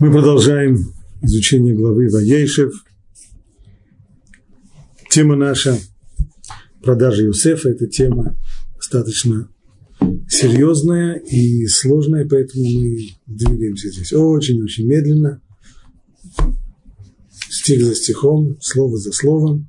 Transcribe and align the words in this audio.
Мы 0.00 0.12
продолжаем 0.12 0.94
изучение 1.22 1.74
главы 1.74 2.08
Ваейшев. 2.08 2.72
Тема 5.10 5.34
наша 5.34 5.76
продажи 6.84 7.24
Юсефа– 7.24 7.68
это 7.70 7.88
тема 7.88 8.38
достаточно 8.76 9.48
серьезная 10.28 11.14
и 11.16 11.66
сложная, 11.66 12.28
поэтому 12.28 12.64
мы 12.64 13.08
двигаемся 13.26 13.90
здесь 13.90 14.12
очень-очень 14.12 14.86
медленно, 14.86 15.42
стих 17.50 17.82
за 17.82 17.96
стихом, 17.96 18.56
слово 18.60 18.98
за 18.98 19.10
словом. 19.10 19.68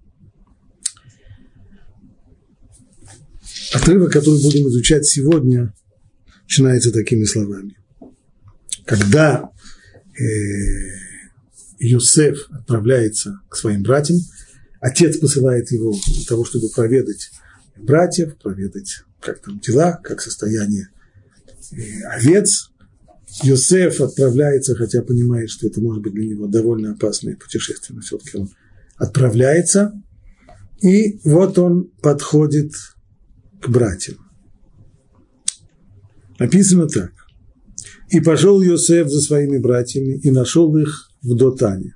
Отрывок, 3.74 4.12
который 4.12 4.44
будем 4.44 4.68
изучать 4.68 5.08
сегодня, 5.08 5.74
начинается 6.44 6.92
такими 6.92 7.24
словами. 7.24 7.76
Когда 8.86 9.50
Юсеф 11.80 12.38
э, 12.38 12.56
отправляется 12.56 13.40
к 13.50 13.56
своим 13.56 13.84
братьям. 13.84 14.20
Отец 14.80 15.18
посылает 15.18 15.72
его 15.72 15.94
для 16.08 16.26
того, 16.26 16.46
чтобы 16.46 16.70
проведать 16.70 17.32
братьев, 17.78 18.38
проведать, 18.38 19.04
как 19.22 19.40
там 19.40 19.60
дела, 19.60 20.00
как 20.04 20.22
состояние 20.22 20.90
э, 21.72 22.04
овец. 22.10 22.72
Юсеф 23.44 24.02
отправляется, 24.02 24.76
хотя 24.76 25.02
понимает, 25.02 25.50
что 25.50 25.68
это 25.68 25.82
может 25.82 26.02
быть 26.02 26.14
для 26.14 26.26
него 26.26 26.48
довольно 26.48 26.92
опасное 26.92 27.36
путешествие, 27.36 27.96
но 27.96 28.02
все-таки 28.02 28.38
он 28.38 28.50
отправляется. 28.96 29.94
И 30.82 31.20
вот 31.24 31.60
он 31.60 31.92
подходит 32.02 32.72
к 33.62 33.70
братьям. 33.70 34.18
Написано 36.40 36.88
так. 36.88 37.12
И 38.10 38.22
пошел 38.22 38.60
Йосеф 38.60 39.08
за 39.08 39.22
своими 39.22 39.60
братьями 39.60 40.20
и 40.24 40.32
нашел 40.32 40.76
их 40.78 41.12
в 41.22 41.36
Дотане. 41.36 41.94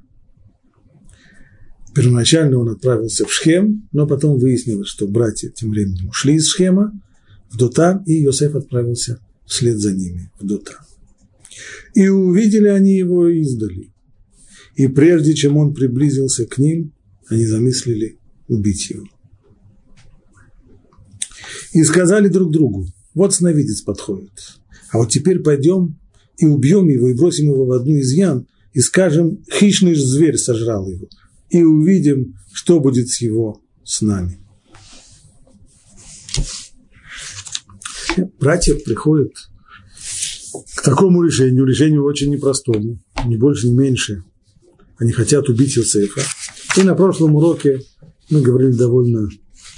Первоначально 1.96 2.58
он 2.60 2.70
отправился 2.70 3.26
в 3.26 3.32
Шхем, 3.32 3.88
но 3.92 4.08
потом 4.08 4.38
выяснилось, 4.40 4.88
что 4.88 5.08
братья 5.08 5.50
тем 5.50 5.72
временем 5.72 6.10
ушли 6.10 6.36
из 6.36 6.48
Шхема 6.48 6.92
в 7.50 7.58
Дотан, 7.58 8.04
и 8.06 8.14
Йосеф 8.14 8.56
отправился 8.56 9.20
вслед 9.46 9.80
за 9.80 9.94
ними 9.94 10.32
в 10.40 10.46
Дотан. 10.46 10.78
И 11.94 12.08
увидели 12.08 12.68
они 12.68 12.98
его 12.98 13.28
издали. 13.28 13.92
И 14.76 14.88
прежде 14.88 15.34
чем 15.34 15.58
он 15.58 15.74
приблизился 15.74 16.46
к 16.46 16.58
ним, 16.58 16.94
они 17.28 17.46
замыслили 17.46 18.18
убить 18.48 18.90
его. 18.90 19.06
И 21.74 21.84
сказали 21.84 22.28
друг 22.28 22.52
другу, 22.52 22.88
вот 23.14 23.34
сновидец 23.34 23.82
подходит, 23.82 24.58
а 24.92 25.00
вот 25.00 25.10
теперь 25.10 25.40
пойдем 25.40 26.00
и 26.38 26.46
убьем 26.46 26.88
его, 26.88 27.10
и 27.10 27.14
бросим 27.14 27.46
его 27.46 27.66
в 27.66 27.72
одну 27.72 27.96
из 27.96 28.12
ям, 28.14 28.48
и 28.74 28.80
скажем, 28.80 29.44
хищный 29.52 29.96
зверь 29.96 30.38
сожрал 30.38 30.88
его, 30.90 31.08
и 31.50 31.64
увидим, 31.64 32.36
что 32.52 32.80
будет 32.80 33.10
с 33.10 33.22
его 33.22 33.62
с 33.84 34.02
нами. 34.02 34.40
Братья 38.40 38.76
приходят 38.76 39.32
к 40.76 40.82
такому 40.84 41.24
решению, 41.24 41.66
решению 41.66 42.04
очень 42.04 42.32
непростому, 42.32 43.00
ни 43.26 43.38
больше, 43.38 43.70
ни 43.70 43.74
меньше. 43.74 44.24
Они 44.98 45.12
хотят 45.12 45.50
убить 45.50 45.78
Иосифа. 45.78 46.22
И 46.78 46.84
на 46.84 46.96
прошлом 46.96 47.36
уроке 47.36 47.82
мы 48.30 48.42
говорили 48.42 48.74
довольно 48.74 49.30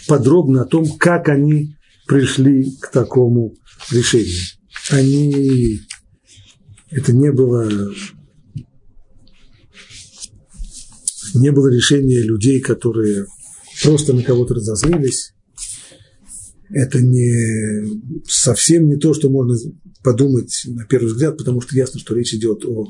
подробно 0.08 0.64
о 0.64 0.66
том, 0.66 0.97
как 0.97 1.30
они 1.30 1.75
пришли 2.08 2.72
к 2.81 2.92
такому 2.92 3.56
решению. 3.92 4.36
Они 4.92 5.80
это 6.95 7.11
не 7.11 7.29
было, 7.29 7.69
не 11.33 11.51
было 11.51 11.67
решения 11.67 12.21
людей, 12.21 12.61
которые 12.61 13.25
просто 13.83 14.13
на 14.13 14.23
кого-то 14.23 14.53
разозлились. 14.53 15.33
Это 16.69 17.01
не 17.01 18.23
совсем 18.25 18.88
не 18.88 18.95
то, 18.95 19.13
что 19.13 19.29
можно 19.29 19.57
подумать 20.03 20.63
на 20.67 20.85
первый 20.85 21.07
взгляд, 21.07 21.38
потому 21.38 21.59
что 21.59 21.75
ясно, 21.75 22.00
что 22.00 22.16
речь 22.16 22.34
идет 22.34 22.63
о 22.63 22.88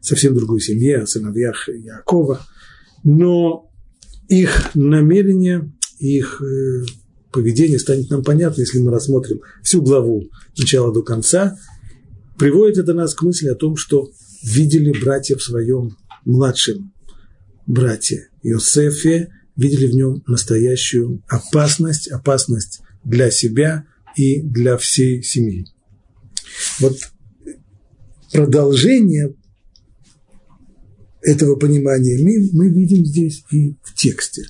совсем 0.00 0.34
другой 0.34 0.60
семье, 0.60 1.00
о 1.00 1.06
сыновьях 1.06 1.68
Якова. 1.68 2.40
Но 3.02 3.70
их 4.28 4.74
намерение, 4.74 5.70
их 5.98 6.40
э, 6.40 6.84
поведение 7.30 7.78
станет 7.78 8.08
нам 8.08 8.24
понятно, 8.24 8.62
если 8.62 8.78
мы 8.78 8.90
рассмотрим 8.90 9.42
всю 9.62 9.82
главу 9.82 10.30
начала 10.56 10.94
до 10.94 11.02
конца 11.02 11.58
Приводит 12.38 12.78
это 12.78 12.94
нас 12.94 13.14
к 13.14 13.22
мысли 13.22 13.48
о 13.48 13.54
том, 13.54 13.76
что 13.76 14.10
видели 14.42 14.92
братья 15.00 15.36
в 15.36 15.42
своем 15.42 15.96
младшем 16.24 16.92
брате 17.66 18.28
Иосифе, 18.42 19.30
видели 19.56 19.86
в 19.86 19.94
нем 19.94 20.22
настоящую 20.26 21.22
опасность, 21.28 22.08
опасность 22.08 22.80
для 23.04 23.30
себя 23.30 23.86
и 24.16 24.42
для 24.42 24.76
всей 24.76 25.22
семьи. 25.22 25.66
Вот 26.80 26.96
продолжение 28.32 29.34
этого 31.22 31.56
понимания 31.56 32.18
мы, 32.22 32.50
мы 32.52 32.68
видим 32.68 33.04
здесь 33.04 33.44
и 33.50 33.76
в 33.82 33.94
тексте, 33.94 34.42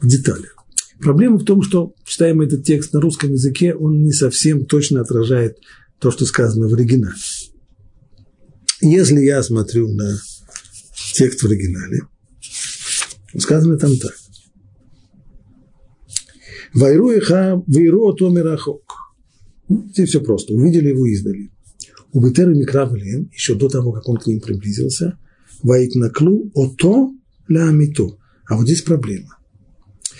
в 0.00 0.06
деталях. 0.06 0.56
Проблема 1.00 1.38
в 1.38 1.44
том, 1.44 1.62
что 1.62 1.94
читаем 2.04 2.42
этот 2.42 2.64
текст 2.64 2.92
на 2.92 3.00
русском 3.00 3.32
языке, 3.32 3.74
он 3.74 4.02
не 4.02 4.12
совсем 4.12 4.66
точно 4.66 5.00
отражает 5.00 5.58
то, 6.02 6.10
что 6.10 6.26
сказано 6.26 6.68
в 6.68 6.74
оригинале. 6.74 7.14
Если 8.80 9.20
я 9.20 9.40
смотрю 9.44 9.88
на 9.94 10.18
текст 11.14 11.40
в 11.40 11.46
оригинале, 11.46 12.00
сказано 13.38 13.78
там 13.78 13.96
так. 13.96 14.12
Вайру 16.74 17.16
иха, 17.16 17.62
вайру 17.68 18.12
томирахок. 18.14 18.82
Здесь 19.68 20.08
все 20.08 20.20
просто. 20.20 20.52
Увидели 20.52 20.88
его 20.88 21.06
издали. 21.06 21.52
У 22.12 22.20
Бетеры 22.20 22.56
Микравлем, 22.56 23.30
еще 23.32 23.54
до 23.54 23.68
того, 23.68 23.92
как 23.92 24.08
он 24.08 24.16
к 24.16 24.26
ним 24.26 24.40
приблизился, 24.40 25.18
Ваикнаклу 25.62 26.50
ото 26.54 27.12
ля 27.46 27.68
амито. 27.68 28.18
А 28.48 28.56
вот 28.56 28.64
здесь 28.64 28.82
проблема. 28.82 29.38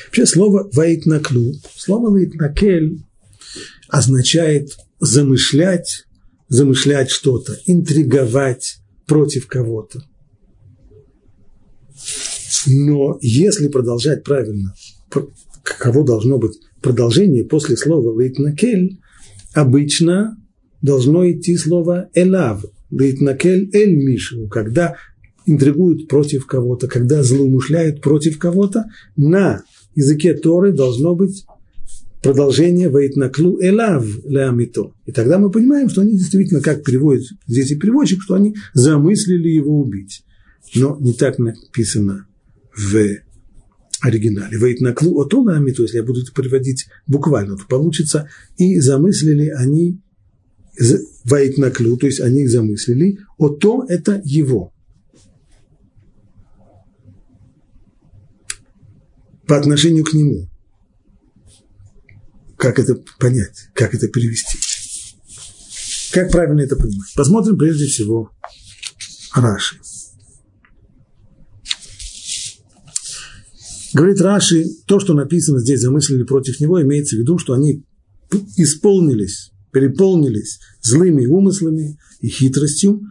Вообще 0.07 0.27
слово 0.27 0.71
Ваикнаклу, 0.73 1.55
слово 1.75 2.11
Ваикнакель 2.11 3.05
означает 3.89 4.71
замышлять, 5.03 6.07
замышлять 6.49 7.11
что-то, 7.11 7.59
интриговать 7.67 8.77
против 9.05 9.49
кого-то. 9.49 10.01
Но 12.69 13.19
если 13.21 13.67
продолжать 13.67 14.23
правильно, 14.23 14.73
каково 15.65 16.05
должно 16.05 16.39
быть 16.39 16.57
продолжение 16.81 17.45
после 17.45 17.77
слова 17.77 18.17
«вейтнакель», 18.17 19.01
обычно 19.55 20.37
должно 20.83 21.29
идти 21.29 21.57
слово 21.57 22.09
«элав», 22.15 22.65
«вейтнакель 22.91 23.71
эль 23.73 23.97
мишу», 23.97 24.47
когда 24.47 24.95
интригуют 25.47 26.07
против 26.07 26.47
кого-то, 26.47 26.87
когда 26.87 27.25
злоумышляют 27.25 28.01
против 28.01 28.39
кого-то, 28.39 28.85
на 29.17 29.65
языке 29.97 30.35
Торы 30.35 30.73
должно 30.73 31.17
быть 31.17 31.45
продолжение 32.23 32.89
«Ваитнаклу 32.89 33.61
элав 33.61 34.07
леамито». 34.25 34.95
И 35.05 35.13
тогда 35.13 35.39
мы 35.39 35.51
понимаем, 35.51 35.89
что 35.89 36.01
они 36.03 36.17
действительно, 36.17 36.61
как 36.61 36.85
переводит 36.85 37.27
здесь 37.47 37.73
и 37.73 37.77
переводчик, 37.77 38.23
что 38.23 38.35
они 38.35 38.55
замыслили 38.73 39.49
его 39.49 39.81
убить. 39.81 40.25
Но 40.75 40.97
не 41.01 41.13
так 41.13 41.39
написано 41.39 42.27
в 42.75 43.19
оригинале. 44.01 44.57
«Ваитнаклу 44.57 45.21
ото 45.21 45.45
леамито», 45.45 45.83
если 45.83 45.99
я 45.99 46.05
буду 46.05 46.23
это 46.23 46.33
переводить 46.33 46.87
буквально, 47.07 47.57
то 47.57 47.67
получится 47.67 48.29
«и 48.57 48.79
замыслили 48.79 49.49
они 49.49 50.01
«Ваитнаклю», 51.25 51.97
то 51.97 52.07
есть 52.07 52.21
они 52.21 52.47
замыслили, 52.47 53.19
«ото»– 53.37 53.85
это 53.89 54.23
его. 54.25 54.73
По 59.47 59.59
отношению 59.59 60.05
к 60.05 60.15
нему– 60.15 60.49
как 62.63 62.79
это 62.79 62.95
понять, 63.19 63.71
как 63.75 63.93
это 63.93 64.07
перевести. 64.07 64.57
Как 66.13 66.31
правильно 66.31 66.61
это 66.61 66.77
понимать? 66.77 67.13
Посмотрим 67.17 67.59
прежде 67.59 67.87
всего 67.87 68.31
Раши. 69.35 69.81
Говорит 73.93 74.21
Раши, 74.21 74.65
то, 74.87 75.01
что 75.01 75.13
написано 75.13 75.59
здесь, 75.59 75.81
замыслили 75.81 76.23
против 76.23 76.61
него, 76.61 76.81
имеется 76.81 77.17
в 77.17 77.19
виду, 77.19 77.37
что 77.37 77.55
они 77.55 77.83
исполнились, 78.57 79.51
переполнились 79.73 80.61
злыми 80.83 81.27
умыслами 81.27 81.99
и 82.21 82.29
хитростью, 82.29 83.03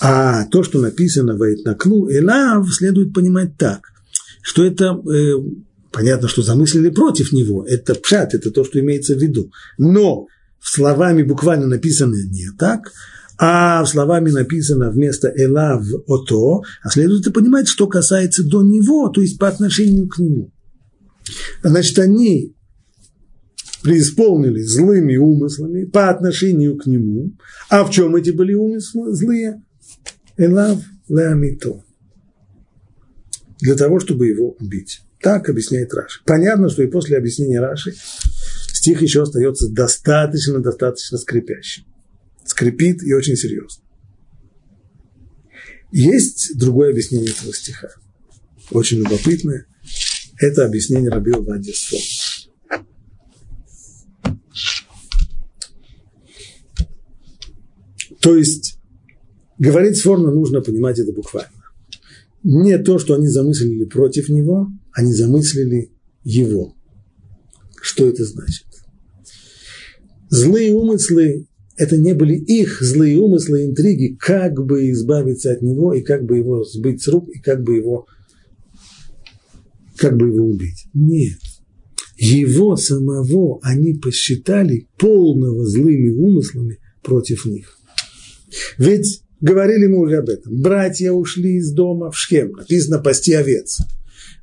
а 0.00 0.46
то, 0.46 0.64
что 0.64 0.80
написано 0.80 1.36
в 1.36 1.42
Эйтнаклу, 1.42 2.10
Элав, 2.10 2.74
следует 2.74 3.14
понимать 3.14 3.56
так, 3.56 3.86
что 4.42 4.64
это 4.64 5.00
э, 5.08 5.34
Понятно, 5.96 6.28
что 6.28 6.42
замыслили 6.42 6.90
против 6.90 7.32
него. 7.32 7.64
Это 7.64 7.94
пшат, 7.94 8.34
это 8.34 8.50
то, 8.50 8.64
что 8.64 8.78
имеется 8.78 9.14
в 9.14 9.18
виду. 9.18 9.50
Но 9.78 10.26
словами 10.60 11.22
буквально 11.22 11.68
написано 11.68 12.16
не 12.16 12.48
так, 12.58 12.92
а 13.38 13.82
словами 13.86 14.28
написано 14.28 14.90
вместо 14.90 15.32
«элав» 15.34 15.82
«ото», 16.06 16.60
а 16.82 16.90
следует 16.90 17.32
понимать, 17.32 17.66
что 17.66 17.86
касается 17.86 18.44
до 18.44 18.62
него, 18.62 19.08
то 19.08 19.22
есть 19.22 19.38
по 19.38 19.48
отношению 19.48 20.06
к 20.06 20.18
нему. 20.18 20.52
Значит, 21.62 21.98
они 21.98 22.54
преисполнились 23.82 24.68
злыми 24.68 25.16
умыслами 25.16 25.86
по 25.86 26.10
отношению 26.10 26.76
к 26.76 26.84
нему. 26.84 27.32
А 27.70 27.84
в 27.84 27.90
чем 27.90 28.16
эти 28.16 28.32
были 28.32 28.52
умыслы 28.52 29.14
злые? 29.14 29.62
Элав 30.36 30.78
леамито. 31.08 31.82
Для 33.60 33.76
того, 33.76 33.98
чтобы 33.98 34.26
его 34.26 34.50
убить. 34.60 35.00
Так 35.26 35.48
объясняет 35.48 35.92
Раши. 35.92 36.20
Понятно, 36.24 36.68
что 36.68 36.84
и 36.84 36.86
после 36.86 37.16
объяснения 37.16 37.58
Раши 37.58 37.92
стих 38.72 39.02
еще 39.02 39.22
остается 39.22 39.68
достаточно-достаточно 39.68 41.18
скрипящим. 41.18 41.82
Скрипит 42.44 43.02
и 43.02 43.12
очень 43.12 43.34
серьезно. 43.34 43.82
Есть 45.90 46.56
другое 46.56 46.90
объяснение 46.90 47.32
этого 47.32 47.52
стиха. 47.52 47.88
Очень 48.70 48.98
любопытное. 48.98 49.66
Это 50.38 50.64
объяснение 50.64 51.10
Рабио 51.10 51.42
Вадисфо. 51.42 51.96
То 58.20 58.36
есть, 58.36 58.78
говорить 59.58 59.96
Сфорно 59.96 60.30
нужно 60.30 60.60
понимать 60.60 61.00
это 61.00 61.12
буквально. 61.12 61.50
Не 62.44 62.78
то, 62.78 63.00
что 63.00 63.14
они 63.16 63.26
замыслили 63.26 63.86
против 63.86 64.28
него, 64.28 64.68
они 64.96 65.12
замыслили 65.12 65.92
его. 66.24 66.74
Что 67.82 68.08
это 68.08 68.24
значит? 68.24 68.64
Злые 70.30 70.72
умыслы– 70.72 71.46
это 71.76 71.98
не 71.98 72.14
были 72.14 72.34
их 72.34 72.80
злые 72.80 73.18
умыслы, 73.18 73.66
интриги, 73.66 74.16
как 74.18 74.54
бы 74.64 74.90
избавиться 74.90 75.52
от 75.52 75.60
него, 75.60 75.92
и 75.92 76.00
как 76.00 76.24
бы 76.24 76.38
его 76.38 76.64
сбыть 76.64 77.02
с 77.02 77.08
рук, 77.08 77.28
и 77.28 77.40
как 77.40 77.62
бы 77.62 77.76
его, 77.76 78.06
как 79.98 80.16
бы 80.16 80.28
его 80.28 80.46
убить. 80.46 80.86
Нет. 80.94 81.40
Его 82.16 82.76
самого 82.76 83.60
они 83.62 83.92
посчитали 83.92 84.88
полного 84.96 85.66
злыми 85.66 86.08
умыслами 86.08 86.78
против 87.02 87.44
них. 87.44 87.78
Ведь 88.78 89.20
говорили 89.42 89.88
мы 89.88 89.98
уже 89.98 90.16
об 90.16 90.30
этом. 90.30 90.62
Братья 90.62 91.12
ушли 91.12 91.56
из 91.56 91.70
дома 91.72 92.10
в 92.10 92.16
Шхем. 92.16 92.52
Написано 92.52 92.98
«пасти 92.98 93.34
овец». 93.34 93.82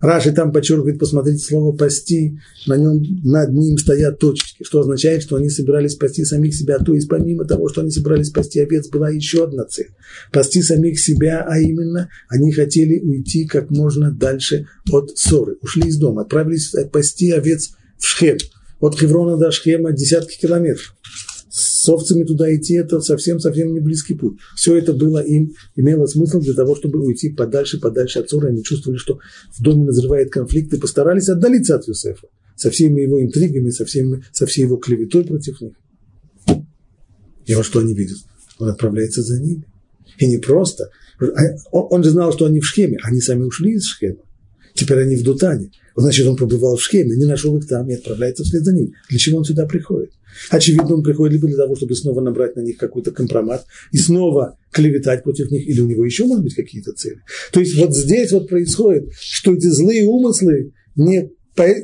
Раши 0.04 0.34
там 0.34 0.52
подчеркивает, 0.52 1.00
посмотрите 1.00 1.38
слово 1.38 1.74
«пасти», 1.74 2.38
на 2.68 2.76
нем, 2.76 3.02
над 3.24 3.54
ним 3.54 3.78
стоят 3.78 4.20
точки, 4.20 4.62
что 4.62 4.82
означает, 4.82 5.24
что 5.24 5.38
они 5.38 5.50
собирались 5.50 5.94
спасти 5.94 6.26
самих 6.26 6.54
себя, 6.54 6.78
то 6.80 6.94
есть 6.94 7.08
помимо 7.08 7.46
того, 7.46 7.70
что 7.70 7.80
они 7.80 7.90
собирались 7.90 8.28
спасти 8.28 8.60
овец, 8.60 8.90
была 8.90 9.10
еще 9.10 9.46
одна 9.46 9.64
цель– 9.64 9.92
пасти 10.34 10.62
самих 10.62 11.00
себя, 11.00 11.46
а 11.48 11.58
именно 11.58 12.10
они 12.28 12.52
хотели 12.52 13.00
уйти 13.00 13.46
как 13.46 13.70
можно 13.70 14.12
дальше 14.12 14.68
от 14.92 15.18
ссоры, 15.18 15.56
ушли 15.62 15.88
из 15.88 15.96
дома, 15.96 16.24
отправились 16.24 16.76
пасти 16.92 17.32
овец 17.32 17.72
в 17.98 18.06
Шхем, 18.06 18.40
от 18.82 19.00
Хеврона 19.00 19.38
до 19.38 19.52
Шхема 19.52 19.94
десятки 19.94 20.38
километров 20.38 20.98
с 21.84 21.90
овцами 21.90 22.24
туда 22.24 22.56
идти, 22.56 22.76
это 22.76 23.02
совсем-совсем 23.02 23.74
не 23.74 23.82
близкий 23.82 24.14
путь. 24.14 24.38
Все 24.56 24.78
это 24.78 24.94
было 24.94 25.20
им, 25.20 25.54
имело 25.76 26.06
смысл 26.06 26.40
для 26.40 26.54
того, 26.54 26.78
чтобы 26.78 27.04
уйти 27.04 27.30
подальше, 27.30 27.78
подальше 27.78 28.20
от 28.20 28.30
ссоры. 28.30 28.48
Они 28.48 28.64
чувствовали, 28.64 28.98
что 28.98 29.20
в 29.52 29.62
доме 29.62 29.84
назревает 29.84 30.32
конфликт 30.32 30.74
и 30.74 30.80
постарались 30.80 31.28
отдалиться 31.28 31.76
от 31.76 31.86
Юсефа 31.86 32.28
со 32.56 32.70
всеми 32.70 33.02
его 33.02 33.22
интригами, 33.22 33.70
со, 33.70 33.84
всеми, 33.84 34.24
со 34.32 34.46
всей 34.46 34.62
его 34.62 34.78
клеветой 34.78 35.26
против 35.26 35.60
них. 35.60 35.74
И 37.46 37.54
вот 37.54 37.66
что 37.66 37.80
они 37.80 37.94
видят? 37.94 38.20
Он 38.60 38.70
отправляется 38.70 39.22
за 39.22 39.42
ними. 39.42 39.66
И 40.20 40.26
не 40.26 40.38
просто. 40.38 40.90
Он 41.74 42.02
же 42.02 42.12
знал, 42.12 42.32
что 42.32 42.46
они 42.46 42.62
в 42.62 42.66
Шхеме. 42.66 42.98
Они 43.04 43.20
сами 43.20 43.44
ушли 43.44 43.74
из 43.74 43.84
Шхема. 43.84 44.22
Теперь 44.74 45.00
они 45.00 45.18
в 45.18 45.24
Дутане. 45.24 45.72
Значит, 45.98 46.26
он 46.28 46.38
побывал 46.38 46.78
в 46.78 46.82
Шхеме, 46.82 47.18
не 47.18 47.26
нашел 47.26 47.58
их 47.58 47.68
там 47.68 47.90
и 47.90 47.96
отправляется 47.96 48.46
вслед 48.46 48.64
за 48.64 48.74
ним. 48.74 48.94
Для 49.10 49.20
чего 49.20 49.40
он 49.40 49.44
сюда 49.44 49.66
приходит? 49.66 50.12
Очевидно, 50.50 50.96
он 50.96 51.04
приходит 51.04 51.34
либо 51.34 51.48
для 51.48 51.58
того, 51.58 51.76
чтобы 51.76 51.96
снова 51.96 52.22
набрать 52.22 52.56
на 52.56 52.62
них 52.62 52.78
какой-то 52.78 53.12
компромат 53.12 53.66
и 53.92 53.98
снова 53.98 54.58
клеветать 54.72 55.24
против 55.24 55.52
них, 55.52 55.68
или 55.68 55.80
у 55.82 55.88
него 55.88 56.06
еще, 56.06 56.26
может 56.26 56.44
быть, 56.44 56.56
какие-то 56.56 56.94
цели. 56.94 57.20
То 57.52 57.60
есть 57.60 57.78
вот 57.78 57.96
здесь 57.96 58.32
вот 58.32 58.50
происходит, 58.50 59.12
что 59.20 59.54
эти 59.54 59.68
злые 59.68 60.06
умыслы 60.06 60.74
не 60.96 61.32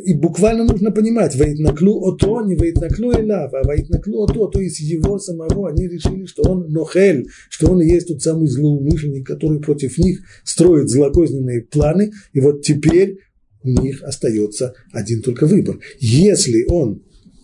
и 0.04 0.16
буквально 0.16 0.64
нужно 0.64 0.90
понимать, 0.90 1.36
наклю 1.60 2.00
ото, 2.00 2.42
не 2.42 2.56
наклю 2.56 3.12
элав, 3.12 3.54
а 3.54 3.62
наклю 3.90 4.22
ото, 4.22 4.48
то 4.48 4.60
есть 4.60 4.80
его 4.80 5.20
самого, 5.20 5.70
они 5.70 5.88
решили, 5.88 6.26
что 6.26 6.42
он 6.50 6.72
нохель, 6.72 7.28
что 7.52 7.72
он 7.72 7.82
и 7.82 7.88
есть 7.88 8.08
тот 8.08 8.22
самый 8.22 8.48
злоумышленник, 8.48 9.28
который 9.28 9.60
против 9.60 10.00
них 10.00 10.22
строит 10.44 10.90
злокозненные 10.90 11.62
планы, 11.62 12.12
и 12.34 12.40
вот 12.40 12.64
теперь 12.64 13.20
у 13.62 13.70
них 13.70 14.02
остается 14.02 14.74
один 14.92 15.22
только 15.22 15.46
выбор. 15.46 15.80
Если 16.00 16.66
он 16.68 17.04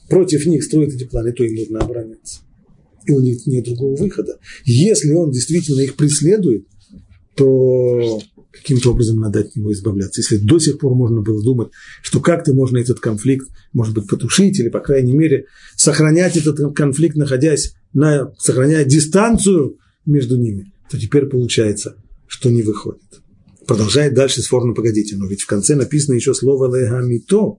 против 0.09 0.45
них 0.45 0.63
строит 0.63 0.93
эти 0.93 1.05
планы, 1.05 1.31
то 1.33 1.43
им 1.43 1.55
нужно 1.55 1.79
обороняться. 1.79 2.41
И 3.05 3.11
у 3.11 3.19
них 3.19 3.45
нет 3.45 3.65
другого 3.65 3.95
выхода. 3.95 4.39
Если 4.63 5.13
он 5.13 5.31
действительно 5.31 5.81
их 5.81 5.95
преследует, 5.95 6.65
то 7.35 8.21
каким-то 8.51 8.91
образом 8.91 9.19
надо 9.19 9.41
от 9.41 9.55
него 9.55 9.71
избавляться. 9.73 10.21
Если 10.21 10.37
до 10.37 10.59
сих 10.59 10.79
пор 10.79 10.95
можно 10.95 11.21
было 11.21 11.43
думать, 11.43 11.69
что 12.01 12.19
как-то 12.19 12.53
можно 12.53 12.77
этот 12.77 12.99
конфликт, 12.99 13.47
может 13.73 13.93
быть, 13.93 14.07
потушить 14.07 14.59
или, 14.59 14.69
по 14.69 14.79
крайней 14.79 15.13
мере, 15.13 15.45
сохранять 15.75 16.37
этот 16.37 16.75
конфликт, 16.75 17.15
находясь 17.15 17.75
на, 17.93 18.33
сохраняя 18.37 18.85
дистанцию 18.85 19.77
между 20.05 20.37
ними, 20.37 20.71
то 20.89 20.99
теперь 20.99 21.25
получается, 21.25 21.97
что 22.27 22.49
не 22.49 22.61
выходит. 22.61 23.01
Продолжает 23.67 24.13
дальше 24.13 24.41
с 24.41 24.47
формы 24.47 24.73
«погодите», 24.73 25.15
но 25.17 25.27
ведь 25.27 25.41
в 25.41 25.47
конце 25.47 25.75
написано 25.75 26.15
еще 26.15 26.33
слово 26.33 26.73
«легамито», 26.75 27.57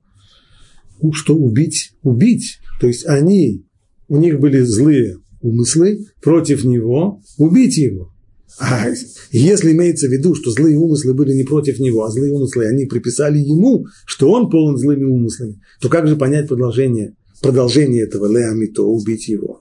что 1.13 1.35
убить, 1.35 1.93
убить. 2.03 2.59
То 2.81 2.87
есть 2.87 3.07
они, 3.07 3.65
у 4.09 4.17
них 4.17 4.41
были 4.41 4.61
злые 4.61 5.19
умыслы 5.41 6.07
против 6.23 6.65
него, 6.65 7.21
убить 7.39 7.77
его. 7.77 8.13
А 8.59 8.87
если 9.33 9.73
имеется 9.73 10.09
в 10.09 10.13
виду, 10.13 10.35
что 10.35 10.51
злые 10.51 10.79
умыслы 10.79 11.13
были 11.13 11.35
не 11.35 11.45
против 11.45 11.79
него, 11.79 12.05
а 12.05 12.11
злые 12.11 12.33
умыслы 12.33 12.67
они 12.67 12.87
приписали 12.87 13.39
ему, 13.39 13.87
что 14.07 14.31
он 14.31 14.49
полон 14.49 14.79
злыми 14.79 15.05
умыслами, 15.05 15.61
то 15.81 15.89
как 15.89 16.09
же 16.09 16.17
понять 16.17 16.49
продолжение, 16.49 17.15
продолжение 17.43 18.05
этого 18.05 18.27
леамито, 18.27 18.83
убить 18.83 19.29
его? 19.29 19.61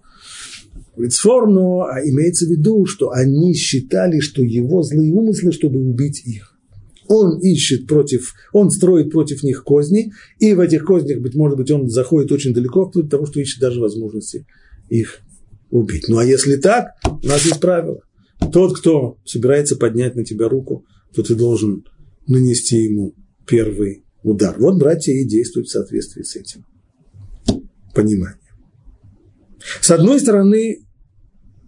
Лицформно, 0.96 1.84
а 1.86 2.00
имеется 2.06 2.46
в 2.46 2.50
виду, 2.50 2.86
что 2.86 3.12
они 3.12 3.54
считали, 3.54 4.22
что 4.22 4.42
его 4.42 4.82
злые 4.82 5.12
умыслы, 5.12 5.52
чтобы 5.52 5.82
убить 5.82 6.22
их. 6.26 6.55
Он 7.08 7.40
ищет 7.40 7.88
против, 7.88 8.34
он 8.52 8.72
строит 8.72 9.12
против 9.12 9.44
них 9.44 9.64
козни, 9.64 10.12
и 10.40 10.54
в 10.54 10.60
этих 10.60 10.86
кознях, 10.86 11.22
быть 11.22 11.36
может 11.36 11.58
быть, 11.58 11.72
он 11.72 11.90
заходит 11.90 12.32
очень 12.32 12.54
далеко, 12.54 12.88
вплоть 12.88 13.06
до 13.06 13.12
того, 13.12 13.26
что 13.26 13.40
ищет 13.40 13.60
даже 13.60 13.80
возможности 13.80 14.46
их 14.90 15.20
убить. 15.70 16.08
Ну 16.08 16.18
а 16.18 16.26
если 16.26 16.56
так, 16.56 16.92
у 17.04 17.28
нас 17.28 17.46
есть 17.46 17.60
правило. 17.60 18.02
Тот, 18.52 18.78
кто 18.78 19.18
собирается 19.26 19.76
поднять 19.76 20.16
на 20.16 20.24
тебя 20.24 20.50
руку, 20.50 20.86
то 21.14 21.24
ты 21.24 21.36
должен 21.36 21.86
нанести 22.28 22.78
ему 22.78 23.16
первый 23.48 24.04
удар. 24.24 24.56
Вот 24.60 24.78
братья 24.78 25.14
и 25.14 25.26
действуют 25.26 25.68
в 25.68 25.72
соответствии 25.72 26.24
с 26.24 26.36
этим 26.36 26.66
пониманием. 27.94 28.40
С 29.82 29.90
одной 29.92 30.20
стороны, 30.20 30.86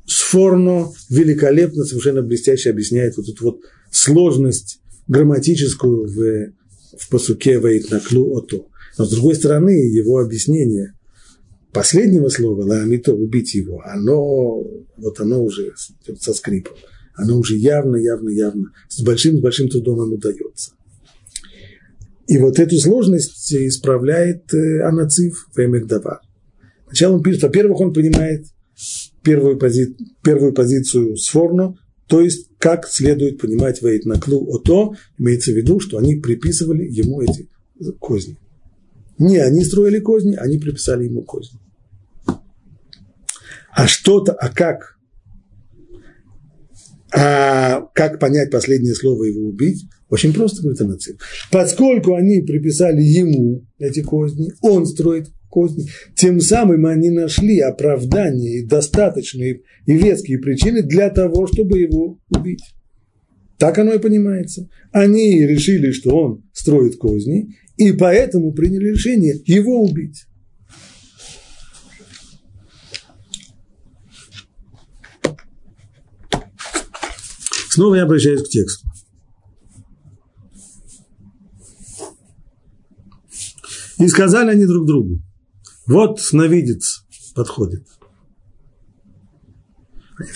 Сфорно 0.07 0.87
великолепно, 1.09 1.83
совершенно 1.83 2.21
блестяще 2.21 2.69
объясняет 2.69 3.17
вот 3.17 3.27
эту 3.27 3.43
вот 3.43 3.59
сложность 3.91 4.79
грамматическую 5.07 6.07
в, 6.07 6.53
в 6.97 7.09
посуке 7.09 7.59
«Ваитнаклю 7.59 8.31
ото». 8.33 8.65
Но 8.97 9.05
с 9.05 9.11
другой 9.11 9.35
стороны, 9.35 9.69
его 9.69 10.19
объяснение 10.19 10.93
последнего 11.71 12.29
слова 12.29 12.63
«Ламито»– 12.63 13.13
убить 13.15 13.53
его, 13.53 13.81
оно, 13.85 14.63
вот 14.97 15.19
оно 15.19 15.43
уже 15.43 15.73
со 16.19 16.33
скрипом, 16.33 16.75
оно 17.15 17.37
уже 17.37 17.55
явно, 17.55 17.97
явно, 17.97 18.29
явно, 18.29 18.71
с 18.89 19.01
большим, 19.01 19.37
с 19.37 19.41
большим 19.41 19.69
трудом 19.69 20.01
ему 20.01 20.17
дается. 20.17 20.71
И 22.27 22.37
вот 22.39 22.59
эту 22.59 22.77
сложность 22.77 23.53
исправляет 23.53 24.53
э, 24.53 24.81
Анацив 24.81 25.47
Вемекдава. 25.55 26.21
Сначала 26.87 27.15
он 27.15 27.23
пишет, 27.23 27.43
во-первых, 27.43 27.79
он 27.79 27.93
понимает 27.93 28.45
первую, 29.23 29.57
пози, 29.57 29.95
первую 30.23 30.53
позицию 30.53 31.15
Сфорно, 31.17 31.75
то 32.07 32.21
есть, 32.21 32.46
как 32.57 32.87
следует 32.87 33.39
понимать 33.39 33.81
Вейт 33.81 34.05
Наклу 34.05 34.45
Ото, 34.53 34.93
имеется 35.17 35.51
в 35.51 35.55
виду, 35.55 35.79
что 35.79 35.97
они 35.97 36.15
приписывали 36.15 36.83
ему 36.83 37.21
эти 37.21 37.49
козни. 37.99 38.37
Не 39.19 39.37
они 39.37 39.63
строили 39.63 39.99
козни, 39.99 40.35
они 40.35 40.57
приписали 40.57 41.05
ему 41.05 41.23
козни. 41.23 41.59
А 43.71 43.87
что-то, 43.87 44.33
а 44.33 44.49
как 44.49 44.97
А 47.11 47.81
как 47.93 48.19
понять 48.19 48.51
последнее 48.51 48.95
слово 48.95 49.25
его 49.25 49.47
убить? 49.47 49.85
Очень 50.09 50.33
просто, 50.33 50.61
говорит 50.61 50.81
Анацин. 50.81 51.17
Поскольку 51.51 52.15
они 52.15 52.41
приписали 52.41 53.01
ему 53.01 53.65
эти 53.77 54.01
козни, 54.01 54.51
он 54.61 54.85
строит 54.85 55.29
козни, 55.57 55.87
тем 56.15 56.39
самым 56.39 56.85
они 56.85 57.09
нашли 57.09 57.59
оправдание 57.59 58.59
и 58.59 58.65
достаточные 58.67 59.61
и 59.87 59.93
веские 59.93 60.37
причины 60.37 60.83
для 60.83 61.09
того, 61.09 61.47
чтобы 61.47 61.79
его 61.79 62.19
убить. 62.29 62.61
Так 63.57 63.79
оно 63.79 63.93
и 63.93 63.97
понимается. 63.97 64.69
Они 64.91 65.43
решили, 65.47 65.91
что 65.91 66.15
он 66.15 66.43
строит 66.53 66.97
козни, 66.97 67.55
и 67.75 67.91
поэтому 67.91 68.53
приняли 68.53 68.89
решение 68.89 69.33
его 69.47 69.81
убить. 69.81 70.27
Снова 77.71 77.95
я 77.95 78.03
обращаюсь 78.03 78.43
к 78.43 78.49
тексту. 78.49 78.87
И 83.97 84.07
сказали 84.07 84.51
они 84.51 84.67
друг 84.67 84.85
другу, 84.85 85.19
вот 85.87 86.19
сновидец 86.19 87.05
подходит. 87.33 87.85
Они 90.17 90.29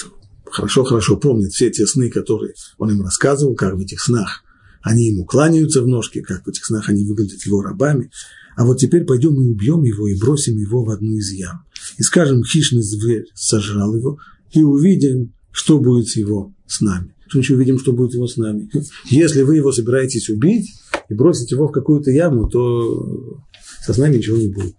хорошо, 0.45 0.83
хорошо 0.83 1.17
помнят 1.17 1.51
все 1.51 1.69
те 1.69 1.85
сны, 1.87 2.09
которые 2.09 2.53
он 2.77 2.91
им 2.91 3.01
рассказывал, 3.01 3.55
как 3.55 3.75
в 3.75 3.79
этих 3.79 4.01
снах 4.01 4.43
они 4.81 5.09
ему 5.09 5.25
кланяются 5.25 5.81
в 5.81 5.87
ножки, 5.87 6.21
как 6.21 6.45
в 6.45 6.49
этих 6.49 6.65
снах 6.65 6.89
они 6.89 7.05
выглядят 7.05 7.45
его 7.45 7.61
рабами. 7.61 8.09
А 8.55 8.65
вот 8.65 8.79
теперь 8.79 9.05
пойдем 9.05 9.33
и 9.35 9.47
убьем 9.47 9.83
его 9.83 10.07
и 10.07 10.19
бросим 10.19 10.57
его 10.57 10.83
в 10.83 10.89
одну 10.89 11.17
из 11.17 11.31
ям. 11.31 11.65
И 11.97 12.03
скажем, 12.03 12.43
хищный 12.43 12.81
зверь 12.81 13.25
сожрал 13.33 13.95
его, 13.95 14.19
и 14.51 14.63
увидим, 14.63 15.33
что 15.51 15.79
будет 15.79 16.07
с 16.07 16.15
его 16.15 16.53
с 16.67 16.81
нами 16.81 17.13
что 17.31 17.39
еще 17.39 17.55
увидим, 17.55 17.79
что 17.79 17.93
будет 17.93 18.13
его 18.13 18.27
с 18.27 18.35
нами. 18.35 18.69
Если 19.09 19.43
вы 19.43 19.55
его 19.55 19.71
собираетесь 19.71 20.29
убить 20.29 20.69
и 21.07 21.13
бросить 21.13 21.49
его 21.51 21.69
в 21.69 21.71
какую-то 21.71 22.11
яму, 22.11 22.49
то 22.49 23.39
со 23.85 23.97
нами 23.97 24.17
ничего 24.17 24.35
не 24.35 24.49
будет. 24.49 24.75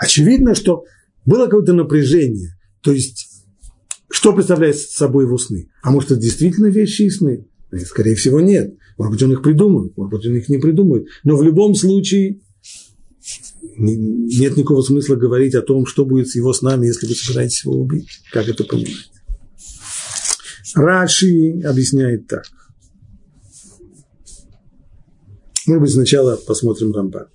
Очевидно, 0.00 0.54
что 0.54 0.84
было 1.26 1.44
какое-то 1.44 1.74
напряжение. 1.74 2.58
То 2.80 2.90
есть, 2.90 3.44
что 4.10 4.32
представляет 4.32 4.78
собой 4.78 5.26
его 5.26 5.36
сны? 5.36 5.68
А 5.82 5.90
может, 5.90 6.12
это 6.12 6.20
действительно 6.20 6.68
вещи 6.68 7.02
и 7.02 7.10
сны? 7.10 7.46
Скорее 7.84 8.14
всего, 8.14 8.40
нет. 8.40 8.74
Может 8.96 9.12
быть, 9.12 9.22
он 9.22 9.32
их 9.32 9.42
придумывает, 9.42 9.94
может 9.96 10.10
быть, 10.10 10.26
он 10.26 10.36
их 10.36 10.48
не 10.48 10.56
придумывает. 10.56 11.06
Но 11.22 11.36
в 11.36 11.42
любом 11.42 11.74
случае 11.74 12.40
нет 13.76 14.56
никакого 14.56 14.80
смысла 14.80 15.16
говорить 15.16 15.54
о 15.54 15.60
том, 15.60 15.84
что 15.84 16.06
будет 16.06 16.28
с 16.28 16.34
его 16.34 16.54
с 16.54 16.62
нами, 16.62 16.86
если 16.86 17.06
вы 17.06 17.14
собираетесь 17.14 17.64
его 17.64 17.74
убить. 17.74 18.22
Как 18.32 18.48
это 18.48 18.64
понимать? 18.64 19.10
Раши 20.74 21.60
объясняет 21.60 22.26
так. 22.26 22.44
Может 25.66 25.82
быть, 25.82 25.92
сначала 25.92 26.36
посмотрим 26.36 26.92
Рамбан. 26.92 27.26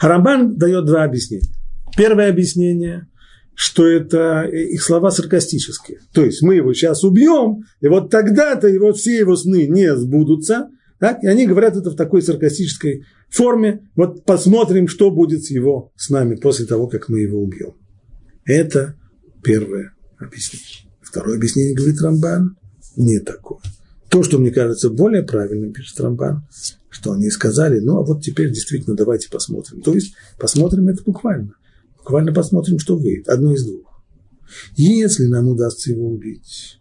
Рамбан 0.00 0.56
дает 0.56 0.86
два 0.86 1.04
объяснения. 1.04 1.48
Первое 1.96 2.28
объяснение, 2.30 3.08
что 3.54 3.86
это 3.86 4.42
их 4.42 4.82
слова 4.82 5.10
саркастические. 5.10 6.00
То 6.12 6.24
есть 6.24 6.42
мы 6.42 6.56
его 6.56 6.72
сейчас 6.72 7.02
убьем, 7.02 7.64
и 7.80 7.88
вот 7.88 8.10
тогда-то 8.10 8.68
вот 8.78 8.96
все 8.96 9.18
его 9.18 9.36
сны 9.36 9.66
не 9.66 9.94
сбудутся. 9.96 10.68
Так? 11.00 11.22
И 11.22 11.26
они 11.26 11.46
говорят 11.46 11.76
это 11.76 11.90
в 11.90 11.96
такой 11.96 12.22
саркастической 12.22 13.04
форме. 13.30 13.88
Вот 13.96 14.24
посмотрим, 14.24 14.88
что 14.88 15.10
будет 15.10 15.44
с 15.44 15.50
его 15.50 15.92
с 15.96 16.10
нами 16.10 16.36
после 16.36 16.66
того, 16.66 16.86
как 16.88 17.08
мы 17.08 17.20
его 17.20 17.40
убьем. 17.42 17.74
Это 18.44 18.94
первое 19.42 19.92
объяснение. 20.18 20.90
Второе 21.02 21.36
объяснение, 21.36 21.74
говорит 21.74 22.00
Рамбан, 22.00 22.56
не 22.96 23.18
такое. 23.20 23.60
То, 24.10 24.22
что 24.22 24.38
мне 24.38 24.50
кажется 24.50 24.90
более 24.90 25.22
правильным, 25.22 25.72
пишет 25.72 26.00
Рамбан, 26.00 26.46
что 26.88 27.12
они 27.12 27.30
сказали, 27.30 27.78
ну 27.80 27.98
а 27.98 28.04
вот 28.04 28.22
теперь 28.22 28.50
действительно 28.50 28.96
давайте 28.96 29.28
посмотрим. 29.28 29.82
То 29.82 29.94
есть 29.94 30.14
посмотрим 30.38 30.88
это 30.88 31.02
буквально. 31.02 31.54
Буквально 31.98 32.32
посмотрим, 32.32 32.78
что 32.78 32.96
выйдет. 32.96 33.28
Одно 33.28 33.52
из 33.52 33.64
двух. 33.64 34.02
Если 34.76 35.26
нам 35.26 35.48
удастся 35.48 35.90
его 35.90 36.08
убить, 36.08 36.80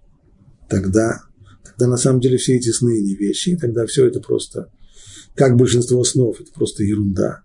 тогда, 0.69 1.21
тогда 1.65 1.87
на 1.87 1.97
самом 1.97 2.21
деле 2.21 2.37
все 2.37 2.55
эти 2.55 2.69
сны 2.69 3.01
не 3.01 3.15
вещи, 3.15 3.57
тогда 3.57 3.85
все 3.85 4.05
это 4.05 4.21
просто, 4.21 4.71
как 5.35 5.57
большинство 5.57 6.03
снов, 6.05 6.39
это 6.39 6.51
просто 6.53 6.83
ерунда. 6.83 7.41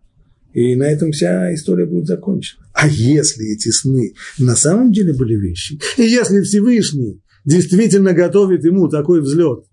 И 0.53 0.77
на 0.77 0.85
этом 0.85 1.11
вся 1.11 1.53
история 1.55 1.87
будет 1.87 2.07
закончена. 2.07 2.65
А 2.73 2.87
если 2.87 3.53
эти 3.53 3.71
сны 3.71 4.15
на 4.39 4.55
самом 4.55 4.93
деле 4.93 5.13
были 5.13 5.35
вещи, 5.35 5.81
и 5.97 6.03
если 6.03 6.43
Всевышний 6.43 7.21
действительно 7.45 8.13
готовит 8.13 8.65
ему 8.65 8.89
такой 8.89 9.23
взлет 9.23 9.65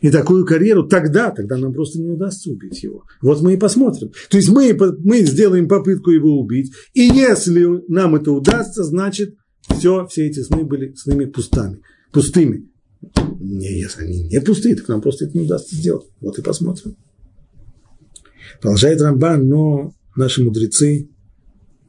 и 0.00 0.10
такую 0.10 0.46
карьеру, 0.46 0.86
тогда, 0.86 1.30
тогда 1.30 1.56
нам 1.56 1.72
просто 1.72 2.00
не 2.00 2.10
удастся 2.10 2.50
убить 2.50 2.82
его. 2.82 3.04
Вот 3.20 3.40
мы 3.42 3.54
и 3.54 3.56
посмотрим. 3.56 4.12
То 4.30 4.36
есть 4.36 4.48
мы, 4.48 4.76
мы 5.04 5.22
сделаем 5.22 5.68
попытку 5.68 6.10
его 6.10 6.38
убить, 6.38 6.72
и 6.94 7.00
если 7.00 7.82
нам 7.88 8.14
это 8.14 8.32
удастся, 8.32 8.84
значит, 8.84 9.34
все, 9.76 10.06
все 10.06 10.26
эти 10.26 10.40
сны 10.40 10.64
были 10.64 10.94
сными 10.94 11.24
пустыми. 11.24 11.80
пустыми. 12.12 12.68
Не, 13.40 13.80
если 13.80 14.02
они 14.02 14.28
не 14.28 14.40
пустые, 14.40 14.76
так 14.76 14.88
нам 14.88 15.00
просто 15.00 15.26
это 15.26 15.36
не 15.36 15.44
удастся 15.44 15.76
сделать. 15.76 16.06
Вот 16.20 16.38
и 16.38 16.42
посмотрим. 16.42 16.96
Продолжает 18.60 19.00
Рамбан, 19.00 19.46
но 19.46 19.92
наши 20.16 20.42
мудрецы 20.42 21.10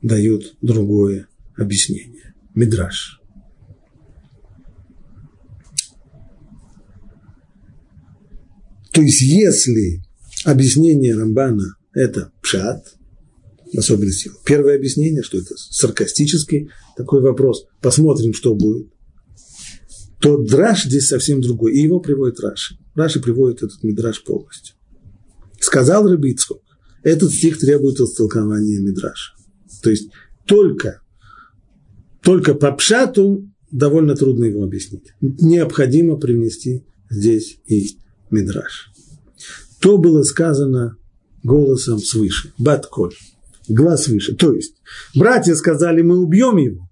дают 0.01 0.55
другое 0.61 1.27
объяснение. 1.57 2.35
Мидраш. 2.53 3.18
То 8.99 9.03
есть, 9.03 9.21
если 9.21 10.03
объяснение 10.43 11.15
Рамбана– 11.15 11.77
это 11.93 12.33
пшат, 12.41 12.97
в 13.71 13.77
особенности 13.77 14.29
первое 14.43 14.75
объяснение, 14.75 15.23
что 15.23 15.37
это 15.37 15.55
саркастический 15.55 16.69
такой 16.97 17.21
вопрос, 17.21 17.65
посмотрим, 17.79 18.33
что 18.33 18.55
будет, 18.55 18.89
то 20.19 20.43
драш 20.43 20.83
здесь 20.83 21.07
совсем 21.07 21.39
другой, 21.39 21.75
и 21.75 21.81
его 21.81 22.01
приводит 22.01 22.41
Раши. 22.41 22.77
Раши 22.93 23.21
приводит 23.21 23.63
этот 23.63 23.81
мидраш 23.83 24.21
полностью. 24.21 24.75
Сказал 25.61 26.05
Рабицкок, 26.05 26.61
этот 27.01 27.31
стих 27.31 27.57
требует 27.57 28.01
истолкования 28.01 28.81
Мидраша. 28.81 29.31
То 29.81 29.91
есть 29.91 30.09
только, 30.45 30.99
только 32.21 32.53
по 32.53 32.73
пшату 32.73 33.49
довольно 33.71 34.17
трудно 34.17 34.43
его 34.43 34.61
объяснить. 34.61 35.13
Необходимо 35.21 36.17
привнести 36.17 36.83
здесь 37.09 37.59
и 37.65 37.97
Мидраш. 38.31 38.91
То 39.79 39.97
было 39.97 40.23
сказано 40.23 40.97
голосом 41.43 41.99
свыше. 41.99 42.53
Батколь. 42.57 43.13
Глаз 43.67 44.07
выше. 44.07 44.35
То 44.35 44.53
есть, 44.53 44.75
братья 45.15 45.55
сказали, 45.55 46.01
мы 46.01 46.17
убьем 46.17 46.57
его. 46.57 46.89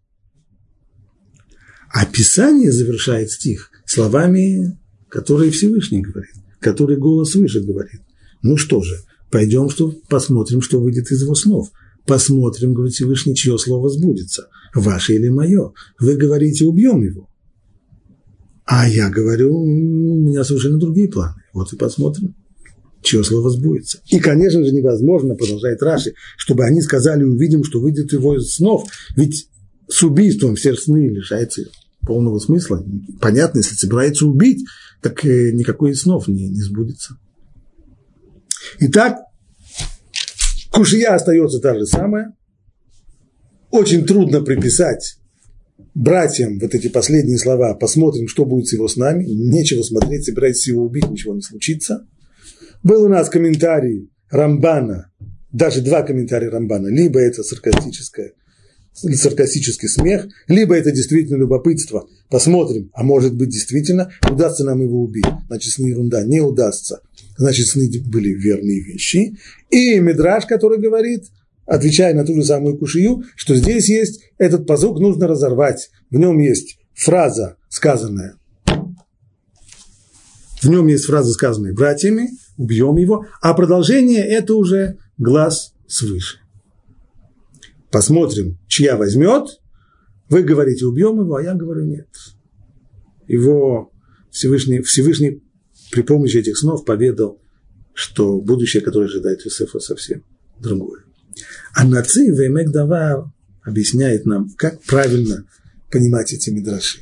А 1.89 2.05
Писание 2.05 2.71
завершает 2.71 3.31
стих 3.31 3.71
словами, 3.85 4.77
которые 5.09 5.51
Всевышний 5.51 6.01
говорит, 6.01 6.35
которые 6.59 6.99
голос 6.99 7.33
выше 7.35 7.61
говорит. 7.61 8.01
Ну 8.43 8.57
что 8.57 8.83
же, 8.83 8.95
пойдем 9.31 9.69
что, 9.69 9.93
посмотрим, 10.09 10.61
что 10.61 10.79
выйдет 10.79 11.11
из 11.11 11.23
его 11.23 11.33
снов. 11.33 11.71
Посмотрим, 12.05 12.73
говорит 12.73 12.93
Всевышний, 12.93 13.35
чье 13.35 13.57
слово 13.57 13.89
сбудется, 13.89 14.49
ваше 14.73 15.15
или 15.15 15.29
мое. 15.29 15.73
Вы 15.99 16.15
говорите, 16.15 16.65
убьем 16.65 17.01
его. 17.01 17.29
А 18.67 18.85
я 18.85 19.09
говорю, 19.09 19.61
у 19.61 19.65
меня 19.65 20.43
совершенно 20.43 20.77
другие 20.77 21.07
планы. 21.07 21.41
Вот 21.53 21.71
и 21.71 21.77
посмотрим, 21.77 22.35
чье 23.01 23.23
слово 23.23 23.49
сбудется. 23.49 24.01
И, 24.09 24.19
конечно 24.19 24.61
же, 24.63 24.73
невозможно, 24.73 25.35
продолжает 25.35 25.81
Раши, 25.81 26.13
чтобы 26.35 26.65
они 26.65 26.81
сказали, 26.81 27.23
увидим, 27.23 27.63
что 27.63 27.79
выйдет 27.79 28.11
его 28.11 28.35
из 28.35 28.51
снов. 28.51 28.83
Ведь 29.15 29.47
с 29.87 30.03
убийством 30.03 30.55
все 30.55 30.75
сны 30.75 31.07
лишается 31.07 31.61
полного 32.05 32.39
смысла. 32.39 32.85
Понятно, 33.21 33.59
если 33.59 33.75
собирается 33.75 34.25
убить, 34.25 34.65
так 35.01 35.23
э, 35.23 35.51
никакой 35.53 35.91
из 35.91 36.01
снов 36.01 36.27
не, 36.27 36.49
не 36.49 36.61
сбудется. 36.61 37.17
Итак, 38.79 39.19
кушья 40.71 41.15
остается 41.15 41.59
та 41.59 41.73
же 41.73 41.85
самая. 41.85 42.35
Очень 43.71 44.05
трудно 44.05 44.41
приписать 44.41 45.19
братьям 45.93 46.59
вот 46.59 46.73
эти 46.73 46.87
последние 46.87 47.37
слова, 47.37 47.73
посмотрим, 47.73 48.27
что 48.27 48.45
будет 48.45 48.67
с 48.67 48.73
его 48.73 48.87
с 48.87 48.95
нами, 48.95 49.25
нечего 49.25 49.81
смотреть, 49.83 50.25
собираетесь 50.25 50.67
его 50.67 50.83
убить, 50.83 51.09
ничего 51.09 51.33
не 51.33 51.41
случится. 51.41 52.05
Был 52.83 53.03
у 53.03 53.07
нас 53.07 53.29
комментарий 53.29 54.09
Рамбана, 54.29 55.11
даже 55.51 55.81
два 55.81 56.03
комментария 56.03 56.49
Рамбана, 56.49 56.87
либо 56.87 57.19
это 57.19 57.43
саркастическое 57.43 58.33
саркастический 58.97 59.87
смех, 59.87 60.27
либо 60.47 60.75
это 60.75 60.91
действительно 60.91 61.37
любопытство. 61.37 62.07
Посмотрим, 62.29 62.89
а 62.93 63.03
может 63.03 63.35
быть 63.35 63.49
действительно 63.49 64.11
удастся 64.29 64.63
нам 64.63 64.81
его 64.81 65.01
убить. 65.01 65.25
Значит, 65.47 65.73
сны 65.73 65.87
ерунда, 65.87 66.23
не 66.23 66.41
удастся. 66.41 67.01
Значит, 67.37 67.67
сны 67.67 67.89
были 68.05 68.29
верные 68.29 68.81
вещи. 68.83 69.37
И 69.69 69.99
Мидраш, 69.99 70.45
который 70.45 70.79
говорит, 70.79 71.25
отвечая 71.67 72.15
на 72.15 72.25
ту 72.25 72.33
же 72.33 72.43
самую 72.43 72.77
кушию, 72.77 73.23
что 73.35 73.55
здесь 73.55 73.89
есть 73.89 74.23
этот 74.37 74.65
позук, 74.65 74.99
нужно 74.99 75.27
разорвать. 75.27 75.91
В 76.09 76.15
нем 76.15 76.39
есть 76.39 76.79
фраза, 76.95 77.57
сказанная, 77.69 78.37
в 80.61 80.69
нем 80.69 80.87
есть 80.87 81.05
фраза, 81.05 81.31
сказанная 81.31 81.73
братьями, 81.73 82.31
убьем 82.57 82.97
его, 82.97 83.25
а 83.41 83.53
продолжение– 83.53 84.25
это 84.27 84.55
уже 84.55 84.97
глаз 85.17 85.73
свыше. 85.87 86.39
Посмотрим, 87.91 88.57
чья 88.67 88.97
возьмет, 88.97 89.61
вы 90.29 90.43
говорите, 90.43 90.85
убьем 90.85 91.19
его, 91.19 91.35
а 91.35 91.43
я 91.43 91.53
говорю, 91.53 91.85
нет. 91.85 92.07
Его 93.27 93.91
Всевышний, 94.31 94.81
Всевышний 94.81 95.43
при 95.91 96.01
помощи 96.01 96.37
этих 96.37 96.57
снов 96.57 96.85
поведал, 96.85 97.39
что 97.93 98.41
будущее, 98.41 98.81
которое 98.81 99.05
ожидает 99.05 99.45
Юсефа, 99.45 99.79
совсем 99.79 100.23
другое. 100.59 101.06
А 101.73 101.83
Наци 101.85 102.29
Веймек 102.29 102.71
Давар 102.71 103.25
объясняет 103.63 104.25
нам, 104.25 104.49
как 104.57 104.81
правильно 104.83 105.45
понимать 105.91 106.33
эти 106.33 106.49
мидраши. 106.49 107.01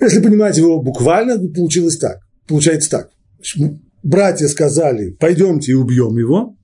Если 0.00 0.20
понимать 0.20 0.56
его 0.56 0.82
буквально, 0.82 1.38
то 1.38 1.48
получилось 1.48 1.96
так. 1.96 2.20
Получается 2.48 2.90
так. 2.90 3.10
Братья 4.02 4.48
сказали, 4.48 5.10
пойдемте 5.10 5.72
и 5.72 5.76
убьем 5.76 6.18
его. 6.18 6.56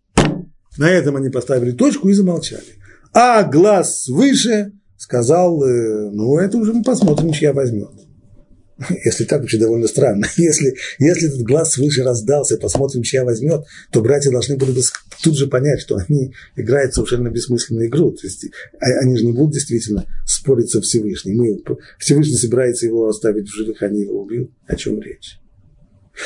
На 0.77 0.91
этом 0.91 1.17
они 1.17 1.29
поставили 1.29 1.73
точку 1.73 2.09
и 2.09 2.15
замолчали. 2.15 2.79
А 3.13 3.43
глаз 3.45 4.03
свыше 4.03 4.73
сказал, 4.97 5.63
э, 5.63 6.11
ну, 6.11 6.39
это 6.39 6.57
уже 6.59 6.73
мы 6.73 6.83
посмотрим, 6.83 7.33
чья 7.33 7.53
возьмет. 7.53 7.91
Если 9.05 9.25
так, 9.25 9.41
вообще 9.41 9.59
довольно 9.59 9.89
странно. 9.89 10.27
Если, 10.37 10.77
если 11.01 11.29
этот 11.29 11.43
глаз 11.43 11.73
свыше 11.73 12.05
раздался, 12.05 12.57
посмотрим, 12.59 13.03
чья 13.03 13.25
возьмет, 13.25 13.65
то 13.91 14.01
братья 14.01 14.31
должны 14.31 14.57
бы 14.57 14.67
тут 15.23 15.37
же 15.37 15.49
понять, 15.49 15.81
что 15.81 15.97
они 15.97 16.33
играют 16.55 16.95
совершенно 16.95 17.29
бессмысленную 17.29 17.89
игру. 17.89 18.13
То 18.13 18.27
есть 18.27 18.47
а, 18.81 18.87
они 19.01 19.17
же 19.17 19.27
не 19.27 19.33
будут 19.33 19.55
действительно 19.55 20.07
спорить 20.25 20.71
со 20.71 20.81
Всевышним. 20.81 21.39
Мы, 21.39 21.61
Всевышний 21.99 22.37
собирается 22.37 22.87
его 22.87 23.09
оставить 23.09 23.49
в 23.49 23.53
живых, 23.53 23.83
они 23.83 24.03
его 24.03 24.23
убьют. 24.23 24.53
О 24.69 24.77
чем 24.77 25.03
речь? 25.03 25.41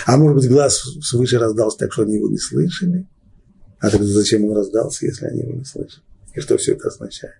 А 0.04 0.18
может 0.18 0.36
быть, 0.36 0.48
глаз 0.48 0.82
свыше 1.02 1.38
раздался 1.38 1.78
так, 1.78 1.92
что 1.92 2.02
они 2.02 2.16
его 2.16 2.28
не 2.28 2.38
слышали? 2.38 3.08
А 3.78 3.88
тогда 3.88 4.06
зачем 4.06 4.44
он 4.44 4.54
раздался, 4.54 5.06
если 5.06 5.26
они 5.26 5.40
его 5.40 5.52
не 5.52 5.64
слышали? 5.64 6.02
И 6.34 6.40
что 6.40 6.58
все 6.58 6.72
это 6.72 6.88
означает? 6.88 7.36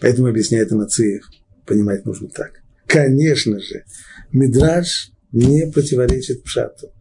Поэтому 0.00 0.28
объясняет 0.28 0.72
Анациев. 0.72 1.26
Понимать 1.66 2.04
нужно 2.04 2.28
так. 2.28 2.63
Конечно 2.94 3.58
же, 3.58 3.82
Мидраж 4.30 5.10
не 5.32 5.66
противоречит 5.66 6.44
Пшату. 6.44 6.92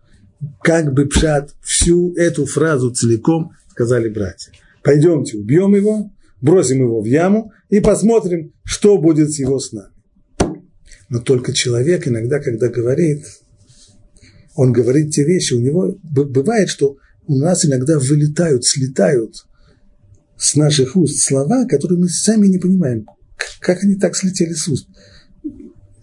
Как 0.64 0.92
бы 0.92 1.06
Пшат 1.06 1.54
всю 1.62 2.16
эту 2.16 2.48
фразу 2.48 2.90
целиком 2.90 3.52
сказали 3.70 4.10
братья. 4.10 4.52
Пойдемте, 4.84 5.38
убьем 5.38 5.76
его, 5.76 6.12
бросим 6.42 6.80
его 6.80 7.00
в 7.00 7.06
яму 7.06 7.52
и 7.70 7.80
посмотрим, 7.80 8.54
что 8.64 8.98
будет 8.98 9.30
с 9.30 9.38
его 9.38 9.60
снами. 9.60 9.94
Но 11.10 11.20
только 11.20 11.54
человек 11.54 12.08
иногда, 12.08 12.40
когда 12.40 12.70
говорит, 12.70 13.24
он 14.56 14.74
говорит 14.74 15.12
те 15.12 15.24
вещи, 15.24 15.54
у 15.54 15.60
него 15.60 15.96
бывает, 16.02 16.70
что 16.70 16.98
у 17.28 17.38
нас 17.38 17.66
иногда 17.66 18.00
вылетают, 18.00 18.66
слетают 18.66 19.46
с 20.40 20.56
наших 20.56 20.96
уст 20.96 21.22
слова, 21.22 21.66
которые 21.66 22.00
мы 22.00 22.10
сами 22.10 22.48
не 22.48 22.58
понимаем, 22.58 23.06
как 23.60 23.84
они 23.84 23.94
так 23.94 24.16
слетели 24.16 24.54
с 24.54 24.68
уст. 24.68 24.88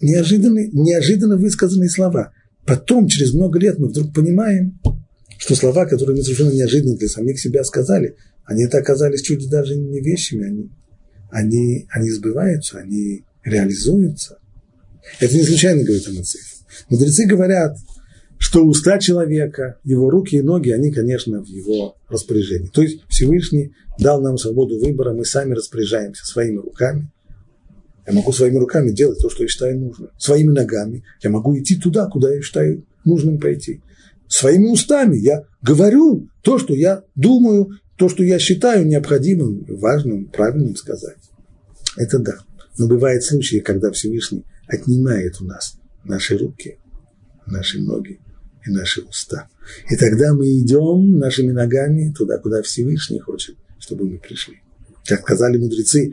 Неожиданно, 0.01 0.67
неожиданно 0.73 1.37
высказанные 1.37 1.91
слова. 1.91 2.33
Потом, 2.67 3.09
через 3.09 3.35
много 3.35 3.59
лет, 3.59 3.79
мы 3.79 3.89
вдруг 3.89 4.15
понимаем, 4.15 4.81
что 5.39 5.55
слова, 5.55 5.87
которые 5.87 6.17
мы 6.17 6.23
совершенно 6.23 6.53
неожиданно 6.53 6.97
для 6.97 7.09
самих 7.09 7.41
себя 7.41 7.65
сказали, 7.65 8.17
они 8.45 8.65
это 8.65 8.79
оказались 8.79 9.23
чуть 9.23 9.49
даже 9.49 9.77
не 9.77 10.01
вещами, 10.01 10.45
они, 10.47 10.71
они, 11.31 11.87
они 11.91 12.11
сбываются, 12.11 12.79
они 12.79 13.25
реализуются. 13.45 14.39
Это 15.19 15.35
не 15.35 15.45
случайно 15.45 15.83
говорит 15.83 16.07
о 16.09 16.13
Мудрецы 16.89 17.27
говорят, 17.27 17.77
что 18.39 18.65
уста 18.65 18.99
человека, 18.99 19.79
его 19.85 20.09
руки 20.09 20.37
и 20.37 20.43
ноги, 20.43 20.71
они, 20.71 20.91
конечно, 20.91 21.43
в 21.43 21.47
его 21.47 21.97
распоряжении. 22.09 22.69
То 22.69 22.83
есть 22.83 23.03
Всевышний 23.09 23.73
дал 23.99 24.21
нам 24.23 24.39
свободу 24.39 24.79
выбора, 24.79 25.13
мы 25.13 25.25
сами 25.25 25.55
распоряжаемся 25.55 26.25
своими 26.25 26.57
руками. 26.57 27.11
Я 28.11 28.17
могу 28.17 28.33
своими 28.33 28.57
руками 28.57 28.91
делать 28.91 29.21
то, 29.21 29.31
что 29.31 29.45
я 29.45 29.49
считаю 29.49 29.79
нужным. 29.79 30.11
Своими 30.19 30.51
ногами 30.51 31.05
я 31.23 31.31
могу 31.31 31.57
идти 31.57 31.77
туда, 31.77 32.07
куда 32.07 32.35
я 32.35 32.43
считаю 32.43 32.85
нужным 33.05 33.39
пойти. 33.39 33.83
Своими 34.27 34.67
устами 34.67 35.17
я 35.17 35.45
говорю 35.63 36.29
то, 36.43 36.59
что 36.59 36.75
я 36.75 37.05
думаю, 37.15 37.79
то, 37.97 38.09
что 38.09 38.25
я 38.25 38.41
считаю 38.41 38.85
необходимым, 38.85 39.65
важным, 39.69 40.25
правильным 40.25 40.75
сказать. 40.75 41.19
Это 41.97 42.19
да. 42.19 42.39
Но 42.79 42.89
бывают 42.89 43.23
случаи, 43.23 43.59
когда 43.59 43.93
Всевышний 43.93 44.45
отнимает 44.67 45.41
у 45.41 45.45
нас 45.45 45.79
наши 46.03 46.37
руки, 46.37 46.79
наши 47.47 47.81
ноги, 47.81 48.19
и 48.67 48.71
наши 48.71 49.03
уста. 49.03 49.49
И 49.89 49.95
тогда 49.95 50.35
мы 50.35 50.49
идем 50.59 51.17
нашими 51.17 51.53
ногами 51.53 52.13
туда, 52.13 52.39
куда 52.39 52.61
Всевышний 52.63 53.21
хочет, 53.21 53.55
чтобы 53.79 54.09
мы 54.09 54.19
пришли. 54.19 54.63
Как 55.07 55.21
сказали 55.21 55.59
мудрецы, 55.59 56.13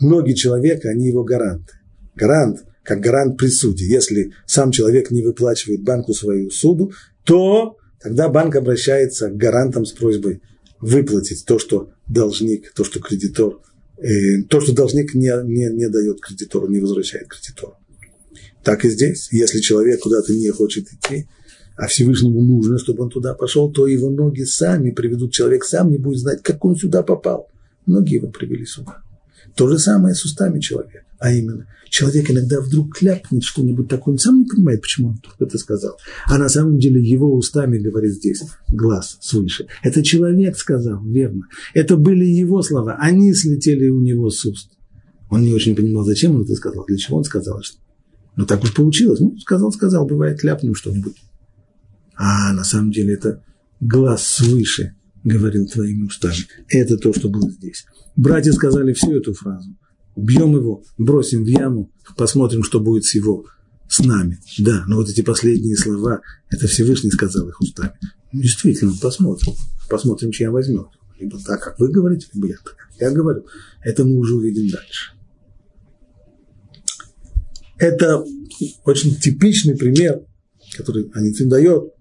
ноги 0.00 0.32
человека, 0.32 0.88
они 0.88 1.06
его 1.06 1.24
гаранты. 1.24 1.74
Гарант, 2.14 2.64
как 2.82 3.00
гарант 3.00 3.36
при 3.36 3.48
суде. 3.48 3.86
Если 3.86 4.32
сам 4.46 4.70
человек 4.70 5.10
не 5.10 5.22
выплачивает 5.22 5.82
банку 5.82 6.14
свою 6.14 6.50
суду, 6.50 6.92
то 7.24 7.76
тогда 8.00 8.28
банк 8.28 8.56
обращается 8.56 9.28
к 9.28 9.36
гарантам 9.36 9.84
с 9.84 9.92
просьбой 9.92 10.40
выплатить 10.80 11.44
то, 11.46 11.58
что 11.58 11.90
должник, 12.06 12.72
то, 12.72 12.84
что 12.84 13.00
кредитор, 13.00 13.60
э, 13.98 14.42
то, 14.48 14.60
что 14.60 14.74
должник 14.74 15.14
не, 15.14 15.32
не, 15.44 15.72
не 15.74 15.88
дает 15.88 16.20
кредитору, 16.20 16.68
не 16.68 16.80
возвращает 16.80 17.28
кредитору. 17.28 17.74
Так 18.62 18.84
и 18.84 18.90
здесь. 18.90 19.28
Если 19.32 19.60
человек 19.60 20.00
куда-то 20.00 20.32
не 20.32 20.50
хочет 20.50 20.86
идти, 20.92 21.28
а 21.76 21.86
Всевышнему 21.88 22.40
нужно, 22.42 22.78
чтобы 22.78 23.04
он 23.04 23.10
туда 23.10 23.34
пошел, 23.34 23.70
то 23.70 23.86
его 23.86 24.10
ноги 24.10 24.42
сами 24.42 24.90
приведут. 24.90 25.32
Человек 25.32 25.64
сам 25.64 25.90
не 25.90 25.98
будет 25.98 26.18
знать, 26.18 26.42
как 26.42 26.64
он 26.64 26.76
сюда 26.76 27.02
попал. 27.02 27.48
Ноги 27.86 28.14
его 28.14 28.28
привели 28.28 28.64
сюда. 28.64 29.02
То 29.56 29.68
же 29.68 29.78
самое 29.78 30.14
с 30.14 30.24
устами 30.24 30.60
человека. 30.60 31.00
А 31.18 31.32
именно, 31.32 31.66
человек 31.88 32.30
иногда 32.30 32.60
вдруг 32.60 32.94
кляпнет 32.94 33.42
что-нибудь 33.42 33.88
такое, 33.88 34.12
он 34.12 34.18
сам 34.18 34.40
не 34.40 34.44
понимает, 34.44 34.82
почему 34.82 35.08
он 35.08 35.16
только 35.16 35.44
это 35.46 35.56
сказал. 35.56 35.98
А 36.26 36.36
на 36.36 36.50
самом 36.50 36.78
деле 36.78 37.02
его 37.02 37.34
устами 37.34 37.78
говорит 37.78 38.12
здесь 38.12 38.42
глаз 38.68 39.16
свыше. 39.22 39.66
Это 39.82 40.02
человек 40.02 40.58
сказал, 40.58 41.02
верно. 41.02 41.46
Это 41.72 41.96
были 41.96 42.26
его 42.26 42.60
слова, 42.60 42.96
они 43.00 43.32
слетели 43.32 43.88
у 43.88 44.02
него 44.02 44.28
с 44.28 44.44
уст. 44.44 44.70
Он 45.30 45.42
не 45.42 45.54
очень 45.54 45.74
понимал, 45.74 46.04
зачем 46.04 46.36
он 46.36 46.42
это 46.42 46.54
сказал, 46.54 46.84
для 46.86 46.98
чего 46.98 47.16
он 47.16 47.24
сказал. 47.24 47.62
Но 48.36 48.44
так 48.44 48.62
уж 48.62 48.74
получилось. 48.74 49.20
Ну, 49.20 49.38
сказал, 49.38 49.72
сказал, 49.72 50.06
бывает, 50.06 50.44
ляпнем 50.44 50.74
что-нибудь. 50.74 51.16
А 52.14 52.52
на 52.52 52.62
самом 52.62 52.92
деле 52.92 53.14
это 53.14 53.42
глаз 53.80 54.22
свыше 54.22 54.94
говорил 55.26 55.66
твоими 55.66 56.04
устами. 56.04 56.36
Это 56.68 56.96
то, 56.96 57.12
что 57.12 57.28
было 57.28 57.50
здесь. 57.50 57.84
Братья 58.14 58.52
сказали 58.52 58.92
всю 58.92 59.16
эту 59.16 59.34
фразу. 59.34 59.76
Убьем 60.14 60.56
его, 60.56 60.82
бросим 60.96 61.44
в 61.44 61.48
яму, 61.48 61.90
посмотрим, 62.16 62.62
что 62.62 62.80
будет 62.80 63.04
с 63.04 63.14
его, 63.14 63.44
с 63.88 63.98
нами. 63.98 64.38
Да, 64.58 64.84
но 64.86 64.96
вот 64.96 65.10
эти 65.10 65.20
последние 65.20 65.76
слова, 65.76 66.22
это 66.48 66.68
Всевышний 66.68 67.10
сказал 67.10 67.48
их 67.48 67.60
устами. 67.60 67.92
Ну, 68.32 68.40
действительно, 68.40 68.94
посмотрим. 69.00 69.52
Посмотрим, 69.90 70.30
чья 70.30 70.50
возьмет. 70.50 70.86
Либо 71.18 71.38
так, 71.42 71.62
как 71.62 71.78
вы 71.78 71.90
говорите, 71.90 72.28
либо 72.32 72.48
я 72.48 72.56
так, 72.62 72.76
я 73.00 73.10
говорю. 73.10 73.46
Это 73.82 74.04
мы 74.04 74.16
уже 74.16 74.36
увидим 74.36 74.68
дальше. 74.68 75.12
Это 77.78 78.24
очень 78.84 79.16
типичный 79.16 79.76
пример, 79.76 80.22
который 80.76 81.10
Анитин 81.14 81.48
дает 81.48 81.92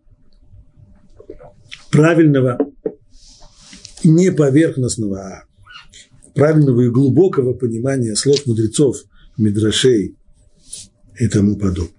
правильного, 1.92 2.58
не 4.06 4.32
поверхностного, 4.32 5.20
а 5.20 5.44
правильного 6.34 6.82
и 6.82 6.90
глубокого 6.90 7.54
понимания 7.54 8.16
слов 8.16 8.46
мудрецов, 8.46 8.98
мидрашей 9.38 10.16
и 11.20 11.28
тому 11.28 11.58
подобное. 11.58 11.92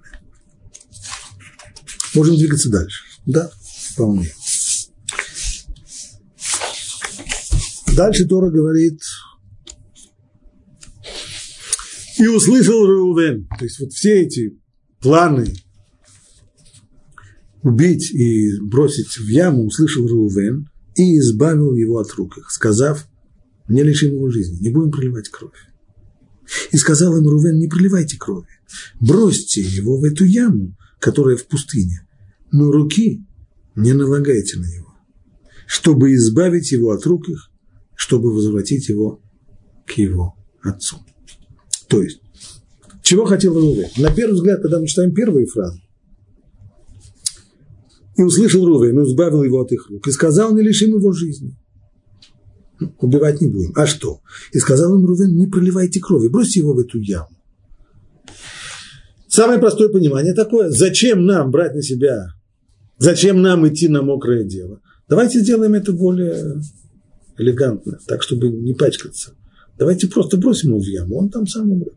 Можем 2.15 2.37
двигаться 2.37 2.71
дальше. 2.71 3.05
Да, 3.27 3.51
вполне. 3.93 4.31
Дальше 7.95 8.27
Тора 8.27 8.51
говорит, 8.51 9.01
и 12.19 12.27
услышал 12.27 12.87
Реувен. 12.87 13.47
То 13.59 13.65
есть 13.65 13.81
вот 13.81 13.93
все 13.93 14.23
эти 14.23 14.59
планы 15.01 15.47
убить 17.63 18.13
и 18.13 18.61
бросить 18.61 19.17
в 19.17 19.29
яму 19.29 19.67
услышал 19.67 20.07
Рувен 20.07 20.69
и 20.97 21.19
избавил 21.19 21.75
его 21.75 21.99
от 21.99 22.13
рук 22.15 22.39
их, 22.39 22.51
сказав, 22.51 23.07
не 23.69 23.83
лишим 23.83 24.15
его 24.15 24.31
жизни, 24.31 24.63
не 24.63 24.71
будем 24.71 24.91
проливать 24.91 25.29
кровь. 25.29 25.53
И 26.71 26.77
сказал 26.77 27.17
им 27.17 27.27
Рувен, 27.27 27.59
не 27.59 27.69
проливайте 27.69 28.17
крови, 28.17 28.47
бросьте 29.01 29.61
его 29.61 29.99
в 29.99 30.05
эту 30.05 30.25
яму, 30.25 30.77
которая 30.99 31.37
в 31.37 31.47
пустыне, 31.47 32.07
но 32.53 32.71
руки 32.71 33.25
не 33.75 33.93
налагайте 33.93 34.59
на 34.59 34.67
него, 34.67 34.95
чтобы 35.67 36.15
избавить 36.15 36.73
его 36.73 36.93
от 36.93 37.05
рук 37.05 37.29
их, 37.29 37.51
чтобы 37.95 38.33
возвратить 38.33 38.89
его 38.89 39.21
к 39.87 39.93
его 39.93 40.37
отцу. 40.63 40.99
То 41.89 42.03
есть, 42.03 42.21
Чего 43.03 43.25
хотел 43.25 43.55
Рувен? 43.55 43.89
На 43.99 44.13
первый 44.13 44.35
взгляд, 44.35 44.63
когда 44.63 44.81
мы 44.81 44.87
читаем 44.89 45.15
первые 45.15 45.47
фразы, 45.47 45.81
и 48.17 48.23
услышал 48.23 48.65
Рувен, 48.65 49.01
и 49.01 49.05
избавил 49.05 49.43
его 49.43 49.61
от 49.61 49.73
их 49.73 49.89
рук, 49.91 50.07
и 50.09 50.11
сказал, 50.11 50.55
не 50.55 50.63
лишим 50.63 50.97
его 50.97 51.13
жизни. 51.13 51.57
Убивать 52.99 53.41
не 53.41 53.49
будем. 53.49 53.73
А 53.75 53.87
что? 53.87 54.21
И 54.53 54.59
сказал 54.59 54.95
им 54.99 55.07
Рувен, 55.07 55.37
не 55.37 55.47
проливайте 55.47 56.01
крови, 56.01 56.29
бросьте 56.29 56.61
его 56.61 56.75
в 56.75 56.79
эту 56.79 56.99
яму. 56.99 57.31
Самое 59.29 59.59
простое 59.59 59.89
понимание 59.89 60.35
такое, 60.35 60.71
зачем 60.71 61.27
нам 61.27 61.51
брать 61.51 61.75
на 61.75 61.83
себя, 61.83 62.29
зачем 62.99 63.43
нам 63.43 63.69
идти 63.69 63.89
на 63.89 64.03
мокрое 64.03 64.45
дело? 64.45 64.81
Давайте 65.09 65.41
сделаем 65.41 65.75
это 65.75 65.93
более 65.93 66.61
элегантно, 67.37 67.99
так, 68.07 68.23
чтобы 68.23 68.49
не 68.49 68.73
пачкаться. 68.73 69.35
Давайте 69.79 70.09
просто 70.09 70.39
бросим 70.39 70.71
его 70.71 70.81
в 70.81 70.87
яму, 70.87 71.19
он 71.19 71.29
там 71.29 71.47
сам 71.47 71.71
умрет. 71.71 71.95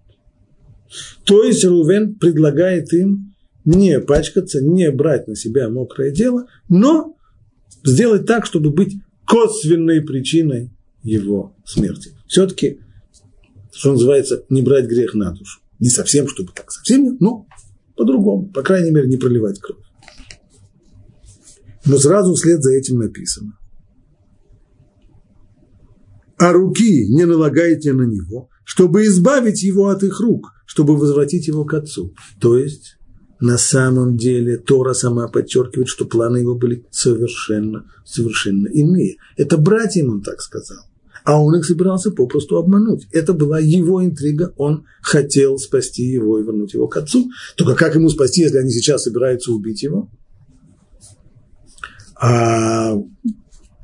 То 1.24 1.44
есть 1.44 1.64
Рувен 1.64 2.16
предлагает 2.16 2.92
им 2.94 3.29
не 3.70 4.00
пачкаться, 4.00 4.62
не 4.62 4.90
брать 4.92 5.28
на 5.28 5.36
себя 5.36 5.70
мокрое 5.70 6.10
дело, 6.12 6.48
но 6.70 7.16
сделать 7.84 8.26
так, 8.26 8.46
чтобы 8.46 8.72
быть 8.72 8.96
косвенной 9.28 10.02
причиной 10.02 10.72
его 11.04 11.56
смерти. 11.66 12.12
Все-таки, 12.28 12.80
что 13.72 13.92
называется, 13.92 14.44
не 14.50 14.64
брать 14.64 14.88
грех 14.88 15.14
на 15.14 15.32
душу. 15.32 15.60
Не 15.80 15.90
совсем, 15.90 16.28
чтобы 16.28 16.52
так 16.54 16.72
совсем, 16.72 17.18
но 17.20 17.46
по-другому. 17.96 18.50
По 18.50 18.64
крайней 18.64 18.90
мере, 18.90 19.08
не 19.08 19.18
проливать 19.18 19.60
кровь. 19.60 19.86
Но 21.86 21.98
сразу 21.98 22.34
вслед 22.34 22.64
за 22.64 22.74
этим 22.74 22.98
написано. 22.98 23.58
А 26.38 26.52
руки 26.52 27.08
не 27.08 27.26
налагайте 27.26 27.94
на 27.94 28.04
него, 28.04 28.50
чтобы 28.64 29.06
избавить 29.06 29.62
его 29.62 29.90
от 29.90 30.04
их 30.04 30.20
рук, 30.22 30.54
чтобы 30.66 30.98
возвратить 30.98 31.48
его 31.48 31.66
к 31.66 31.74
отцу. 31.74 32.14
То 32.40 32.58
есть, 32.58 32.99
на 33.40 33.58
самом 33.58 34.18
деле, 34.18 34.58
Тора 34.58 34.94
сама 34.94 35.28
подчеркивает, 35.28 35.88
что 35.88 36.06
планы 36.06 36.38
его 36.38 36.56
были 36.56 36.86
совершенно, 36.92 37.86
совершенно 38.06 38.68
иные. 38.68 39.18
Это 39.38 39.58
братьям 39.58 40.10
он 40.10 40.22
так 40.22 40.42
сказал 40.42 40.90
а 41.30 41.40
он 41.40 41.56
их 41.56 41.66
собирался 41.66 42.12
попросту 42.12 42.58
обмануть. 42.58 43.08
Это 43.12 43.34
была 43.34 43.60
его 43.60 44.04
интрига, 44.04 44.54
он 44.58 44.86
хотел 45.02 45.60
спасти 45.60 46.04
его 46.04 46.40
и 46.40 46.44
вернуть 46.44 46.74
его 46.74 46.88
к 46.88 46.98
отцу. 46.98 47.30
Только 47.56 47.76
как 47.76 47.94
ему 47.94 48.10
спасти, 48.10 48.42
если 48.42 48.58
они 48.58 48.72
сейчас 48.72 49.04
собираются 49.04 49.52
убить 49.52 49.84
его? 49.84 50.10
А 52.20 52.96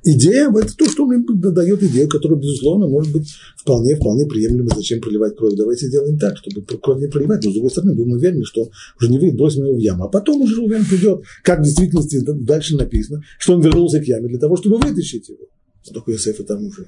идея, 0.05 0.49
это 0.49 0.75
то, 0.75 0.89
что 0.89 1.05
он 1.05 1.13
им 1.13 1.25
дает 1.41 1.83
идею, 1.83 2.07
которая, 2.07 2.39
безусловно, 2.39 2.87
может 2.87 3.11
быть 3.11 3.27
вполне, 3.57 3.95
вполне 3.95 4.25
приемлема, 4.25 4.69
зачем 4.75 5.01
проливать 5.01 5.35
кровь. 5.35 5.55
Давайте 5.55 5.87
сделаем 5.87 6.17
так, 6.17 6.37
чтобы 6.37 6.61
кровь 6.61 7.01
не 7.01 7.07
проливать. 7.07 7.43
Но, 7.43 7.51
с 7.51 7.53
другой 7.53 7.71
стороны, 7.71 7.95
будем 7.95 8.13
уверены, 8.13 8.45
что 8.45 8.69
уже 8.99 9.09
не 9.09 9.19
выйдет, 9.19 9.37
бросим 9.37 9.65
его 9.65 9.75
в 9.75 9.79
яму. 9.79 10.05
А 10.05 10.07
потом 10.07 10.41
уже 10.41 10.55
Рувен 10.55 10.85
придет, 10.85 11.23
как 11.43 11.59
в 11.59 11.63
действительности 11.63 12.21
дальше 12.23 12.75
написано, 12.75 13.23
что 13.39 13.53
он 13.53 13.61
вернулся 13.61 13.99
к 13.99 14.05
яме 14.05 14.29
для 14.29 14.39
того, 14.39 14.55
чтобы 14.55 14.77
вытащить 14.77 15.27
его. 15.29 15.39
Только 15.93 16.11
Иосифа 16.11 16.43
там 16.43 16.65
уже 16.65 16.87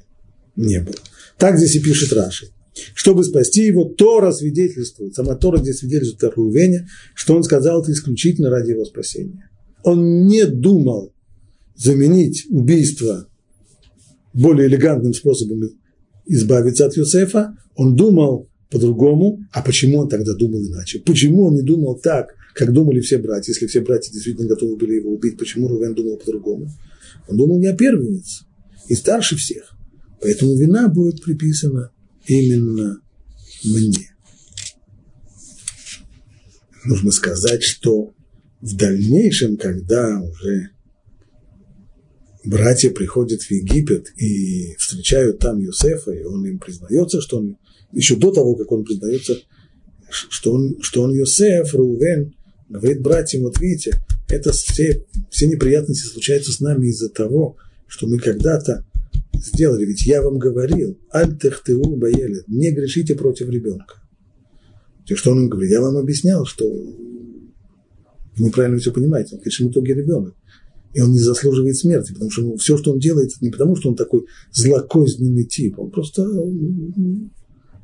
не 0.55 0.79
было. 0.79 0.95
Так 1.37 1.57
здесь 1.57 1.75
и 1.75 1.79
пишет 1.79 2.13
Раши. 2.13 2.49
Чтобы 2.93 3.23
спасти 3.23 3.65
его, 3.65 3.85
Тора 3.85 4.31
свидетельствует, 4.31 5.15
сама 5.15 5.35
Тора 5.35 5.57
здесь 5.57 5.79
свидетельствует 5.79 6.31
о 6.31 6.35
Рувене, 6.35 6.87
что 7.15 7.35
он 7.35 7.43
сказал 7.43 7.81
это 7.81 7.91
исключительно 7.91 8.49
ради 8.49 8.71
его 8.71 8.85
спасения. 8.85 9.49
Он 9.83 10.27
не 10.27 10.45
думал 10.45 11.13
заменить 11.77 12.45
убийство 12.49 13.27
более 14.33 14.67
элегантным 14.67 15.13
способом 15.13 15.61
избавиться 16.25 16.85
от 16.85 16.97
Юсефа, 16.97 17.55
он 17.75 17.95
думал 17.95 18.49
по-другому, 18.69 19.39
а 19.53 19.61
почему 19.61 19.99
он 19.99 20.09
тогда 20.09 20.33
думал 20.35 20.59
иначе? 20.65 20.99
Почему 20.99 21.45
он 21.45 21.55
не 21.55 21.61
думал 21.61 21.99
так, 21.99 22.33
как 22.53 22.73
думали 22.73 22.99
все 22.99 23.17
братья, 23.17 23.53
если 23.53 23.67
все 23.67 23.81
братья 23.81 24.11
действительно 24.11 24.47
готовы 24.47 24.75
были 24.75 24.95
его 24.95 25.11
убить, 25.11 25.37
почему 25.37 25.67
Рувен 25.67 25.93
думал 25.93 26.17
по-другому? 26.17 26.67
Он 27.27 27.37
думал 27.37 27.59
не 27.59 27.67
о 27.67 27.75
первенец, 27.75 28.43
и 28.87 28.95
старше 28.95 29.35
всех. 29.37 29.73
Поэтому 30.21 30.55
вина 30.55 30.87
будет 30.87 31.21
приписана 31.23 31.91
именно 32.25 32.99
мне. 33.63 34.15
Нужно 36.85 37.11
сказать, 37.11 37.63
что 37.63 38.13
в 38.61 38.75
дальнейшем, 38.75 39.57
когда 39.57 40.19
уже 40.21 40.71
братья 42.47 42.89
приходят 42.89 43.41
в 43.41 43.51
Египет 43.51 44.11
и 44.17 44.75
встречают 44.77 45.39
там 45.39 45.59
Юсефа, 45.59 46.11
и 46.11 46.23
он 46.23 46.45
им 46.45 46.59
признается, 46.59 47.21
что 47.21 47.37
он, 47.37 47.57
еще 47.91 48.15
до 48.15 48.31
того, 48.31 48.55
как 48.55 48.71
он 48.71 48.83
признается, 48.83 49.37
что 50.09 50.53
он, 50.53 50.77
что 50.81 51.03
он 51.03 51.13
Юсеф, 51.13 51.73
Рувен, 51.73 52.33
говорит 52.69 53.01
братьям, 53.01 53.43
вот 53.43 53.59
видите, 53.59 53.99
это 54.29 54.51
все, 54.51 55.05
все 55.29 55.47
неприятности 55.47 56.07
случаются 56.07 56.51
с 56.51 56.59
нами 56.59 56.87
из-за 56.87 57.09
того, 57.09 57.57
что 57.87 58.07
мы 58.07 58.19
когда-то 58.19 58.85
сделали, 59.33 59.85
ведь 59.85 60.05
я 60.05 60.21
вам 60.21 60.37
говорил, 60.37 60.99
альтехтеу 61.09 61.95
боели, 61.95 62.43
не 62.47 62.71
грешите 62.71 63.15
против 63.15 63.49
ребенка. 63.49 63.95
И 65.07 65.15
что 65.15 65.31
он 65.31 65.43
им 65.43 65.49
говорит? 65.49 65.71
Я 65.71 65.81
вам 65.81 65.95
объяснял, 65.95 66.45
что 66.45 66.65
вы 66.65 68.45
неправильно 68.45 68.77
все 68.77 68.91
понимаете. 68.91 69.35
Он 69.37 69.41
в 69.41 69.71
итоге 69.71 69.93
ребенок. 69.93 70.35
И 70.93 71.01
он 71.01 71.11
не 71.11 71.19
заслуживает 71.19 71.75
смерти, 71.77 72.13
потому 72.13 72.31
что 72.31 72.41
ну, 72.41 72.57
все, 72.57 72.77
что 72.77 72.93
он 72.93 72.99
делает, 72.99 73.31
не 73.41 73.49
потому, 73.49 73.75
что 73.75 73.89
он 73.89 73.95
такой 73.95 74.25
злокозненный 74.51 75.45
тип, 75.45 75.77
он 75.79 75.91
просто 75.91 76.23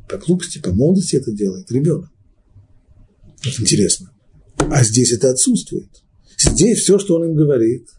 по 0.10 0.18
глупости, 0.18 0.60
по 0.60 0.72
молодости 0.72 1.16
это 1.16 1.32
делает 1.32 1.72
ребенок. 1.72 2.10
Вот 3.46 3.60
интересно. 3.60 4.12
А 4.58 4.84
здесь 4.84 5.12
это 5.12 5.30
отсутствует. 5.30 5.90
Здесь 6.38 6.80
все, 6.80 6.98
что 6.98 7.16
он 7.16 7.26
им 7.26 7.36
говорит– 7.36 7.88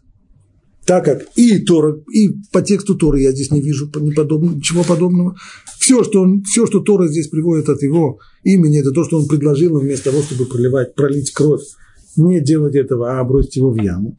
так 0.85 1.03
как 1.03 1.25
и 1.35 1.59
Тора, 1.59 1.99
и 2.13 2.29
по 2.51 2.61
тексту 2.61 2.95
Торы 2.95 3.21
я 3.21 3.31
здесь 3.31 3.51
не 3.51 3.59
вижу 3.59 3.87
ничего 3.87 4.83
подобного. 4.83 5.35
Все 5.79 6.03
что, 6.03 6.21
он, 6.21 6.43
все, 6.43 6.67
что 6.67 6.79
Тора 6.79 7.07
здесь 7.07 7.27
приводит 7.27 7.69
от 7.69 7.81
его 7.81 8.19
имени, 8.43 8.79
это 8.79 8.91
то, 8.91 9.03
что 9.03 9.17
он 9.19 9.27
предложил 9.27 9.79
вместо 9.79 10.11
того, 10.11 10.21
чтобы 10.21 10.45
проливать, 10.45 10.93
пролить 10.93 11.31
кровь, 11.31 11.63
не 12.15 12.39
делать 12.39 12.75
этого, 12.75 13.19
а 13.19 13.23
бросить 13.23 13.55
его 13.55 13.71
в 13.71 13.81
яму. 13.81 14.15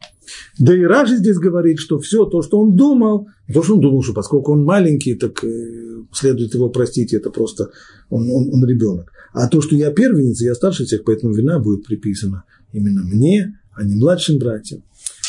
Да 0.59 0.75
и 0.75 0.83
Раши 0.83 1.17
здесь 1.17 1.37
говорит, 1.37 1.79
что 1.79 1.99
все 1.99 2.25
то, 2.25 2.41
что 2.41 2.59
он 2.59 2.75
думал, 2.75 3.27
то, 3.53 3.63
что 3.63 3.75
он 3.75 3.81
думал, 3.81 4.03
что 4.03 4.13
поскольку 4.13 4.53
он 4.53 4.63
маленький, 4.63 5.15
так 5.15 5.43
э, 5.43 6.03
следует 6.11 6.53
его 6.53 6.69
простить, 6.69 7.13
это 7.13 7.29
просто 7.29 7.71
он, 8.09 8.29
он, 8.29 8.53
он 8.53 8.65
ребенок. 8.65 9.11
А 9.33 9.47
то, 9.47 9.61
что 9.61 9.75
я 9.75 9.91
первенец, 9.91 10.41
я 10.41 10.55
старше 10.55 10.85
всех, 10.85 11.03
поэтому 11.03 11.33
вина 11.33 11.59
будет 11.59 11.85
приписана 11.85 12.43
именно 12.71 13.03
мне, 13.03 13.59
а 13.73 13.83
не 13.83 13.95
младшим 13.95 14.39
братьям. 14.39 14.83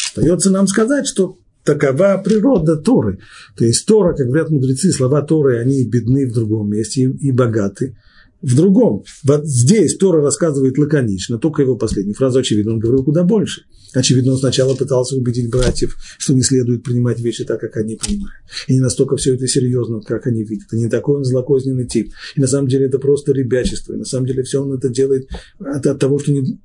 Остается 0.08 0.50
нам 0.50 0.66
сказать, 0.66 1.06
что 1.06 1.38
такова 1.64 2.20
природа 2.24 2.76
Торы. 2.76 3.18
То 3.56 3.64
есть 3.64 3.84
Тора, 3.86 4.14
как 4.14 4.26
говорят 4.26 4.50
мудрецы, 4.50 4.90
слова 4.92 5.22
Торы, 5.22 5.58
они 5.58 5.84
бедны 5.84 6.26
в 6.26 6.32
другом 6.32 6.70
месте 6.70 7.02
и, 7.02 7.30
богаты 7.30 7.96
в 8.42 8.54
другом. 8.54 9.04
Вот 9.24 9.46
здесь 9.46 9.96
Тора 9.96 10.22
рассказывает 10.22 10.78
лаконично, 10.78 11.38
только 11.38 11.62
его 11.62 11.76
последнюю 11.76 12.14
фразу, 12.14 12.38
очевидно, 12.38 12.72
он 12.72 12.78
говорил 12.78 13.04
куда 13.04 13.24
больше. 13.24 13.62
Очевидно, 13.94 14.32
он 14.32 14.38
сначала 14.38 14.74
пытался 14.74 15.16
убедить 15.16 15.50
братьев, 15.50 15.96
что 16.18 16.34
не 16.34 16.42
следует 16.42 16.82
принимать 16.82 17.20
вещи 17.20 17.44
так, 17.44 17.60
как 17.60 17.76
они 17.76 17.96
принимают. 17.96 18.34
И 18.66 18.74
не 18.74 18.80
настолько 18.80 19.16
все 19.16 19.34
это 19.34 19.46
серьезно, 19.46 20.00
как 20.00 20.26
они 20.26 20.44
видят. 20.44 20.72
И 20.72 20.76
не 20.76 20.88
такой 20.88 21.16
он 21.16 21.24
злокозненный 21.24 21.86
тип. 21.86 22.12
И 22.36 22.40
на 22.40 22.46
самом 22.46 22.68
деле 22.68 22.86
это 22.86 22.98
просто 22.98 23.32
ребячество. 23.32 23.94
И 23.94 23.96
на 23.96 24.04
самом 24.04 24.26
деле 24.26 24.42
все 24.42 24.62
он 24.62 24.74
это 24.74 24.88
делает 24.88 25.28
от, 25.58 25.86
от 25.86 25.98
того, 25.98 26.18
что 26.18 26.32
не, 26.32 26.58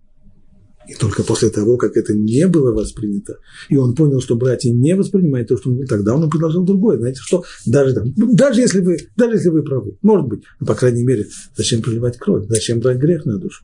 и 0.87 0.95
только 0.95 1.23
после 1.23 1.49
того, 1.49 1.77
как 1.77 1.95
это 1.97 2.13
не 2.13 2.47
было 2.47 2.71
воспринято, 2.71 3.37
и 3.69 3.77
он 3.77 3.95
понял, 3.95 4.21
что 4.21 4.35
братья 4.35 4.71
не 4.71 4.95
воспринимают 4.95 5.47
то, 5.47 5.57
что 5.57 5.69
он 5.69 5.75
говорит, 5.75 5.89
тогда 5.89 6.15
он 6.15 6.29
предложил 6.29 6.63
другое. 6.63 6.97
Знаете 6.97 7.19
что? 7.21 7.43
Даже, 7.65 7.95
ну, 8.15 8.33
даже, 8.33 8.61
если 8.61 8.81
вы, 8.81 8.97
даже 9.15 9.35
если 9.35 9.49
вы 9.49 9.63
правы, 9.63 9.97
может 10.01 10.27
быть, 10.27 10.43
но, 10.59 10.65
по 10.65 10.75
крайней 10.75 11.03
мере, 11.03 11.27
зачем 11.55 11.81
проливать 11.81 12.17
кровь, 12.17 12.47
зачем 12.47 12.79
брать 12.79 12.97
грех 12.97 13.25
на 13.25 13.37
душу? 13.37 13.63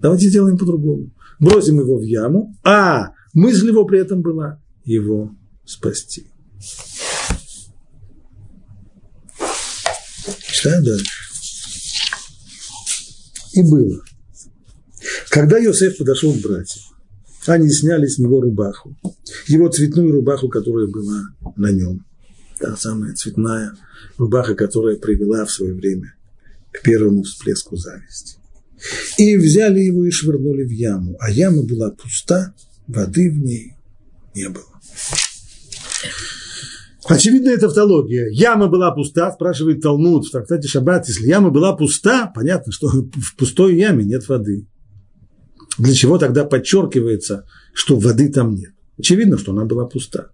Давайте 0.00 0.28
сделаем 0.28 0.58
по-другому. 0.58 1.10
Бросим 1.40 1.80
его 1.80 1.98
в 1.98 2.02
яму, 2.02 2.54
а 2.64 3.12
мысль 3.34 3.68
его 3.68 3.84
при 3.84 4.00
этом 4.00 4.22
была 4.22 4.60
его 4.84 5.30
спасти. 5.64 6.26
Читаем 10.52 10.84
дальше. 10.84 11.06
И 13.54 13.62
было– 13.62 14.02
когда 15.30 15.58
Йосеф 15.58 15.98
подошел 15.98 16.32
к 16.32 16.40
братьям, 16.40 16.84
они 17.46 17.70
сняли 17.70 18.06
с 18.06 18.18
него 18.18 18.40
рубаху, 18.40 18.96
его 19.46 19.68
цветную 19.68 20.12
рубаху, 20.12 20.48
которая 20.48 20.86
была 20.86 21.22
на 21.56 21.70
нем. 21.70 22.04
Та 22.58 22.76
самая 22.76 23.14
цветная 23.14 23.72
рубаха, 24.18 24.54
которая 24.54 24.96
привела 24.96 25.44
в 25.44 25.50
свое 25.50 25.72
время 25.72 26.14
к 26.72 26.82
первому 26.82 27.22
всплеску 27.22 27.76
зависти. 27.76 28.38
И 29.16 29.36
взяли 29.36 29.80
его 29.80 30.04
и 30.04 30.10
швырнули 30.10 30.64
в 30.64 30.70
яму, 30.70 31.16
а 31.20 31.30
яма 31.30 31.62
была 31.62 31.90
пуста, 31.90 32.54
воды 32.86 33.30
в 33.30 33.38
ней 33.38 33.74
не 34.34 34.48
было. 34.48 34.64
Очевидно, 37.08 37.48
это 37.48 37.62
тавтология. 37.62 38.28
Яма 38.30 38.68
была 38.68 38.90
пуста, 38.90 39.32
спрашивает 39.32 39.80
Талмуд 39.80 40.26
в 40.26 40.30
трактате 40.30 40.68
Шаббат. 40.68 41.08
Если 41.08 41.26
яма 41.26 41.48
была 41.48 41.74
пуста, 41.74 42.30
понятно, 42.34 42.70
что 42.70 42.88
в 42.88 43.36
пустой 43.36 43.78
яме 43.78 44.04
нет 44.04 44.28
воды. 44.28 44.66
Для 45.78 45.94
чего 45.94 46.18
тогда 46.18 46.44
подчеркивается, 46.44 47.46
что 47.72 47.98
воды 47.98 48.30
там 48.30 48.54
нет? 48.54 48.72
Очевидно, 48.98 49.38
что 49.38 49.52
она 49.52 49.64
была 49.64 49.86
пуста. 49.86 50.30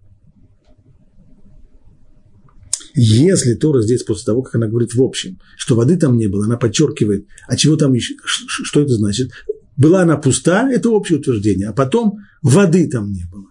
Если 2.95 3.53
Тора 3.55 3.81
здесь 3.81 4.03
после 4.03 4.25
того, 4.25 4.41
как 4.41 4.55
она 4.55 4.67
говорит 4.67 4.93
в 4.93 5.03
общем, 5.03 5.39
что 5.57 5.75
воды 5.75 5.97
там 5.97 6.17
не 6.17 6.27
было, 6.27 6.45
она 6.45 6.57
подчеркивает, 6.57 7.27
а 7.47 7.57
чего 7.57 7.75
там 7.75 7.93
еще, 7.93 8.15
что 8.23 8.81
это 8.81 8.93
значит? 8.93 9.31
Была 9.75 10.01
она 10.03 10.15
пуста, 10.17 10.71
это 10.71 10.89
общее 10.89 11.19
утверждение, 11.19 11.67
а 11.67 11.73
потом 11.73 12.19
воды 12.41 12.87
там 12.89 13.11
не 13.11 13.25
было. 13.29 13.47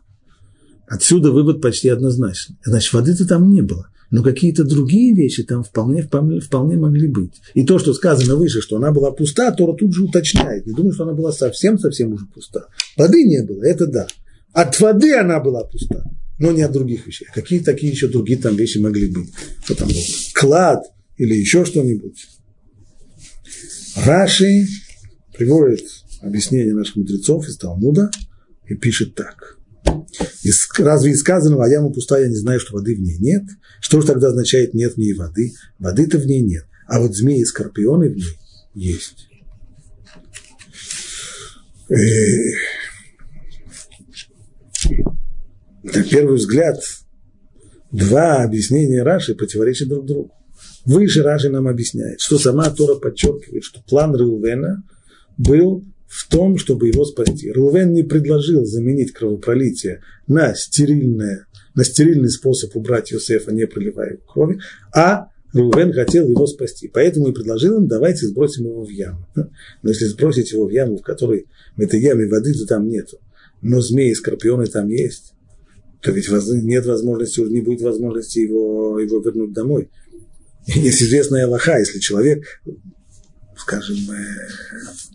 Отсюда 0.88 1.30
вывод 1.30 1.60
почти 1.60 1.88
однозначный. 1.90 2.56
Значит, 2.64 2.92
воды-то 2.92 3.26
там 3.26 3.50
не 3.50 3.60
было. 3.60 3.88
Но 4.14 4.22
какие-то 4.22 4.62
другие 4.62 5.12
вещи 5.12 5.42
там 5.42 5.64
вполне, 5.64 6.02
вполне, 6.02 6.76
могли 6.76 7.08
быть. 7.08 7.40
И 7.54 7.64
то, 7.64 7.80
что 7.80 7.92
сказано 7.92 8.36
выше, 8.36 8.60
что 8.60 8.76
она 8.76 8.92
была 8.92 9.10
пуста, 9.10 9.50
Тора 9.50 9.76
тут 9.76 9.92
же 9.92 10.04
уточняет. 10.04 10.66
Не 10.66 10.72
думаю, 10.72 10.92
что 10.92 11.02
она 11.02 11.14
была 11.14 11.32
совсем-совсем 11.32 12.12
уже 12.12 12.24
пуста. 12.26 12.68
Воды 12.96 13.24
не 13.24 13.42
было, 13.42 13.64
это 13.64 13.88
да. 13.88 14.06
От 14.52 14.78
воды 14.78 15.16
она 15.16 15.40
была 15.40 15.64
пуста 15.64 16.04
но 16.38 16.52
не 16.52 16.62
от 16.62 16.70
других 16.70 17.06
вещей. 17.08 17.26
Какие 17.34 17.58
такие 17.60 17.90
еще 17.92 18.06
другие 18.06 18.38
там 18.38 18.54
вещи 18.54 18.78
могли 18.78 19.08
быть? 19.08 19.32
Что 19.64 19.74
там 19.74 19.88
был? 19.88 20.02
Клад 20.34 20.84
или 21.16 21.34
еще 21.34 21.64
что-нибудь? 21.64 22.26
Раши 24.04 24.66
приводит 25.36 25.84
объяснение 26.22 26.74
наших 26.74 26.96
мудрецов 26.96 27.48
из 27.48 27.56
Талмуда 27.56 28.10
и 28.68 28.76
пишет 28.76 29.16
так. 29.16 29.58
Из, 30.42 30.68
разве 30.78 31.12
из 31.12 31.20
сказанного, 31.20 31.64
а 31.64 31.68
яма 31.68 31.90
пустая, 31.90 32.24
я 32.24 32.28
не 32.28 32.36
знаю, 32.36 32.60
что 32.60 32.74
воды 32.74 32.94
в 32.94 33.00
ней 33.00 33.18
нет? 33.18 33.44
Что 33.80 34.00
же 34.00 34.06
тогда 34.06 34.28
означает 34.28 34.74
нет 34.74 34.94
в 34.94 34.98
ней 34.98 35.14
воды? 35.14 35.52
Воды-то 35.78 36.18
в 36.18 36.26
ней 36.26 36.42
нет. 36.42 36.64
А 36.86 37.00
вот 37.00 37.14
змеи 37.14 37.40
и 37.40 37.44
скорпионы 37.44 38.10
в 38.10 38.16
ней 38.16 38.38
есть. 38.74 39.28
Э, 41.88 41.96
на 45.82 46.02
первый 46.02 46.36
взгляд, 46.36 46.78
два 47.92 48.42
объяснения 48.42 49.02
Раши 49.02 49.34
противоречат 49.34 49.88
друг 49.88 50.06
другу. 50.06 50.32
Выше 50.84 51.22
Раши 51.22 51.48
нам 51.48 51.68
объясняет, 51.68 52.20
что 52.20 52.38
сама 52.38 52.70
Тора 52.70 52.96
подчеркивает, 52.96 53.64
что 53.64 53.82
план 53.82 54.14
Реувена 54.14 54.82
был 55.38 55.84
в 56.14 56.28
том, 56.28 56.58
чтобы 56.58 56.88
его 56.88 57.04
спасти. 57.04 57.50
Реувен 57.50 57.92
не 57.92 58.04
предложил 58.04 58.64
заменить 58.64 59.12
кровопролитие 59.12 60.02
на, 60.28 60.54
стерильное, 60.54 61.46
на 61.74 61.82
стерильный 61.82 62.30
способ 62.30 62.76
убрать 62.76 63.10
Йосефа, 63.10 63.52
не 63.52 63.66
проливая 63.66 64.18
крови, 64.26 64.60
а 64.94 65.28
Рувен 65.52 65.92
хотел 65.92 66.28
его 66.28 66.46
спасти. 66.46 66.88
Поэтому 66.92 67.28
и 67.28 67.32
предложил 67.32 67.78
им, 67.78 67.88
давайте 67.88 68.26
сбросим 68.26 68.66
его 68.66 68.84
в 68.84 68.90
яму. 68.90 69.26
Но 69.34 69.90
если 69.90 70.04
сбросить 70.06 70.52
его 70.52 70.66
в 70.66 70.70
яму, 70.70 70.98
в 70.98 71.02
которой 71.02 71.46
в 71.76 71.80
этой 71.80 72.00
яме 72.00 72.28
воды, 72.28 72.54
то 72.54 72.64
там 72.66 72.88
нету. 72.88 73.18
Но 73.60 73.80
змеи 73.80 74.10
и 74.10 74.14
скорпионы 74.14 74.66
там 74.66 74.88
есть 74.88 75.34
то 76.04 76.10
ведь 76.10 76.28
нет 76.28 76.84
возможности, 76.84 77.40
уже 77.40 77.50
не 77.50 77.62
будет 77.62 77.80
возможности 77.80 78.40
его, 78.40 79.00
его 79.00 79.20
вернуть 79.20 79.54
домой. 79.54 79.88
Есть 80.66 81.02
известная 81.02 81.46
Аллаха, 81.46 81.78
если 81.78 81.98
человек, 81.98 82.44
скажем, 83.56 83.96
э, 84.10 84.48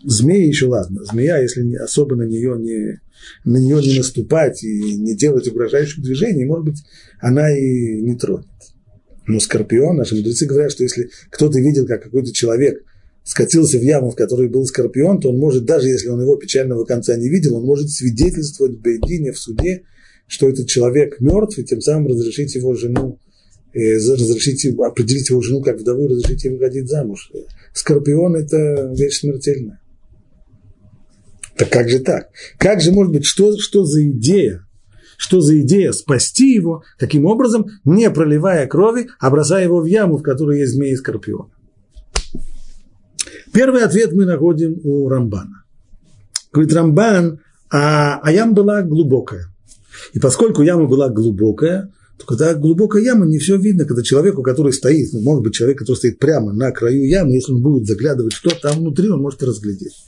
змея 0.04 0.45
еще 0.45 0.67
ладно, 0.67 1.04
змея, 1.06 1.39
если 1.39 1.75
особо 1.75 2.15
на 2.15 2.23
нее 2.23 2.56
не, 2.58 2.99
на 3.45 3.58
нее 3.58 3.82
не 3.82 3.97
наступать 3.97 4.63
и 4.63 4.95
не 4.97 5.15
делать 5.15 5.47
угрожающих 5.47 6.02
движений, 6.04 6.45
может 6.45 6.65
быть, 6.65 6.84
она 7.19 7.56
и 7.56 8.02
не 8.02 8.15
тронет. 8.15 8.47
Но 9.28 9.39
скорпион, 9.39 9.97
наши 9.97 10.15
мудрецы 10.15 10.45
говорят, 10.45 10.71
что 10.71 10.84
если 10.84 11.10
кто-то 11.30 11.60
видел, 11.60 11.86
как 11.86 12.04
какой-то 12.04 12.34
человек 12.34 12.84
скатился 13.23 13.78
в 13.78 13.84
яму, 13.84 14.10
в 14.10 14.15
которой 14.15 14.49
был 14.49 14.65
скорпион, 14.65 15.19
то 15.19 15.30
он 15.30 15.38
может, 15.38 15.65
даже 15.65 15.88
если 15.88 16.08
он 16.08 16.19
его 16.19 16.36
печального 16.36 16.84
конца 16.84 17.15
не 17.15 17.30
видел, 17.30 17.58
он 17.58 17.63
может 17.63 17.91
свидетельствовать 17.91 18.78
в 18.78 18.82
Бейдине, 18.82 19.32
в 19.32 19.38
суде, 19.38 19.84
что 20.25 20.49
этот 20.49 20.67
человек 20.67 21.19
мертв, 21.19 21.60
и 21.60 21.63
тем 21.63 21.82
самым 21.82 22.08
разрешить 22.08 22.56
его 22.56 22.73
жену, 22.73 23.19
разрешить, 23.73 24.65
определить 24.65 25.29
его 25.29 25.41
жену 25.41 25.62
как 25.62 25.79
вдову, 25.79 26.08
разрешить 26.08 26.43
ей 26.43 26.51
выходить 26.51 26.89
замуж. 26.89 27.32
Скорпион– 27.73 28.36
это 28.38 28.91
вещь 28.95 29.19
смертельная. 29.19 29.79
Так 31.58 31.69
как 31.69 31.89
же 31.89 31.99
так? 31.99 32.29
Как 32.58 32.82
же 32.82 32.91
может 32.91 33.12
быть, 33.12 33.25
что, 33.25 33.58
что 33.60 33.84
за 33.84 34.10
идея? 34.10 34.65
Что 35.17 35.41
за 35.41 35.60
идея 35.60 35.91
спасти 35.91 36.53
его, 36.53 36.84
таким 36.97 37.25
образом, 37.25 37.65
не 37.84 38.10
проливая 38.10 38.65
крови, 38.67 39.10
а 39.19 39.29
бросая 39.29 39.65
его 39.65 39.82
в 39.82 39.86
яму, 39.86 40.17
в 40.17 40.23
которой 40.23 40.60
есть 40.60 40.73
змеи 40.73 40.93
и 40.93 40.95
скорпион? 40.95 41.51
Первый 43.51 43.84
ответ 43.84 44.13
мы 44.13 44.25
находим 44.25 44.79
у 44.84 45.10
Рамбана. 45.10 45.65
Говорит 46.53 46.73
Рамбан, 46.73 47.41
а, 47.69 48.19
а 48.23 48.32
ям 48.32 48.53
была 48.53 48.82
глубокая. 48.82 49.47
И 50.13 50.19
поскольку 50.19 50.62
яма 50.62 50.88
была 50.88 51.10
глубокая, 51.10 51.91
когда 52.25 52.53
глубокая 52.53 53.03
яма, 53.03 53.25
не 53.25 53.38
все 53.38 53.58
видно, 53.58 53.86
когда 53.86 54.03
человеку, 54.03 54.43
который 54.43 54.73
стоит, 54.73 55.13
ну, 55.13 55.21
может 55.21 55.43
быть, 55.43 55.53
человек, 55.53 55.79
который 55.79 55.97
стоит 55.97 56.19
прямо 56.19 56.53
на 56.53 56.71
краю 56.71 57.08
ямы, 57.08 57.34
если 57.34 57.53
он 57.53 57.62
будет 57.62 57.88
заглядывать, 57.88 58.34
что 58.34 58.49
там 58.62 58.79
внутри, 58.79 59.10
он 59.10 59.21
может 59.21 59.43
разглядеть. 59.43 60.05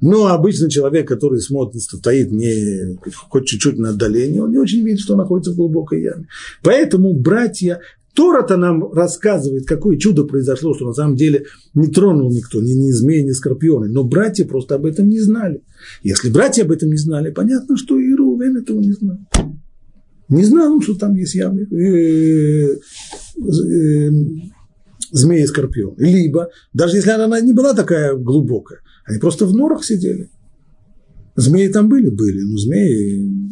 Но 0.00 0.28
обычный 0.28 0.70
человек, 0.70 1.08
который 1.08 1.40
смотрит, 1.40 1.82
стоит 1.82 2.30
не, 2.30 2.98
хоть 3.30 3.46
чуть-чуть 3.46 3.78
на 3.78 3.90
отдалении, 3.90 4.38
он 4.38 4.50
не 4.50 4.58
очень 4.58 4.84
видит, 4.84 5.00
что 5.00 5.16
находится 5.16 5.52
в 5.52 5.56
глубокой 5.56 6.02
яме. 6.02 6.28
Поэтому 6.62 7.14
братья 7.14 7.80
Тора-то 8.18 8.56
нам 8.56 8.92
рассказывает, 8.92 9.64
какое 9.64 9.96
чудо 9.96 10.24
произошло, 10.24 10.74
что 10.74 10.86
на 10.86 10.92
самом 10.92 11.14
деле 11.14 11.44
не 11.74 11.86
тронул 11.86 12.32
никто, 12.32 12.60
ни, 12.60 12.72
ни 12.72 12.90
змеи, 12.90 13.20
ни 13.20 13.30
скорпионы. 13.30 13.88
Но 13.88 14.02
братья 14.02 14.44
просто 14.44 14.74
об 14.74 14.86
этом 14.86 15.08
не 15.08 15.20
знали. 15.20 15.62
Если 16.02 16.28
братья 16.28 16.64
об 16.64 16.72
этом 16.72 16.88
не 16.88 16.96
знали, 16.96 17.30
понятно, 17.30 17.76
что 17.76 17.96
и 17.96 18.12
Рувен 18.12 18.56
этого 18.56 18.80
не 18.80 18.90
знал. 18.90 19.18
Не 20.28 20.44
знал 20.44 20.80
что 20.82 20.94
там 20.94 21.14
есть 21.14 21.34
ямы, 21.34 21.62
э, 21.62 22.76
э, 22.76 24.10
змеи 25.10 25.42
и 25.42 25.46
скорпион. 25.46 25.94
Либо, 25.96 26.50
даже 26.72 26.96
если 26.96 27.10
она 27.10 27.40
не 27.40 27.52
была 27.52 27.74
такая 27.74 28.14
глубокая, 28.14 28.80
они 29.06 29.18
просто 29.18 29.46
в 29.46 29.54
норах 29.54 29.84
сидели. 29.84 30.30
Змеи 31.36 31.68
там 31.68 31.88
были, 31.88 32.10
были, 32.10 32.42
но 32.42 32.56
змеи 32.58 33.48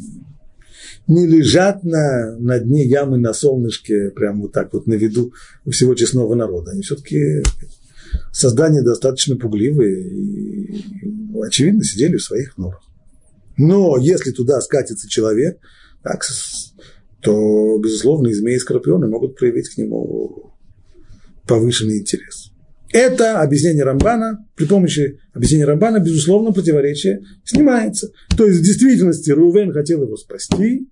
не 1.06 1.26
лежат 1.26 1.84
на, 1.84 2.36
на 2.38 2.58
дне 2.58 2.84
ямы 2.84 3.16
на 3.16 3.32
солнышке, 3.32 4.10
прямо 4.10 4.42
вот 4.42 4.52
так 4.52 4.72
вот 4.72 4.86
на 4.86 4.94
виду 4.94 5.32
у 5.64 5.70
всего 5.70 5.94
честного 5.94 6.34
народа. 6.34 6.72
Они 6.72 6.82
все-таки 6.82 7.42
создания 8.32 8.82
достаточно 8.82 9.36
пугливые 9.36 10.08
и, 10.08 10.84
очевидно, 11.42 11.84
сидели 11.84 12.16
в 12.16 12.22
своих 12.22 12.58
норах. 12.58 12.82
Но 13.56 13.96
если 13.98 14.32
туда 14.32 14.60
скатится 14.60 15.08
человек, 15.08 15.58
так, 16.06 16.22
то, 17.20 17.78
безусловно, 17.78 18.28
и 18.28 18.32
змеи 18.32 18.54
и 18.54 18.60
скорпионы 18.60 19.08
могут 19.08 19.36
проявить 19.36 19.68
к 19.68 19.76
нему 19.76 20.54
повышенный 21.48 21.98
интерес. 21.98 22.52
Это 22.92 23.40
объяснение 23.40 23.82
Рамбана, 23.82 24.46
при 24.54 24.66
помощи 24.66 25.18
объяснения 25.34 25.64
Рамбана, 25.64 25.98
безусловно, 25.98 26.52
противоречие 26.52 27.22
снимается. 27.44 28.12
То 28.36 28.46
есть, 28.46 28.60
в 28.60 28.64
действительности, 28.64 29.32
Рувен 29.32 29.72
хотел 29.72 30.04
его 30.04 30.16
спасти, 30.16 30.88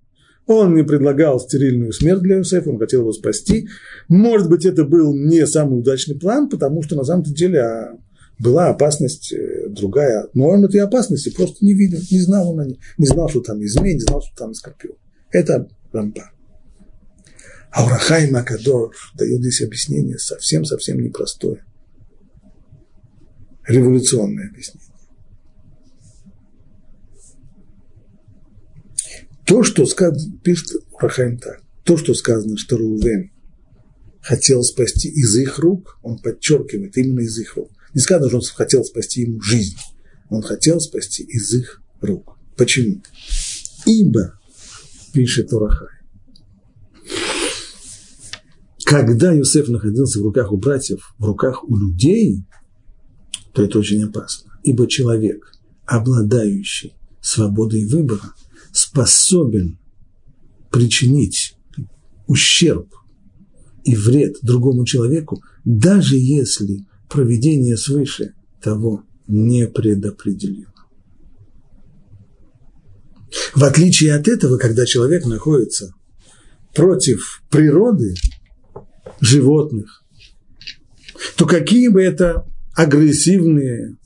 он 0.47 0.75
не 0.75 0.83
предлагал 0.83 1.39
стерильную 1.39 1.93
смерть 1.93 2.21
для 2.21 2.37
Иосифа, 2.37 2.69
он 2.69 2.77
хотел 2.77 3.01
его 3.01 3.13
спасти. 3.13 3.69
Может 4.09 4.49
быть, 4.49 4.65
это 4.65 4.83
был 4.83 5.15
не 5.15 5.47
самый 5.47 5.79
удачный 5.79 6.19
план, 6.19 6.49
потому 6.49 6.83
что 6.83 6.95
на 6.95 7.05
самом 7.05 7.23
деле 7.23 7.61
а, 7.61 7.97
была 8.37 8.67
опасность 8.67 9.33
э, 9.33 9.69
другая. 9.69 10.27
Но 10.33 10.49
он 10.49 10.65
этой 10.65 10.81
опасности 10.81 11.33
просто 11.33 11.65
не 11.65 11.73
видел, 11.73 11.99
не 12.11 12.19
знал 12.19 12.51
он 12.51 12.59
о 12.59 12.65
ней, 12.65 12.79
не 12.97 13.07
знал, 13.07 13.29
что 13.29 13.39
там 13.39 13.59
и 13.59 13.63
не 13.63 13.99
знал, 13.99 14.21
что 14.21 14.35
там 14.37 14.53
скорпион. 14.53 14.97
Это 15.35 15.67
Рамбан. 15.91 16.29
А 17.69 17.85
Урахай 17.85 18.31
Макадор 18.31 18.95
дает 19.15 19.41
здесь 19.41 19.63
объяснение 19.63 20.17
совсем-совсем 20.17 21.01
непростое. 21.01 21.65
Революционное 23.67 24.47
объяснение. 24.47 24.87
То, 29.45 29.63
что 29.63 29.85
сказано, 29.85 30.37
пишет 30.41 30.81
Рахаим 30.97 31.37
так, 31.37 31.61
то, 31.83 31.97
что 31.97 32.13
сказано, 32.13 32.55
что 32.57 32.77
Рувен 32.77 33.31
хотел 34.21 34.63
спасти 34.63 35.09
из 35.09 35.35
их 35.35 35.59
рук, 35.59 35.99
он 36.01 36.17
подчеркивает 36.19 36.95
именно 36.95 37.19
из 37.19 37.37
их 37.37 37.57
рук. 37.57 37.71
Не 37.93 37.99
сказано, 37.99 38.29
что 38.29 38.37
он 38.37 38.43
хотел 38.55 38.85
спасти 38.85 39.23
ему 39.23 39.41
жизнь, 39.41 39.75
он 40.29 40.43
хотел 40.43 40.79
спасти 40.79 41.23
из 41.23 41.53
их 41.53 41.81
рук. 41.99 42.37
Почему? 42.55 43.03
Ибо, 43.85 44.39
пишет 45.15 45.53
Урахай, 45.53 45.87
когда 48.83 49.31
Юсеф 49.31 49.69
находился 49.69 50.19
в 50.19 50.23
руках 50.23 50.51
у 50.51 50.57
братьев, 50.57 51.15
в 51.17 51.25
руках 51.25 51.63
у 51.63 51.77
людей, 51.77 52.43
то 53.53 53.63
это 53.63 53.79
очень 53.79 54.03
опасно. 54.03 54.59
Ибо 54.63 54.87
человек, 54.87 55.53
обладающий 55.85 56.95
свободой 57.21 57.87
выбора, 57.87 58.33
способен 58.73 59.79
причинить 60.69 61.55
ущерб 62.27 62.93
и 63.85 63.95
вред 63.95 64.35
другому 64.41 64.83
человеку, 64.83 65.41
даже 65.63 66.17
если 66.17 66.85
проведение 67.09 67.77
свыше 67.77 68.33
того 68.61 69.05
не 69.27 69.65
предопределено. 69.67 70.74
В 73.53 73.63
отличие 73.63 74.13
от 74.13 74.27
этого, 74.27 74.57
когда 74.57 74.85
человек 74.85 75.25
находится 75.25 75.93
против 76.73 77.41
природы 77.49 78.15
животных, 79.19 80.03
то 81.35 81.45
какие 81.45 81.87
бы 81.87 82.01
это 82.01 82.45
агрессивные, 82.75 83.97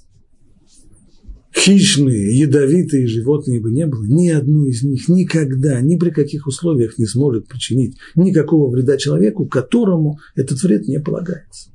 хищные, 1.55 2.37
ядовитые 2.37 3.07
животные 3.07 3.59
бы 3.59 3.71
не 3.71 3.85
было, 3.85 4.03
ни 4.05 4.29
одно 4.29 4.65
из 4.67 4.83
них 4.83 5.09
никогда, 5.09 5.81
ни 5.81 5.97
при 5.97 6.11
каких 6.11 6.47
условиях 6.47 6.97
не 6.97 7.05
сможет 7.05 7.47
причинить 7.47 7.97
никакого 8.15 8.69
вреда 8.69 8.97
человеку, 8.97 9.47
которому 9.47 10.19
этот 10.35 10.61
вред 10.61 10.87
не 10.87 10.99
полагается. 10.99 11.71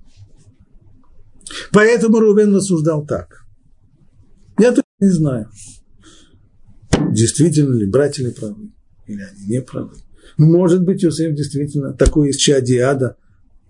Поэтому 1.72 2.20
Рубен 2.20 2.54
рассуждал 2.54 3.06
так. 3.06 3.44
Я 4.58 4.70
тоже 4.70 4.84
не 5.00 5.08
знаю, 5.08 5.50
действительно 7.14 7.74
ли 7.74 7.86
братья 7.86 8.24
ли 8.24 8.32
правы, 8.32 8.70
или 9.06 9.22
они 9.22 9.46
не 9.46 9.62
правы. 9.62 9.92
Может 10.36 10.82
быть, 10.82 11.04
Иосиф 11.04 11.34
действительно 11.34 11.92
такой 11.92 12.30
из 12.30 12.36
чади 12.36 12.76
ада, 12.76 13.16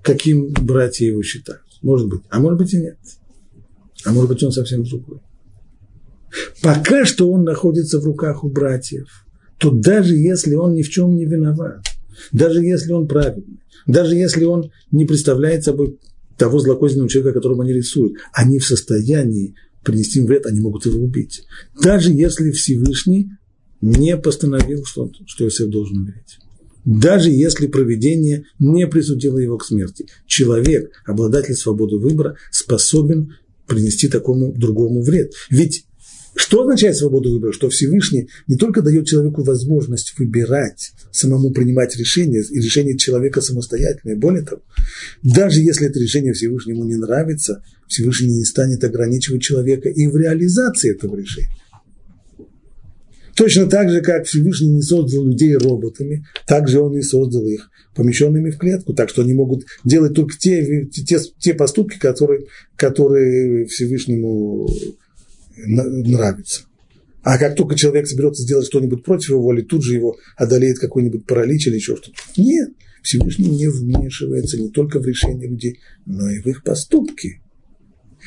каким 0.02 0.52
братья 0.52 1.06
его 1.06 1.22
считают. 1.22 1.62
Может 1.82 2.08
быть. 2.08 2.22
А 2.30 2.40
может 2.40 2.58
быть 2.58 2.72
и 2.72 2.78
нет. 2.78 2.98
А 4.04 4.12
может 4.12 4.30
быть, 4.30 4.42
он 4.42 4.52
совсем 4.52 4.84
другой. 4.84 5.20
Пока 6.62 7.04
что 7.04 7.30
он 7.30 7.44
находится 7.44 8.00
в 8.00 8.04
руках 8.04 8.44
у 8.44 8.48
братьев, 8.48 9.26
то 9.58 9.70
даже 9.70 10.16
если 10.16 10.54
он 10.54 10.74
ни 10.74 10.82
в 10.82 10.90
чем 10.90 11.14
не 11.14 11.26
виноват, 11.26 11.80
даже 12.32 12.62
если 12.62 12.92
он 12.92 13.06
правильный, 13.06 13.60
даже 13.86 14.16
если 14.16 14.44
он 14.44 14.70
не 14.90 15.04
представляет 15.04 15.64
собой 15.64 15.98
того 16.36 16.58
злокозненного 16.58 17.08
человека, 17.08 17.38
которого 17.38 17.62
они 17.62 17.72
рисуют, 17.72 18.16
они 18.32 18.58
в 18.58 18.66
состоянии 18.66 19.54
принести 19.84 20.20
им 20.20 20.26
вред, 20.26 20.46
они 20.46 20.60
могут 20.60 20.86
его 20.86 21.02
убить. 21.02 21.44
Даже 21.80 22.10
если 22.12 22.50
Всевышний 22.50 23.30
не 23.80 24.16
постановил, 24.16 24.84
что, 24.84 25.10
что 25.26 25.44
Иосиф 25.44 25.68
должен 25.68 25.98
умереть. 25.98 26.38
Даже 26.84 27.30
если 27.30 27.66
проведение 27.66 28.44
не 28.58 28.86
присудило 28.86 29.38
его 29.38 29.56
к 29.56 29.64
смерти. 29.64 30.06
Человек, 30.26 30.90
обладатель 31.06 31.54
свободы 31.54 31.96
выбора, 31.96 32.36
способен 32.50 33.34
принести 33.66 34.08
такому 34.08 34.52
другому 34.52 35.02
вред. 35.02 35.32
Ведь 35.50 35.86
что 36.36 36.62
означает 36.62 36.96
свобода 36.96 37.30
выбора? 37.30 37.52
Что 37.52 37.68
Всевышний 37.68 38.28
не 38.48 38.56
только 38.56 38.82
дает 38.82 39.06
человеку 39.06 39.44
возможность 39.44 40.14
выбирать, 40.18 40.92
самому 41.12 41.52
принимать 41.52 41.96
решения, 41.96 42.42
и 42.42 42.60
решение 42.60 42.98
человека 42.98 43.40
самостоятельное. 43.40 44.16
Более 44.16 44.42
того, 44.42 44.62
даже 45.22 45.60
если 45.60 45.86
это 45.86 46.00
решение 46.00 46.32
Всевышнему 46.32 46.84
не 46.84 46.96
нравится, 46.96 47.62
Всевышний 47.94 48.38
не 48.38 48.44
станет 48.44 48.82
ограничивать 48.82 49.42
человека 49.42 49.88
и 49.88 50.08
в 50.08 50.16
реализации 50.16 50.92
этого 50.92 51.16
решения. 51.16 51.48
Точно 53.36 53.66
так 53.66 53.88
же, 53.88 54.00
как 54.00 54.26
Всевышний 54.26 54.68
не 54.68 54.82
создал 54.82 55.24
людей 55.24 55.56
роботами, 55.56 56.26
так 56.46 56.68
же 56.68 56.80
он 56.80 56.96
и 56.96 57.02
создал 57.02 57.46
их 57.46 57.70
помещенными 57.94 58.50
в 58.50 58.58
клетку, 58.58 58.94
так 58.94 59.10
что 59.10 59.22
они 59.22 59.32
могут 59.34 59.64
делать 59.84 60.14
только 60.14 60.36
те, 60.36 60.86
те, 60.86 61.18
те 61.38 61.54
поступки, 61.54 61.98
которые, 61.98 62.46
которые 62.76 63.66
Всевышнему 63.66 64.68
нравится. 65.56 66.62
А 67.22 67.38
как 67.38 67.54
только 67.54 67.76
человек 67.76 68.08
соберется 68.08 68.42
сделать 68.42 68.66
что-нибудь 68.66 69.04
против 69.04 69.30
его 69.30 69.42
воли, 69.42 69.62
тут 69.62 69.84
же 69.84 69.94
его 69.94 70.16
одолеет 70.36 70.80
какой-нибудь 70.80 71.26
паралич 71.26 71.68
или 71.68 71.76
еще 71.76 71.96
что-то. 71.96 72.18
Нет, 72.36 72.70
Всевышний 73.02 73.50
не 73.50 73.68
вмешивается 73.68 74.58
не 74.58 74.68
только 74.68 74.98
в 74.98 75.06
решение 75.06 75.48
людей, 75.48 75.78
но 76.06 76.28
и 76.28 76.40
в 76.40 76.46
их 76.46 76.64
поступки. 76.64 77.40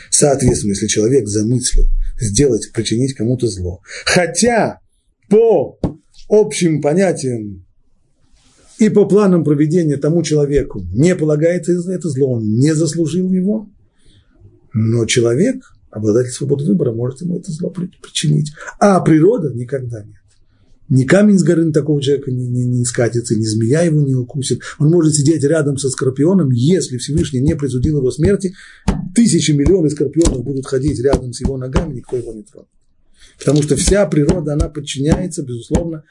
Соответственно, 0.09 0.71
если 0.71 0.87
человек 0.87 1.27
замыслил 1.27 1.85
сделать, 2.19 2.71
причинить 2.73 3.13
кому-то 3.13 3.47
зло, 3.47 3.81
хотя 4.05 4.79
по 5.29 5.79
общим 6.29 6.81
понятиям 6.81 7.65
и 8.79 8.89
по 8.89 9.05
планам 9.05 9.43
проведения 9.43 9.97
тому 9.97 10.23
человеку 10.23 10.81
не 10.93 11.15
полагается 11.15 11.73
это 11.91 12.09
зло, 12.09 12.33
он 12.33 12.57
не 12.57 12.73
заслужил 12.73 13.31
его, 13.31 13.69
но 14.73 15.05
человек– 15.05 15.63
обладатель 15.97 16.31
свободы 16.31 16.65
выбора 16.65 16.91
может 16.93 17.21
ему 17.21 17.37
это 17.37 17.51
зло 17.51 17.69
причинить. 17.69 18.53
А 18.79 18.99
природа 19.01 19.53
никогда 19.53 20.03
нет. 20.03 20.15
Ни 20.89 21.03
камень 21.03 21.37
с 21.37 21.43
горы 21.43 21.69
такого 21.71 22.01
человека 22.01 22.31
не, 22.31 22.47
не, 22.47 22.65
не 22.65 22.85
скатится, 22.85 23.35
ни 23.35 23.43
змея 23.43 23.81
его 23.81 24.01
не 24.01 24.15
укусит. 24.15 24.61
Он 24.79 24.89
может 24.89 25.15
сидеть 25.15 25.43
рядом 25.43 25.77
со 25.77 25.89
скорпионом, 25.89 26.49
если 26.51 26.97
Всевышний 26.97 27.41
не 27.41 27.55
присудил 27.55 27.97
его 27.97 28.09
смерти, 28.09 28.53
тысячи 29.13 29.51
миллионов 29.51 29.91
скорпионов 29.91 30.43
будут 30.43 30.65
ходить 30.65 30.99
рядом 31.03 31.33
с 31.33 31.41
его 31.41 31.57
ногами, 31.57 31.95
никто 31.95 32.15
его 32.15 32.33
не 32.33 32.43
тронет. 32.43 32.69
Потому 33.37 33.61
что 33.63 33.75
вся 33.75 34.05
природа, 34.05 34.53
она 34.53 34.69
подчиняется, 34.69 35.43
безусловно, 35.43 36.03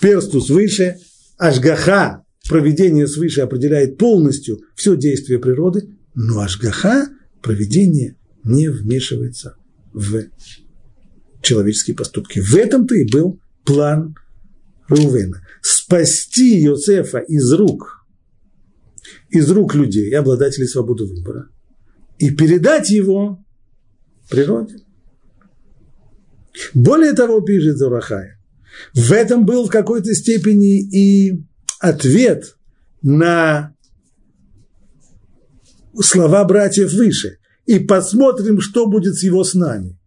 персту 0.00 0.40
свыше, 0.42 0.98
ашгаха, 1.38 2.24
проведение 2.46 3.06
свыше 3.06 3.40
определяет 3.40 3.96
полностью 3.96 4.60
все 4.74 4.96
действие 4.96 5.38
природы, 5.38 5.88
но 6.14 6.40
ашгаха, 6.40 7.08
проведение 7.42 8.16
не 8.44 8.68
вмешивается 8.68 9.56
в 9.92 10.24
человеческие 11.42 11.96
поступки. 11.96 12.40
В 12.40 12.54
этом-то 12.54 12.94
и 12.94 13.10
был 13.10 13.40
план 13.64 14.16
Рувена. 14.88 15.42
Спасти 15.62 16.60
Йосефа 16.62 17.18
из 17.18 17.52
рук, 17.52 18.06
из 19.30 19.50
рук 19.50 19.74
людей, 19.74 20.12
обладателей 20.14 20.66
свободы 20.66 21.04
выбора, 21.04 21.48
и 22.18 22.30
передать 22.30 22.90
его 22.90 23.44
природе. 24.28 24.78
Более 26.74 27.12
того, 27.12 27.40
пишет 27.40 27.76
Зарахай, 27.76 28.32
в 28.94 29.12
этом 29.12 29.46
был 29.46 29.66
в 29.66 29.70
какой-то 29.70 30.14
степени 30.14 30.80
и 30.80 31.44
ответ 31.78 32.56
на 33.02 33.74
слова 36.00 36.44
братьев 36.44 36.92
выше 36.92 37.38
и 37.66 37.78
посмотрим, 37.78 38.60
что 38.60 38.86
будет 38.86 39.14
с 39.16 39.22
его 39.22 39.44
снами. 39.44 39.99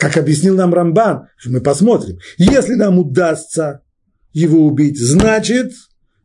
Как 0.00 0.16
объяснил 0.16 0.56
нам 0.56 0.72
Рамбан, 0.72 1.26
мы 1.44 1.60
посмотрим. 1.60 2.18
Если 2.38 2.74
нам 2.74 2.98
удастся 2.98 3.82
его 4.32 4.64
убить, 4.64 4.98
значит, 4.98 5.72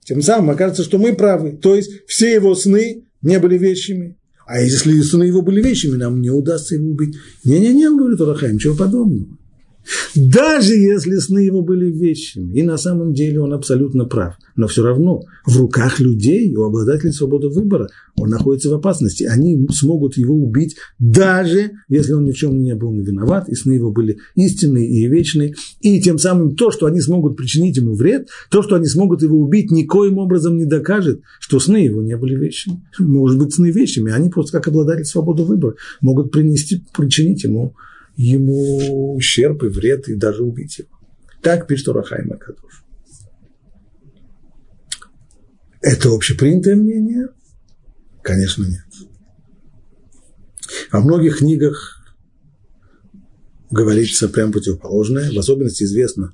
тем 0.05 0.21
самым 0.21 0.51
окажется, 0.51 0.83
что 0.83 0.97
мы 0.97 1.13
правы. 1.13 1.57
То 1.61 1.75
есть 1.75 1.91
все 2.07 2.33
его 2.33 2.55
сны 2.55 3.03
не 3.21 3.37
были 3.37 3.57
вещами. 3.57 4.17
А 4.47 4.61
если 4.61 5.01
сны 5.01 5.25
его 5.25 5.41
были 5.41 5.61
вещами, 5.61 5.97
нам 5.97 6.21
не 6.21 6.29
удастся 6.29 6.75
его 6.75 6.87
убить. 6.87 7.15
Не-не-не, 7.43 7.89
говорит 7.89 8.21
Урахай, 8.21 8.53
ничего 8.53 8.77
подобного. 8.77 9.37
Даже 10.15 10.73
если 10.73 11.15
сны 11.17 11.39
его 11.39 11.61
были 11.61 11.91
вещами, 11.91 12.53
и 12.53 12.63
на 12.63 12.77
самом 12.77 13.13
деле 13.13 13.41
он 13.41 13.53
абсолютно 13.53 14.05
прав, 14.05 14.35
но 14.55 14.67
все 14.67 14.83
равно 14.83 15.23
в 15.45 15.57
руках 15.57 15.99
людей, 15.99 16.55
у 16.55 16.63
обладателей 16.63 17.13
свободы 17.13 17.49
выбора, 17.49 17.89
он 18.15 18.29
находится 18.29 18.69
в 18.69 18.73
опасности. 18.73 19.23
Они 19.23 19.67
смогут 19.71 20.17
его 20.17 20.33
убить, 20.35 20.77
даже 20.99 21.71
если 21.89 22.13
он 22.13 22.23
ни 22.23 22.31
в 22.31 22.37
чем 22.37 22.57
не 22.57 22.73
был 22.75 22.93
виноват, 22.93 23.49
и 23.49 23.55
сны 23.55 23.73
его 23.73 23.91
были 23.91 24.17
истинные 24.35 24.87
и 24.87 25.07
вечные. 25.07 25.55
И 25.81 26.01
тем 26.01 26.17
самым 26.17 26.55
то, 26.55 26.71
что 26.71 26.85
они 26.85 27.01
смогут 27.01 27.35
причинить 27.35 27.77
ему 27.77 27.93
вред, 27.95 28.29
то, 28.49 28.63
что 28.63 28.75
они 28.75 28.85
смогут 28.85 29.21
его 29.21 29.37
убить, 29.37 29.71
никоим 29.71 30.17
образом 30.17 30.57
не 30.57 30.65
докажет, 30.65 31.21
что 31.39 31.59
сны 31.59 31.77
его 31.77 32.01
не 32.01 32.15
были 32.15 32.35
вещами. 32.35 32.81
Может 32.99 33.37
быть, 33.37 33.53
сны 33.53 33.71
вещами, 33.71 34.11
они 34.11 34.29
просто 34.29 34.57
как 34.57 34.69
обладатели 34.69 35.03
свободы 35.03 35.43
выбора 35.43 35.75
могут 36.01 36.31
принести, 36.31 36.83
причинить 36.95 37.43
ему 37.43 37.75
ему 38.15 39.15
ущерб 39.15 39.63
и 39.63 39.67
вред, 39.67 40.07
и 40.07 40.15
даже 40.15 40.43
убить 40.43 40.79
его. 40.79 40.89
Так 41.41 41.67
пишет 41.67 41.89
Урахайм 41.89 42.31
Акадуш. 42.33 42.83
Это 45.81 46.09
общепринятое 46.09 46.75
мнение? 46.75 47.27
Конечно, 48.23 48.63
нет. 48.63 48.85
Во 50.91 51.01
многих 51.01 51.39
книгах 51.39 52.01
говорится 53.69 54.29
прям 54.29 54.51
противоположное. 54.51 55.31
В 55.31 55.37
особенности 55.37 55.83
известно 55.83 56.33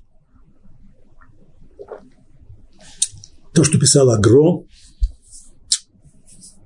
то, 3.54 3.64
что 3.64 3.80
писал 3.80 4.10
Агро. 4.10 4.66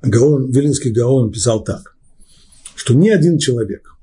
Гаон, 0.01 0.51
Вилинский 0.51 0.91
Гаон 0.91 1.31
писал 1.31 1.63
так, 1.63 1.97
что 2.75 2.93
ни 2.93 3.09
один 3.09 3.39
человек, 3.39 3.94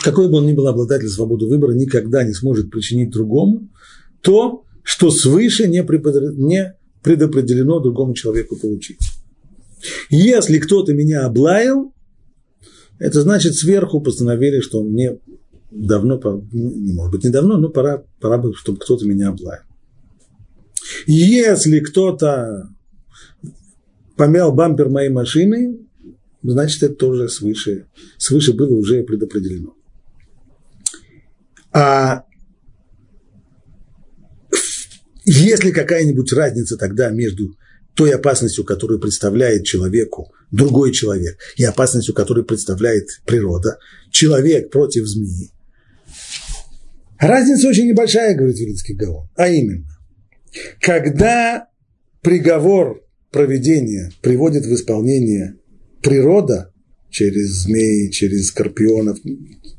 какой 0.00 0.28
бы 0.28 0.38
он 0.38 0.46
ни 0.46 0.52
был 0.52 0.68
обладатель 0.68 1.08
свободы 1.08 1.46
выбора, 1.46 1.72
никогда 1.72 2.24
не 2.24 2.32
сможет 2.32 2.70
причинить 2.70 3.10
другому 3.10 3.68
то, 4.20 4.64
что 4.82 5.10
свыше 5.10 5.68
не 5.68 5.84
предопределено 5.84 7.80
другому 7.80 8.14
человеку 8.14 8.56
получить. 8.56 9.00
Если 10.10 10.58
кто-то 10.58 10.94
меня 10.94 11.26
облаял, 11.26 11.92
это 12.98 13.20
значит 13.20 13.54
сверху 13.56 14.00
постановили, 14.00 14.60
что 14.60 14.82
мне 14.82 15.18
давно, 15.70 16.20
не 16.52 16.92
может 16.92 17.12
быть 17.12 17.24
недавно, 17.24 17.58
но 17.58 17.68
пора, 17.68 18.04
пора 18.20 18.38
бы, 18.38 18.54
чтобы 18.54 18.78
кто-то 18.78 19.04
меня 19.06 19.30
облаял. 19.30 19.62
Если 21.06 21.80
кто-то 21.80 22.68
помял 24.16 24.52
бампер 24.52 24.88
моей 24.88 25.08
машины, 25.08 25.78
значит, 26.42 26.82
это 26.82 26.94
тоже 26.94 27.28
свыше, 27.28 27.86
свыше 28.18 28.52
было 28.52 28.74
уже 28.74 29.02
предопределено. 29.02 29.74
А 31.72 32.24
есть 35.24 35.64
ли 35.64 35.72
какая-нибудь 35.72 36.32
разница 36.32 36.76
тогда 36.76 37.10
между 37.10 37.56
той 37.94 38.14
опасностью, 38.14 38.64
которую 38.64 39.00
представляет 39.00 39.64
человеку 39.64 40.32
другой 40.50 40.92
человек, 40.92 41.38
и 41.56 41.64
опасностью, 41.64 42.14
которую 42.14 42.44
представляет 42.44 43.08
природа, 43.26 43.78
человек 44.10 44.70
против 44.70 45.06
змеи? 45.06 45.50
Разница 47.18 47.68
очень 47.68 47.88
небольшая, 47.88 48.34
говорит 48.34 48.58
Велицкий 48.58 48.94
Гаон, 48.94 49.28
а 49.36 49.48
именно, 49.48 49.96
когда 50.80 51.68
приговор 52.20 53.00
проведения 53.30 54.10
приводит 54.20 54.66
в 54.66 54.74
исполнение 54.74 55.56
природа, 56.02 56.71
через 57.12 57.62
змеи, 57.62 58.08
через 58.10 58.48
скорпионов, 58.48 59.18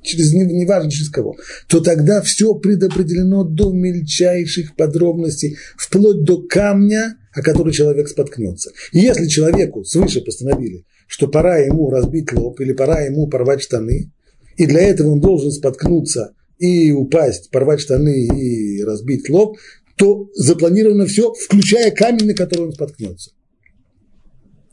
через 0.04 0.34
неважно 0.34 0.90
через 0.90 1.10
кого, 1.10 1.36
то 1.68 1.82
тогда 1.82 2.22
все 2.22 2.54
предопределено 2.54 3.44
до 3.44 3.74
мельчайших 3.74 4.76
подробностей, 4.76 5.58
вплоть 5.76 6.24
до 6.24 6.42
камня, 6.44 7.18
о 7.34 7.42
который 7.42 7.74
человек 7.74 8.08
споткнется. 8.08 8.72
И 8.92 9.00
если 9.00 9.28
человеку 9.28 9.84
свыше 9.84 10.22
постановили, 10.22 10.86
что 11.08 11.28
пора 11.28 11.58
ему 11.58 11.90
разбить 11.90 12.32
лоб 12.32 12.62
или 12.62 12.74
пора 12.74 13.02
ему 13.02 13.28
порвать 13.28 13.64
штаны, 13.64 14.12
и 14.56 14.66
для 14.68 14.82
этого 14.82 15.10
он 15.12 15.20
должен 15.20 15.52
споткнуться 15.52 16.36
и 16.60 16.92
упасть, 16.92 17.50
порвать 17.50 17.82
штаны 17.82 18.26
и 18.28 18.84
разбить 18.84 19.28
лоб, 19.30 19.58
то 19.96 20.30
запланировано 20.36 21.08
все, 21.08 21.34
включая 21.34 21.92
камень, 21.92 22.28
на 22.28 22.34
который 22.34 22.68
он 22.68 22.74
споткнется. 22.74 23.32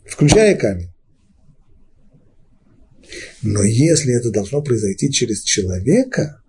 Включая 0.04 0.56
камень. 0.56 0.88
Но 3.42 3.62
если 3.62 4.14
это 4.14 4.30
должно 4.30 4.62
произойти 4.62 5.10
через 5.10 5.42
человека, 5.42 6.42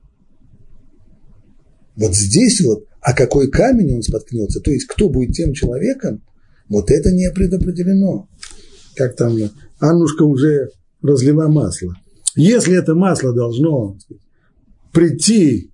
вот 1.95 2.15
здесь 2.15 2.61
вот, 2.61 2.85
а 3.01 3.13
какой 3.13 3.49
камень 3.49 3.95
он 3.95 4.01
споткнется, 4.01 4.59
то 4.61 4.71
есть 4.71 4.85
кто 4.85 5.09
будет 5.09 5.33
тем 5.33 5.53
человеком, 5.53 6.23
вот 6.69 6.89
это 6.91 7.11
не 7.11 7.29
предопределено. 7.31 8.29
Как 8.95 9.15
там 9.15 9.35
Аннушка 9.79 10.23
уже 10.23 10.69
разлила 11.01 11.47
масло. 11.47 11.95
Если 12.35 12.77
это 12.77 12.95
масло 12.95 13.33
должно 13.33 13.97
прийти, 14.93 15.71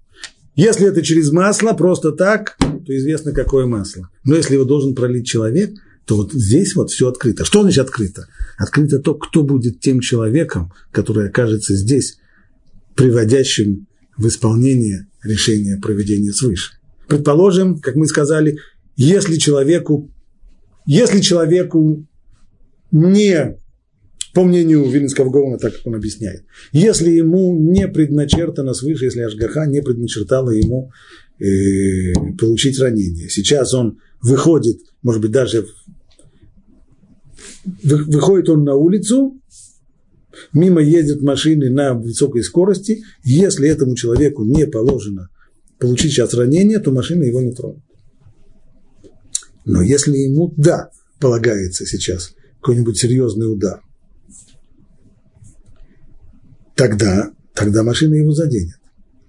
если 0.56 0.88
это 0.88 1.04
через 1.04 1.32
масло, 1.32 1.74
просто 1.74 2.12
так, 2.12 2.58
то 2.60 2.98
известно, 2.98 3.32
какое 3.32 3.66
масло. 3.66 4.10
Но 4.24 4.36
если 4.36 4.56
его 4.56 4.64
должен 4.64 4.96
пролить 4.96 5.26
человек– 5.26 5.72
то 6.08 6.16
вот 6.16 6.32
здесь 6.32 6.74
вот 6.76 6.90
все 6.90 7.10
открыто. 7.10 7.44
Что 7.44 7.62
значит 7.62 7.84
открыто? 7.84 8.28
Открыто 8.58 9.00
то, 9.00 9.14
кто 9.14 9.44
будет 9.44 9.82
тем 9.82 10.00
человеком, 10.00 10.72
который 10.92 11.28
окажется 11.28 11.76
здесь, 11.76 12.18
приводящим 12.96 13.88
в 14.16 14.28
исполнение 14.28 15.08
решения 15.22 15.78
проведения 15.78 16.32
свыше. 16.32 16.72
Предположим, 17.10 17.80
как 17.80 17.96
мы 17.96 18.08
сказали, 18.08 18.58
если 18.96 19.36
человеку, 19.36 20.10
если 20.86 21.20
человеку 21.20 22.08
не, 22.92 23.58
по 24.34 24.46
мнению 24.46 24.90
Вилинского 24.90 25.30
Гаона, 25.30 25.58
так 25.58 25.76
как 25.76 25.88
он 25.88 25.96
объясняет, 25.96 26.46
если 26.72 27.10
ему 27.10 27.54
не 27.60 27.86
предначертано 27.90 28.74
свыше, 28.74 29.06
если 29.06 29.22
Ашгаха 29.22 29.66
не 29.66 29.82
предначертала 29.82 30.52
ему 30.52 30.90
э, 31.40 32.14
получить 32.40 32.80
ранение, 32.80 33.28
сейчас 33.30 33.74
он 33.74 34.00
выходит, 34.22 34.80
может 35.04 35.22
быть, 35.22 35.32
даже 35.32 35.68
выходит 37.84 38.50
он 38.50 38.64
на 38.64 38.76
улицу, 38.76 39.40
мимо 40.54 40.82
ездят 40.82 41.22
машины 41.22 41.70
на 41.70 41.94
высокой 41.94 42.44
скорости, 42.44 43.04
если 43.24 43.70
этому 43.70 43.96
человеку 43.96 44.44
не 44.44 44.68
положено 44.68 45.30
получить 45.80 46.12
сейчас 46.12 46.34
ранение, 46.34 46.80
то 46.80 46.92
машина 46.92 47.24
его 47.24 47.42
не 47.42 47.54
тронет. 47.54 47.84
Но 49.66 49.82
если 49.82 50.18
ему, 50.18 50.54
да, 50.56 50.90
полагается 51.20 51.86
сейчас 51.86 52.34
какой-нибудь 52.62 52.98
серьезный 52.98 53.52
удар, 53.52 53.82
тогда, 56.76 57.32
тогда 57.54 57.84
машина 57.84 58.16
его 58.16 58.32
заденет. 58.32 58.80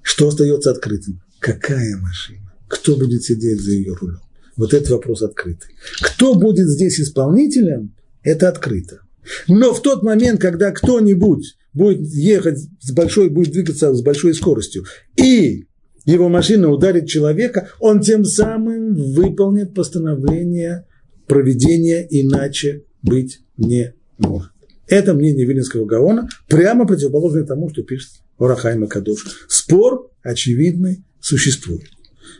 Что 0.02 0.28
остается 0.28 0.70
открытым? 0.70 1.20
Какая 1.40 1.96
машина? 1.96 2.52
Кто 2.68 2.96
будет 2.96 3.24
сидеть 3.24 3.60
за 3.60 3.72
ее 3.72 3.94
рулем? 3.94 4.20
Вот 4.56 4.74
этот 4.74 4.90
вопрос 4.90 5.22
открытый. 5.22 5.70
Кто 6.00 6.34
будет 6.34 6.68
здесь 6.68 7.00
исполнителем? 7.00 7.94
Это 8.28 8.48
открыто. 8.50 9.00
Но 9.48 9.72
в 9.72 9.80
тот 9.80 10.02
момент, 10.02 10.38
когда 10.38 10.70
кто-нибудь 10.70 11.56
будет 11.72 12.00
ехать 12.12 12.58
с 12.80 12.92
большой, 12.92 13.30
будет 13.30 13.52
двигаться 13.52 13.94
с 13.94 14.02
большой 14.02 14.34
скоростью, 14.34 14.84
и 15.16 15.64
его 16.04 16.28
машина 16.28 16.68
ударит 16.68 17.08
человека, 17.08 17.70
он 17.80 18.00
тем 18.00 18.24
самым 18.24 18.94
выполнит 19.14 19.72
постановление 19.74 20.86
проведения 21.26 22.06
иначе 22.10 22.84
быть 23.02 23.40
не 23.56 23.94
может. 24.18 24.52
Это 24.86 25.14
мнение 25.14 25.46
Вилинского 25.46 25.86
Гаона 25.86 26.28
прямо 26.48 26.86
противоположное 26.86 27.44
тому, 27.44 27.70
что 27.70 27.82
пишет 27.82 28.10
Орахайма 28.38 28.88
Кадош. 28.88 29.46
Спор 29.48 30.10
очевидный 30.22 31.02
существует. 31.20 31.88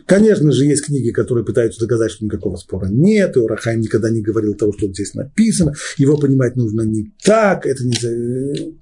Конечно 0.05 0.51
же, 0.51 0.65
есть 0.65 0.85
книги, 0.85 1.11
которые 1.11 1.45
пытаются 1.45 1.79
доказать, 1.79 2.11
что 2.11 2.25
никакого 2.25 2.55
спора 2.57 2.87
нет, 2.87 3.35
и 3.35 3.39
Урахайм 3.39 3.81
никогда 3.81 4.09
не 4.09 4.21
говорил 4.21 4.55
того, 4.55 4.73
что 4.73 4.87
здесь 4.87 5.13
написано, 5.13 5.73
его 5.97 6.17
понимать 6.17 6.55
нужно 6.55 6.81
не 6.81 7.11
так, 7.23 7.65
это 7.65 7.83
не... 7.83 8.73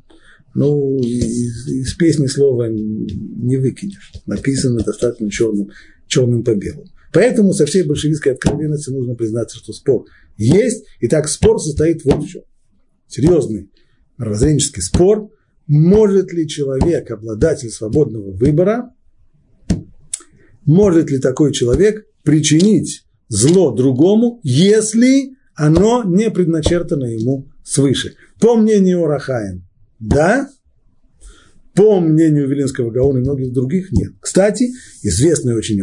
Ну, 0.53 0.97
из, 0.99 1.67
из 1.67 1.93
песни 1.93 2.25
слова 2.25 2.67
не 2.67 3.57
выкинешь. 3.57 4.11
Написано 4.25 4.79
достаточно 4.79 5.29
черным, 5.29 5.69
черным 6.07 6.43
по 6.43 6.55
белому. 6.55 6.87
Поэтому 7.13 7.53
со 7.53 7.65
всей 7.65 7.83
большевистской 7.83 8.33
откровенностью 8.33 8.93
нужно 8.93 9.13
признаться, 9.13 9.57
что 9.57 9.73
спор 9.73 10.05
есть. 10.37 10.85
И 10.99 11.07
так 11.07 11.27
спор 11.27 11.59
состоит 11.59 12.03
вот 12.05 12.23
в 12.23 12.27
чем. 12.27 12.41
Серьезный 13.07 13.69
мировоззренческий 14.17 14.81
спор. 14.81 15.29
Может 15.67 16.33
ли 16.33 16.47
человек, 16.47 17.11
обладатель 17.11 17.69
свободного 17.69 18.31
выбора, 18.31 18.93
может 20.67 21.09
ли 21.09 21.17
такой 21.17 21.51
человек 21.51 22.05
причинить 22.23 23.03
зло 23.29 23.73
другому, 23.73 24.39
если 24.43 25.31
оно 25.55 26.03
не 26.03 26.29
предначертано 26.29 27.05
ему 27.05 27.47
свыше. 27.63 28.13
По 28.39 28.55
мнению 28.55 29.07
Рахаем, 29.07 29.65
да, 29.99 30.47
по 31.73 31.99
мнению 31.99 32.47
Велинского 32.47 32.91
Гаона 32.91 33.19
и 33.19 33.21
многих 33.21 33.53
других 33.53 33.91
нет. 33.91 34.13
Кстати, 34.19 34.71
известный 35.01 35.55
очень 35.55 35.81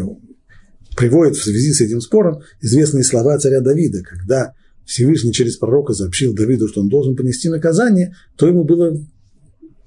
приводит 0.96 1.36
в 1.36 1.42
связи 1.42 1.72
с 1.72 1.80
этим 1.80 2.00
спором 2.00 2.40
известные 2.60 3.04
слова 3.04 3.38
царя 3.38 3.60
Давида, 3.60 4.02
когда 4.02 4.52
Всевышний 4.84 5.32
через 5.32 5.56
пророка 5.56 5.94
сообщил 5.94 6.34
Давиду, 6.34 6.68
что 6.68 6.80
он 6.80 6.88
должен 6.88 7.16
понести 7.16 7.48
наказание, 7.48 8.14
то 8.36 8.46
ему, 8.46 8.64
было 8.64 8.96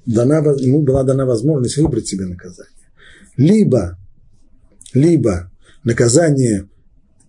дана, 0.05 0.37
ему 0.59 0.81
была 0.81 1.03
дана 1.03 1.25
возможность 1.25 1.77
выбрать 1.77 2.07
себе 2.07 2.25
наказание. 2.25 2.73
Либо 3.37 3.97
либо 4.93 5.51
наказание 5.83 6.67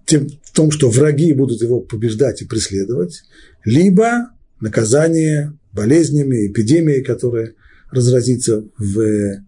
тем, 0.06 0.28
в 0.42 0.52
том, 0.52 0.70
что 0.70 0.90
враги 0.90 1.32
будут 1.32 1.62
его 1.62 1.80
побеждать 1.80 2.42
и 2.42 2.46
преследовать, 2.46 3.22
либо 3.64 4.30
наказание 4.60 5.52
болезнями, 5.72 6.48
эпидемией, 6.48 7.04
которая 7.04 7.54
разразится 7.90 8.64
в, 8.78 9.42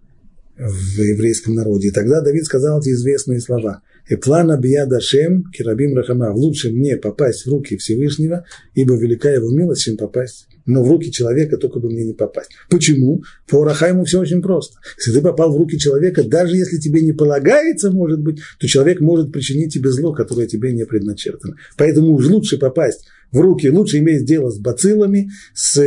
в 0.56 1.00
еврейском 1.00 1.54
народе. 1.54 1.88
И 1.88 1.92
тогда 1.92 2.20
Давид 2.20 2.44
сказал 2.44 2.80
эти 2.80 2.90
известные 2.90 3.40
слова. 3.40 3.82
Эплана 4.08 4.58
биядашем 4.58 5.44
кирабим 5.52 5.96
рахама. 5.96 6.32
Лучше 6.32 6.70
мне 6.70 6.96
попасть 6.96 7.46
в 7.46 7.50
руки 7.50 7.76
Всевышнего, 7.76 8.44
ибо 8.74 8.96
велика 8.96 9.30
его 9.30 9.50
милость, 9.50 9.82
чем 9.82 9.96
попасть 9.96 10.46
но 10.66 10.82
в 10.82 10.88
руки 10.88 11.10
человека 11.10 11.56
только 11.56 11.80
бы 11.80 11.90
мне 11.90 12.04
не 12.04 12.12
попасть. 12.12 12.50
Почему? 12.68 13.22
По 13.48 13.64
Рахайму 13.64 14.04
все 14.04 14.20
очень 14.20 14.42
просто. 14.42 14.78
Если 14.98 15.12
ты 15.12 15.20
попал 15.20 15.52
в 15.52 15.56
руки 15.56 15.78
человека, 15.78 16.22
даже 16.24 16.56
если 16.56 16.78
тебе 16.78 17.00
не 17.00 17.12
полагается, 17.12 17.90
может 17.90 18.20
быть, 18.20 18.40
то 18.58 18.66
человек 18.66 19.00
может 19.00 19.32
причинить 19.32 19.72
тебе 19.72 19.90
зло, 19.90 20.12
которое 20.12 20.46
тебе 20.46 20.72
не 20.72 20.84
предначертано. 20.84 21.56
Поэтому 21.76 22.14
уж 22.14 22.26
лучше 22.26 22.58
попасть 22.58 23.06
в 23.32 23.40
руки, 23.40 23.68
лучше 23.68 23.98
иметь 23.98 24.24
дело 24.24 24.50
с 24.50 24.58
бациллами, 24.58 25.30
с, 25.54 25.80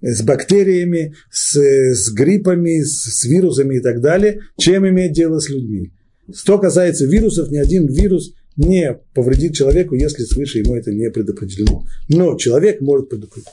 с 0.00 0.22
бактериями, 0.22 1.14
с, 1.30 1.56
с 1.56 2.12
гриппами, 2.12 2.82
с, 2.82 3.20
с 3.20 3.24
вирусами 3.24 3.76
и 3.76 3.80
так 3.80 4.00
далее, 4.00 4.40
чем 4.58 4.88
иметь 4.88 5.12
дело 5.12 5.38
с 5.38 5.48
людьми. 5.48 5.92
Что 6.34 6.58
касается 6.58 7.06
вирусов, 7.06 7.50
ни 7.50 7.58
один 7.58 7.86
вирус 7.86 8.32
не 8.56 8.98
повредит 9.14 9.54
человеку, 9.54 9.94
если 9.94 10.24
свыше 10.24 10.58
ему 10.58 10.74
это 10.74 10.92
не 10.92 11.10
предопределено. 11.10 11.84
Но 12.08 12.36
человек 12.36 12.80
может 12.80 13.08
предупредить. 13.08 13.48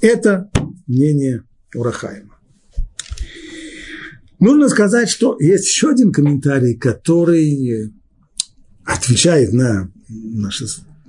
Это 0.00 0.50
мнение 0.86 1.44
Урахаима. 1.74 2.36
Нужно 4.38 4.68
сказать, 4.68 5.08
что 5.08 5.36
есть 5.40 5.66
еще 5.66 5.90
один 5.90 6.12
комментарий, 6.12 6.76
который 6.76 7.92
отвечает 8.84 9.52
на 9.52 9.90
наш 10.08 10.62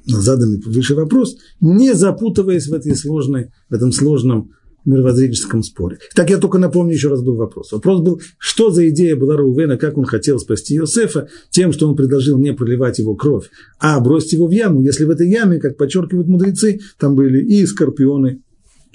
заданный 0.06 0.60
выше 0.66 0.96
вопрос, 0.96 1.38
не 1.62 1.94
запутываясь 1.94 2.68
в, 2.68 2.74
этой 2.74 2.96
сложной, 2.96 3.52
в 3.70 3.74
этом 3.74 3.92
сложном 3.92 4.52
мировоззренческом 4.86 5.62
споре. 5.62 6.00
Так 6.16 6.32
я 6.32 6.38
только 6.38 6.58
напомню, 6.58 6.94
еще 6.94 7.10
раз 7.10 7.22
был 7.22 7.36
вопрос. 7.36 7.72
Вопрос 7.72 8.02
был, 8.02 8.22
что 8.40 8.72
за 8.72 8.90
идея 8.90 9.16
была 9.16 9.38
Рувена, 9.38 9.78
как 9.78 10.00
он 10.00 10.06
хотел 10.06 10.40
спасти 10.40 10.76
Иосифа 10.78 11.28
тем, 11.52 11.72
что 11.72 11.88
он 11.88 11.96
предложил 11.96 12.40
не 12.40 12.54
проливать 12.54 12.98
его 12.98 13.16
кровь, 13.16 13.50
а 13.80 14.00
бросить 14.00 14.34
его 14.34 14.48
в 14.48 14.52
яму, 14.52 14.82
если 14.82 15.04
в 15.04 15.10
этой 15.12 15.30
яме, 15.30 15.60
как 15.60 15.78
подчеркивают 15.78 16.28
мудрецы, 16.28 16.80
там 16.98 17.16
были 17.16 17.46
и 17.46 17.66
скорпионы, 17.68 18.42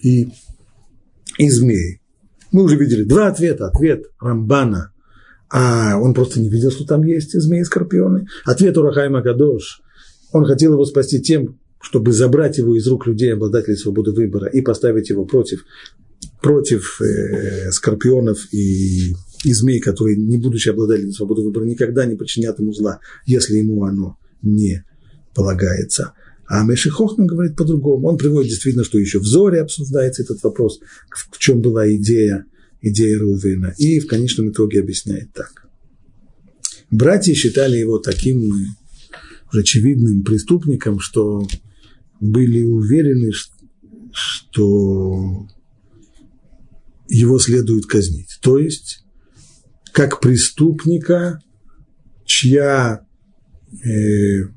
и, 0.05 0.29
и 1.39 1.51
змеи. 1.51 2.01
Мы 2.53 2.63
уже 2.63 2.77
видели 2.77 3.03
два 3.03 3.29
ответа. 3.29 3.67
Ответ 3.67 4.05
Рамбана, 4.21 4.93
а 5.51 5.99
он 5.99 6.15
просто 6.15 6.41
не 6.41 6.49
видел, 6.49 6.71
что 6.71 6.85
там 6.85 7.03
есть 7.03 7.33
змеи 7.33 7.63
и 7.63 7.65
скорпионы. 7.65 8.27
Ответ 8.45 8.77
Урахайма 8.77 9.23
Гадош, 9.23 9.81
он 10.33 10.45
хотел 10.45 10.75
его 10.75 10.85
спасти 10.85 11.21
тем, 11.21 11.59
чтобы 11.81 12.13
забрать 12.13 12.59
его 12.59 12.77
из 12.77 12.87
рук 12.87 13.07
людей, 13.07 13.33
обладателей 13.33 13.77
свободы 13.77 14.13
выбора, 14.13 14.49
и 14.49 14.61
поставить 14.61 15.11
его 15.11 15.25
против, 15.25 15.65
против 16.43 17.01
э, 17.01 17.71
скорпионов 17.73 18.39
и, 18.53 19.15
и 19.45 19.53
змей, 19.53 19.81
которые, 19.81 20.17
не 20.17 20.39
будучи 20.39 20.69
обладателями 20.69 21.13
свободы 21.13 21.43
выбора, 21.43 21.65
никогда 21.65 22.07
не 22.07 22.15
причинят 22.15 22.59
ему 22.59 22.73
зла, 22.73 23.01
если 23.27 23.57
ему 23.57 23.85
оно 23.85 24.17
не 24.43 24.85
полагается. 25.35 26.15
А 26.47 26.63
Меши 26.65 26.91
Хохман 26.91 27.27
говорит 27.27 27.57
по-другому. 27.57 28.09
Он 28.09 28.19
приводит 28.19 28.51
действительно, 28.51 28.85
что 28.85 28.99
еще 28.99 29.19
в 29.19 29.25
Зоре 29.25 29.61
обсуждается 29.61 30.23
этот 30.23 30.43
вопрос, 30.43 30.81
в 31.11 31.39
чем 31.39 31.61
была 31.61 31.91
идея, 31.95 32.45
идея 32.83 33.19
Рувена. 33.19 33.75
И 33.79 34.01
в 34.01 34.07
конечном 34.07 34.51
итоге 34.51 34.81
объясняет 34.81 35.33
так. 35.33 35.67
Братья 36.91 37.35
считали 37.35 37.79
его 37.79 37.99
таким 37.99 38.43
уже 39.51 39.61
очевидным 39.61 40.23
преступником, 40.23 41.01
что 41.01 41.47
были 42.21 42.63
уверены, 42.63 43.33
что 44.13 45.47
его 47.09 47.39
следует 47.39 47.87
казнить. 47.87 48.39
То 48.41 48.59
есть, 48.59 49.05
как 49.93 50.21
преступника, 50.21 51.41
чья, 52.25 53.07
э, 53.85 54.49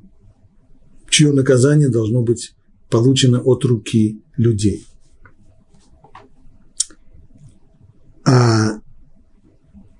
чье 1.09 1.31
наказание 1.31 1.89
должно 1.89 2.21
быть 2.21 2.53
получено 2.89 3.41
от 3.41 3.63
руки 3.65 4.21
людей. 4.37 4.85
А 8.25 8.81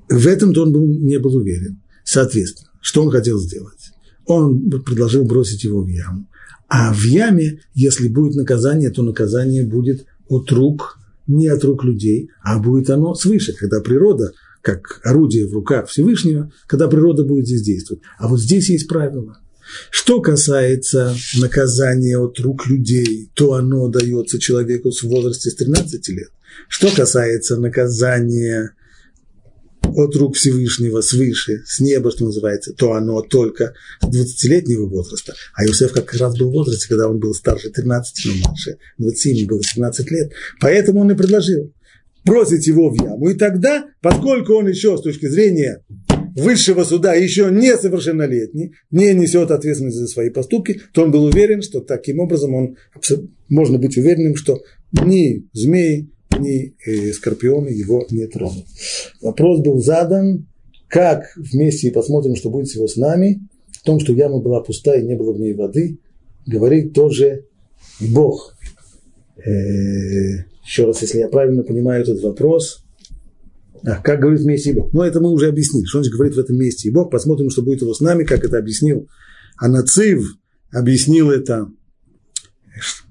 в 0.09 0.27
этом-то 0.27 0.63
он 0.63 0.71
был, 0.73 0.85
не 0.85 1.17
был 1.17 1.35
уверен. 1.35 1.81
Соответственно, 2.03 2.69
что 2.81 3.03
он 3.03 3.11
хотел 3.11 3.39
сделать? 3.39 3.91
Он 4.25 4.69
предложил 4.69 5.25
бросить 5.25 5.63
его 5.63 5.81
в 5.81 5.87
яму. 5.87 6.27
А 6.67 6.93
в 6.93 7.03
яме, 7.03 7.61
если 7.73 8.09
будет 8.09 8.35
наказание, 8.35 8.89
то 8.89 9.01
наказание 9.01 9.65
будет 9.65 10.05
от 10.27 10.51
рук, 10.51 10.99
не 11.25 11.47
от 11.47 11.63
рук 11.63 11.83
людей, 11.83 12.29
а 12.41 12.59
будет 12.59 12.89
оно 12.89 13.15
свыше, 13.15 13.53
когда 13.53 13.79
природа, 13.79 14.33
как 14.61 14.99
орудие 15.03 15.47
в 15.47 15.53
руках 15.53 15.87
Всевышнего, 15.87 16.51
когда 16.67 16.87
природа 16.87 17.23
будет 17.23 17.45
здесь 17.45 17.61
действовать. 17.61 18.03
А 18.17 18.27
вот 18.27 18.41
здесь 18.41 18.69
есть 18.69 18.87
правило. 18.87 19.39
Что 19.89 20.21
касается 20.21 21.15
наказания 21.39 22.17
от 22.17 22.39
рук 22.39 22.67
людей, 22.67 23.29
то 23.33 23.53
оно 23.53 23.87
дается 23.87 24.39
человеку 24.39 24.91
в 24.91 25.03
возрасте 25.03 25.49
с 25.49 25.55
13 25.55 26.07
лет. 26.09 26.29
Что 26.69 26.89
касается 26.95 27.57
наказания 27.57 28.73
от 29.83 30.15
рук 30.15 30.35
Всевышнего 30.35 31.01
свыше, 31.01 31.63
с 31.65 31.79
неба, 31.79 32.11
что 32.11 32.25
называется, 32.25 32.73
то 32.73 32.93
оно 32.93 33.21
только 33.21 33.73
с 34.01 34.05
20-летнего 34.05 34.85
возраста. 34.85 35.33
А 35.53 35.65
Иосиф 35.65 35.93
как 35.93 36.13
раз 36.13 36.37
был 36.37 36.49
в 36.49 36.53
возрасте, 36.53 36.87
когда 36.89 37.07
он 37.07 37.19
был 37.19 37.33
старше 37.33 37.69
13, 37.69 38.25
но 38.25 38.33
младше 38.35 38.77
20, 38.97 39.25
ему 39.37 39.47
было 39.47 39.63
17 39.63 40.11
лет. 40.11 40.31
Поэтому 40.59 41.01
он 41.01 41.11
и 41.11 41.15
предложил 41.15 41.73
бросить 42.25 42.67
его 42.67 42.89
в 42.89 42.95
яму. 42.95 43.29
И 43.29 43.35
тогда, 43.35 43.85
поскольку 44.01 44.53
он 44.55 44.67
еще 44.67 44.97
с 44.97 45.01
точки 45.01 45.27
зрения 45.27 45.83
высшего 46.37 46.83
суда 46.83 47.13
еще 47.13 47.49
несовершеннолетний, 47.51 48.73
не 48.91 49.13
несет 49.13 49.51
ответственность 49.51 49.97
за 49.97 50.07
свои 50.07 50.29
поступки, 50.29 50.81
то 50.93 51.03
он 51.03 51.11
был 51.11 51.25
уверен, 51.25 51.61
что 51.61 51.81
таким 51.81 52.19
образом 52.19 52.53
он, 52.53 52.77
можно 53.49 53.77
быть 53.79 53.97
уверенным, 53.97 54.35
что 54.35 54.61
ни 54.91 55.47
змеи, 55.53 56.09
ни 56.39 56.75
э, 56.85 57.11
скорпионы 57.13 57.69
его 57.69 58.05
не 58.11 58.27
тронут. 58.27 58.65
Вопрос 59.21 59.61
был 59.61 59.81
задан, 59.81 60.47
как 60.87 61.33
вместе 61.35 61.91
посмотрим, 61.91 62.35
что 62.35 62.49
будет 62.49 62.67
всего 62.67 62.87
с 62.87 62.95
нами, 62.95 63.41
в 63.71 63.83
том, 63.83 63.99
что 63.99 64.13
яма 64.13 64.39
была 64.39 64.61
пустая 64.61 65.01
и 65.01 65.05
не 65.05 65.15
было 65.15 65.33
в 65.33 65.39
ней 65.39 65.53
воды, 65.53 65.97
говорит 66.45 66.93
тоже 66.93 67.45
Бог. 67.99 68.55
Э, 69.37 70.43
еще 70.63 70.85
раз, 70.85 71.01
если 71.01 71.19
я 71.19 71.29
правильно 71.29 71.63
понимаю 71.63 72.03
этот 72.03 72.21
вопрос, 72.21 72.83
а, 73.83 74.01
как 74.01 74.19
говорит 74.19 74.41
вместе 74.41 74.71
и 74.71 74.73
Бог. 74.73 74.93
Но 74.93 75.05
это 75.05 75.19
мы 75.19 75.29
уже 75.31 75.47
объяснили, 75.47 75.85
что 75.85 75.99
он 75.99 76.05
говорит 76.09 76.35
в 76.35 76.39
этом 76.39 76.57
месте 76.57 76.87
и 76.87 76.91
Бог. 76.91 77.11
Посмотрим, 77.11 77.49
что 77.49 77.61
будет 77.61 77.81
его 77.81 77.93
с 77.93 77.99
нами, 77.99 78.23
как 78.23 78.43
это 78.43 78.57
объяснил 78.57 79.07
Анацив, 79.57 80.23
объяснил 80.71 81.31
это 81.31 81.67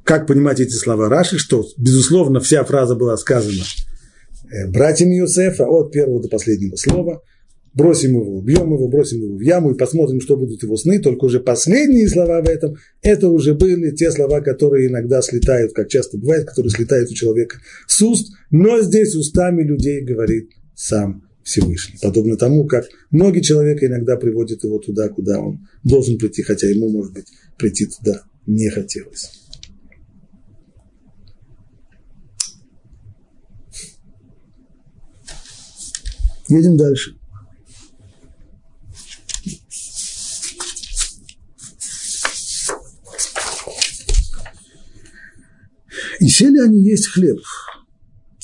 как 0.04 0.26
понимать 0.26 0.60
эти 0.60 0.74
слова 0.74 1.08
Раши, 1.08 1.38
что, 1.38 1.66
безусловно, 1.76 2.40
вся 2.40 2.62
фраза 2.64 2.94
была 2.94 3.16
сказана 3.16 3.62
э, 4.50 4.68
братьям 4.68 5.10
Юсефа 5.10 5.64
от 5.64 5.92
первого 5.92 6.22
до 6.22 6.28
последнего 6.28 6.76
слова. 6.76 7.22
Бросим 7.76 8.12
его, 8.12 8.38
убьем 8.38 8.72
его, 8.72 8.88
бросим 8.88 9.20
его 9.20 9.36
в 9.36 9.40
яму 9.42 9.72
и 9.72 9.76
посмотрим, 9.76 10.22
что 10.22 10.38
будут 10.38 10.62
его 10.62 10.78
сны. 10.78 10.98
Только 10.98 11.26
уже 11.26 11.40
последние 11.40 12.08
слова 12.08 12.40
в 12.40 12.48
этом, 12.48 12.76
это 13.02 13.28
уже 13.28 13.52
были 13.52 13.94
те 13.94 14.10
слова, 14.10 14.40
которые 14.40 14.88
иногда 14.88 15.20
слетают, 15.20 15.74
как 15.74 15.88
часто 15.88 16.16
бывает, 16.16 16.46
которые 16.46 16.70
слетают 16.70 17.10
у 17.10 17.14
человека 17.14 17.58
с 17.86 18.00
уст, 18.00 18.32
но 18.50 18.80
здесь 18.80 19.14
устами 19.14 19.62
людей 19.62 20.00
говорит 20.00 20.48
сам 20.74 21.28
Всевышний. 21.42 21.98
Подобно 22.00 22.38
тому, 22.38 22.66
как 22.66 22.86
многие 23.10 23.42
человека 23.42 23.86
иногда 23.86 24.16
приводят 24.16 24.64
его 24.64 24.78
туда, 24.78 25.10
куда 25.10 25.38
он 25.38 25.68
должен 25.84 26.16
прийти, 26.16 26.42
хотя 26.42 26.68
ему, 26.68 26.88
может 26.88 27.12
быть, 27.12 27.26
прийти 27.58 27.84
туда 27.86 28.22
не 28.46 28.70
хотелось. 28.70 29.32
Едем 36.48 36.78
дальше. 36.78 37.16
И 46.20 46.28
сели 46.28 46.58
они 46.58 46.82
есть 46.82 47.08
хлеб, 47.08 47.40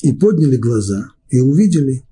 и 0.01 0.13
подняли 0.13 0.57
глаза, 0.57 1.09
и 1.29 1.39
увидели. 1.39 2.03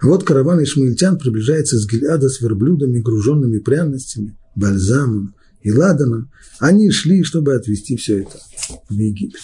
Вот 0.00 0.24
караван 0.24 0.62
ишмаильтян 0.62 1.18
приближается 1.18 1.78
с 1.78 1.86
Гильада 1.86 2.28
с 2.28 2.40
верблюдами, 2.40 3.00
груженными 3.00 3.58
пряностями, 3.58 4.36
бальзамом 4.54 5.34
и 5.62 5.72
ладаном. 5.72 6.30
Они 6.58 6.90
шли, 6.90 7.22
чтобы 7.24 7.54
отвезти 7.54 7.96
все 7.96 8.22
это 8.22 8.38
в 8.88 8.94
Египет. 8.94 9.40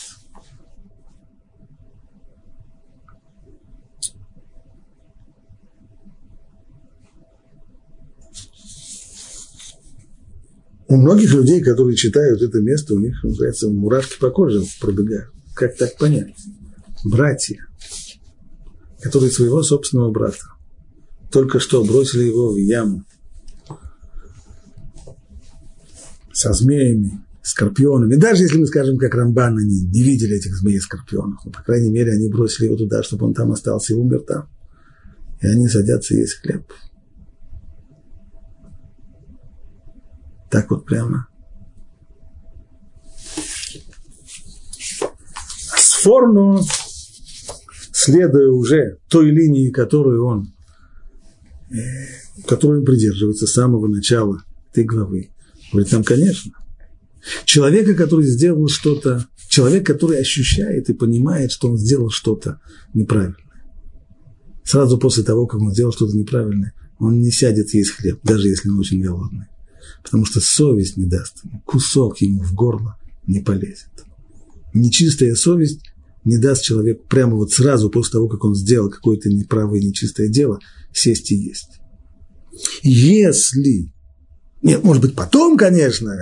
У 10.91 10.97
многих 10.97 11.33
людей, 11.33 11.63
которые 11.63 11.95
читают 11.97 12.43
это 12.43 12.61
место, 12.61 12.95
у 12.95 12.99
них, 12.99 13.23
называется, 13.23 13.71
мурашки 13.71 14.19
по 14.19 14.31
коже 14.31 14.65
пробегают. 14.81 15.31
Как 15.55 15.77
так 15.77 15.97
понять? 15.97 16.35
Братья, 17.05 17.65
которые 19.01 19.31
своего 19.31 19.63
собственного 19.63 20.11
брата 20.11 20.45
только 21.31 21.61
что 21.61 21.85
бросили 21.85 22.25
его 22.25 22.53
в 22.53 22.57
яму 22.57 23.05
со 26.33 26.53
змеями, 26.53 27.25
скорпионами. 27.41 28.17
Даже 28.17 28.43
если 28.43 28.59
мы 28.59 28.67
скажем, 28.67 28.99
как 28.99 29.15
Рамбан, 29.15 29.59
они 29.59 29.83
не 29.83 30.03
видели 30.03 30.39
этих 30.39 30.57
змей 30.57 30.79
и 30.79 30.81
скорпионов, 30.81 31.39
но, 31.45 31.53
по 31.53 31.63
крайней 31.63 31.91
мере, 31.91 32.13
они 32.13 32.29
бросили 32.29 32.67
его 32.67 32.77
туда, 32.77 33.05
чтобы 33.05 33.27
он 33.27 33.35
там 33.35 33.53
остался 33.53 33.93
и 33.93 33.97
умер 33.97 34.25
там. 34.27 34.49
И 35.41 35.47
они 35.47 35.69
садятся 35.69 36.17
есть 36.17 36.41
хлеб. 36.41 36.65
Так 40.51 40.71
вот 40.71 40.85
прямо. 40.85 41.29
Сфорно, 45.77 46.61
следуя 47.93 48.51
уже 48.51 48.99
той 49.09 49.31
линии, 49.31 49.71
которую 49.71 50.27
он, 50.27 50.53
э, 51.71 51.77
которую 52.47 52.81
он 52.81 52.87
придерживается 52.87 53.47
с 53.47 53.53
самого 53.53 53.87
начала 53.87 54.43
этой 54.71 54.85
главы, 54.85 55.31
говорит 55.71 55.93
нам, 55.93 56.03
конечно, 56.03 56.53
человека, 57.45 57.95
который 57.95 58.27
сделал 58.27 58.67
что-то, 58.69 59.27
человек, 59.49 59.87
который 59.87 60.19
ощущает 60.19 60.89
и 60.89 60.95
понимает, 60.95 61.53
что 61.53 61.69
он 61.69 61.77
сделал 61.77 62.11
что-то 62.11 62.61
неправильное. 62.95 63.37
Сразу 64.65 64.99
после 64.99 65.23
того, 65.23 65.47
как 65.47 65.61
он 65.61 65.73
сделал 65.73 65.93
что-то 65.93 66.17
неправильное, 66.17 66.73
он 66.99 67.21
не 67.21 67.31
сядет 67.31 67.73
есть 67.75 67.91
хлеб, 67.91 68.21
даже 68.23 68.49
если 68.49 68.69
он 68.69 68.79
очень 68.79 69.03
голодный 69.03 69.47
потому 70.03 70.25
что 70.25 70.41
совесть 70.41 70.97
не 70.97 71.07
даст 71.07 71.45
ему, 71.45 71.63
кусок 71.65 72.21
ему 72.21 72.43
в 72.43 72.55
горло 72.55 72.97
не 73.27 73.41
полезет. 73.41 73.91
Нечистая 74.73 75.35
совесть 75.35 75.81
не 76.25 76.39
даст 76.39 76.63
человеку 76.63 77.05
прямо 77.09 77.37
вот 77.37 77.53
сразу 77.53 77.91
после 77.91 78.13
того, 78.13 78.29
как 78.29 78.45
он 78.45 78.55
сделал 78.55 78.91
какое-то 78.91 79.29
неправое, 79.29 79.81
нечистое 79.81 80.29
дело, 80.29 80.59
сесть 80.93 81.31
и 81.33 81.37
есть. 81.37 81.81
Если, 82.83 83.91
нет, 84.63 84.85
может 84.85 85.03
быть, 85.03 85.15
потом, 85.15 85.57
конечно, 85.57 86.15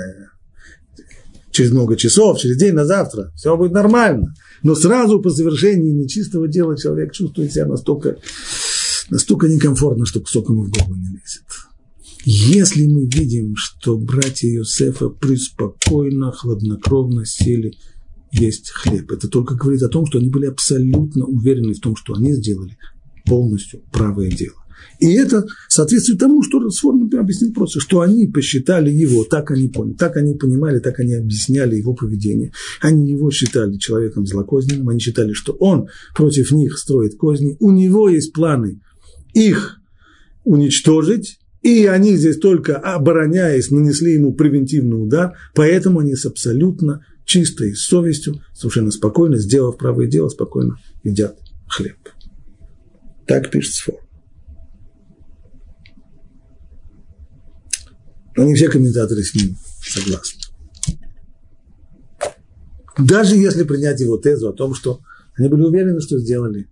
через 1.51 1.73
много 1.73 1.97
часов, 1.97 2.39
через 2.39 2.57
день 2.57 2.75
на 2.75 2.85
завтра, 2.85 3.33
все 3.35 3.57
будет 3.57 3.73
нормально. 3.73 4.35
Но 4.63 4.75
сразу 4.75 5.21
по 5.21 5.31
завершении 5.31 5.91
нечистого 5.91 6.49
дела 6.49 6.77
человек 6.77 7.13
чувствует 7.13 7.53
себя 7.53 7.67
настолько, 7.67 8.17
настолько 9.11 9.49
некомфортно, 9.49 10.07
что 10.07 10.21
кусок 10.21 10.49
ему 10.49 10.65
в 10.65 10.71
голову 10.71 10.95
не 10.95 11.09
лезет. 11.09 11.45
Если 12.25 12.87
мы 12.87 13.07
видим, 13.07 13.55
что 13.57 13.97
братья 13.97 14.49
Иосифа 14.49 15.09
преспокойно, 15.09 16.33
хладнокровно 16.33 17.25
сели 17.25 17.75
есть 18.33 18.71
хлеб, 18.71 19.11
это 19.13 19.29
только 19.29 19.55
говорит 19.55 19.83
о 19.83 19.89
том, 19.89 20.05
что 20.07 20.19
они 20.19 20.29
были 20.29 20.47
абсолютно 20.47 21.25
уверены 21.25 21.75
в 21.75 21.81
том, 21.81 21.97
что 21.97 22.15
они 22.15 22.35
сделали 22.35 22.77
полностью 23.25 23.83
правое 23.93 24.31
дело. 24.31 24.57
И 25.01 25.13
это 25.13 25.47
соответствует 25.69 26.19
тому, 26.19 26.43
что 26.43 26.61
Расфор 26.61 26.95
объяснил 26.95 27.53
просто, 27.53 27.81
что 27.81 28.01
они 28.01 28.27
посчитали 28.27 28.91
его, 28.91 29.25
так 29.25 29.51
они 29.51 29.69
поняли, 29.69 29.95
так 29.95 30.17
они 30.17 30.35
понимали, 30.35 30.81
так 30.81 30.99
они 31.01 31.15
объясняли 31.15 31.77
его 31.77 31.95
поведение. 31.95 32.53
Они 32.81 33.11
его 33.11 33.31
считали 33.31 33.77
человеком 33.77 34.27
злокозненным, 34.27 34.89
они 34.89 34.99
считали, 34.99 35.33
что 35.33 35.53
он 35.53 35.89
против 36.15 36.51
них 36.51 36.79
строит 36.79 37.17
козни, 37.17 37.57
у 37.61 37.71
него 37.71 38.09
есть 38.09 38.33
планы 38.33 38.81
их 39.35 39.79
уничтожить, 40.45 41.39
и 41.69 41.87
они 41.87 42.17
здесь 42.17 42.39
только 42.39 42.77
обороняясь, 42.77 43.71
нанесли 43.71 44.15
ему 44.15 44.33
превентивный 44.33 45.03
удар, 45.03 45.37
поэтому 45.55 46.01
они 46.01 46.15
с 46.15 46.25
абсолютно 46.25 47.05
чистой 47.25 47.75
совестью, 47.75 48.43
совершенно 48.55 48.91
спокойно, 48.91 49.37
сделав 49.39 49.77
правое 49.77 50.07
дело, 50.07 50.29
спокойно 50.29 50.77
едят 51.05 51.39
хлеб. 51.69 51.97
Так 53.27 53.51
пишет 53.51 53.75
Сфор. 53.75 54.01
Но 58.37 58.45
не 58.45 58.55
все 58.55 58.69
комментаторы 58.69 59.23
с 59.23 59.35
ним 59.35 59.57
согласны. 59.83 60.41
Даже 62.97 63.37
если 63.37 63.65
принять 63.65 64.01
его 64.01 64.17
тезу 64.17 64.49
о 64.49 64.53
том, 64.53 64.75
что 64.75 65.01
они 65.37 65.49
были 65.49 65.63
уверены, 65.63 66.01
что 66.01 66.19
сделали 66.19 66.69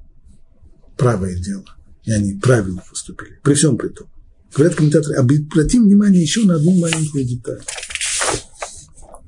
правое 0.97 1.36
дело, 1.36 1.64
и 2.05 2.12
они 2.12 2.34
правильно 2.34 2.82
поступили, 2.88 3.38
при 3.42 3.55
всем 3.55 3.76
при 3.76 3.88
том. 3.88 4.09
Говорят 4.55 4.76
комментаторы, 4.76 5.16
обратим 5.16 5.84
внимание 5.84 6.22
еще 6.22 6.42
на 6.44 6.57
одну 6.57 6.72
маленькую 6.76 7.24
деталь. 7.24 7.61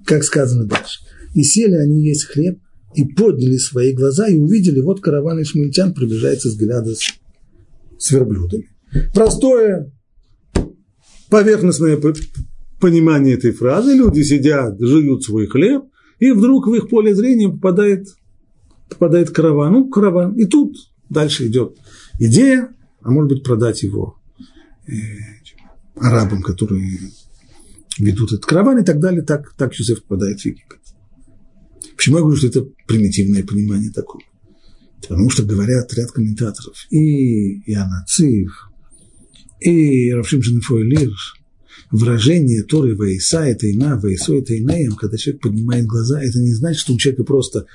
Как 0.04 0.24
сказано 0.24 0.64
дальше. 0.64 1.00
И 1.34 1.42
сели 1.42 1.74
они 1.74 2.02
есть 2.02 2.24
хлеб, 2.24 2.58
и 2.94 3.04
подняли 3.04 3.58
свои 3.58 3.92
глаза, 3.92 4.28
и 4.28 4.38
увидели, 4.38 4.80
вот 4.80 5.00
караван 5.00 5.42
ишмаильтян 5.42 5.92
приближается 5.92 6.50
с 6.50 6.56
Гиляда 6.56 6.94
с, 6.94 7.02
с 7.98 8.10
верблюдами. 8.10 8.70
Простое 9.14 9.92
поверхностное 11.28 12.00
понимание 12.80 13.34
этой 13.34 13.52
фразы. 13.52 13.92
Люди 13.92 14.22
сидят, 14.22 14.80
жуют 14.80 15.24
свой 15.24 15.46
хлеб, 15.46 15.84
и 16.18 16.32
вдруг 16.32 16.66
в 16.66 16.74
их 16.74 16.88
поле 16.88 17.14
зрения 17.14 17.50
попадает, 17.50 18.08
попадает 18.88 19.30
караван. 19.30 19.72
Ну, 19.72 19.88
караван. 19.90 20.34
И 20.34 20.46
тут 20.46 20.76
дальше 21.10 21.46
идет 21.46 21.76
идея, 22.18 22.74
а 23.02 23.10
может 23.10 23.28
быть 23.28 23.44
продать 23.44 23.82
его 23.82 24.17
арабам, 25.97 26.43
которые 26.43 27.01
ведут 27.99 28.32
этот 28.32 28.47
караван 28.47 28.78
и 28.78 28.84
так 28.84 29.01
далее. 29.01 29.22
Так, 29.22 29.55
так 29.57 29.74
Юсеф 29.74 30.03
попадает 30.03 30.41
в 30.41 30.47
Египет. 30.47 30.78
Почему 31.97 32.16
я 32.16 32.22
говорю, 32.22 32.39
что 32.39 32.47
это 32.47 32.66
примитивное 32.86 33.43
понимание 33.43 33.91
такое? 33.91 34.22
Потому 35.03 35.30
что 35.30 35.43
говорят 35.43 35.93
ряд 35.95 36.11
комментаторов, 36.12 36.86
и 36.91 37.61
Иоанна 37.70 38.05
Цив, 38.07 38.70
и 39.61 40.12
Равшим 40.12 40.43
Женефой 40.43 40.84
Лирш, 40.84 41.41
выражение 41.91 42.62
Торы 42.62 42.97
Ваиса– 42.97 43.41
это 43.47 43.70
ина, 43.70 43.99
Ваисо– 43.99 44.34
это 44.39 44.57
инеем, 44.57 44.95
когда 44.95 45.16
человек 45.16 45.43
поднимает 45.43 45.86
глаза, 45.86 46.22
это 46.22 46.39
не 46.39 46.53
значит, 46.53 46.80
что 46.80 46.95
у 46.95 46.99
человека 46.99 47.24
просто 47.24 47.66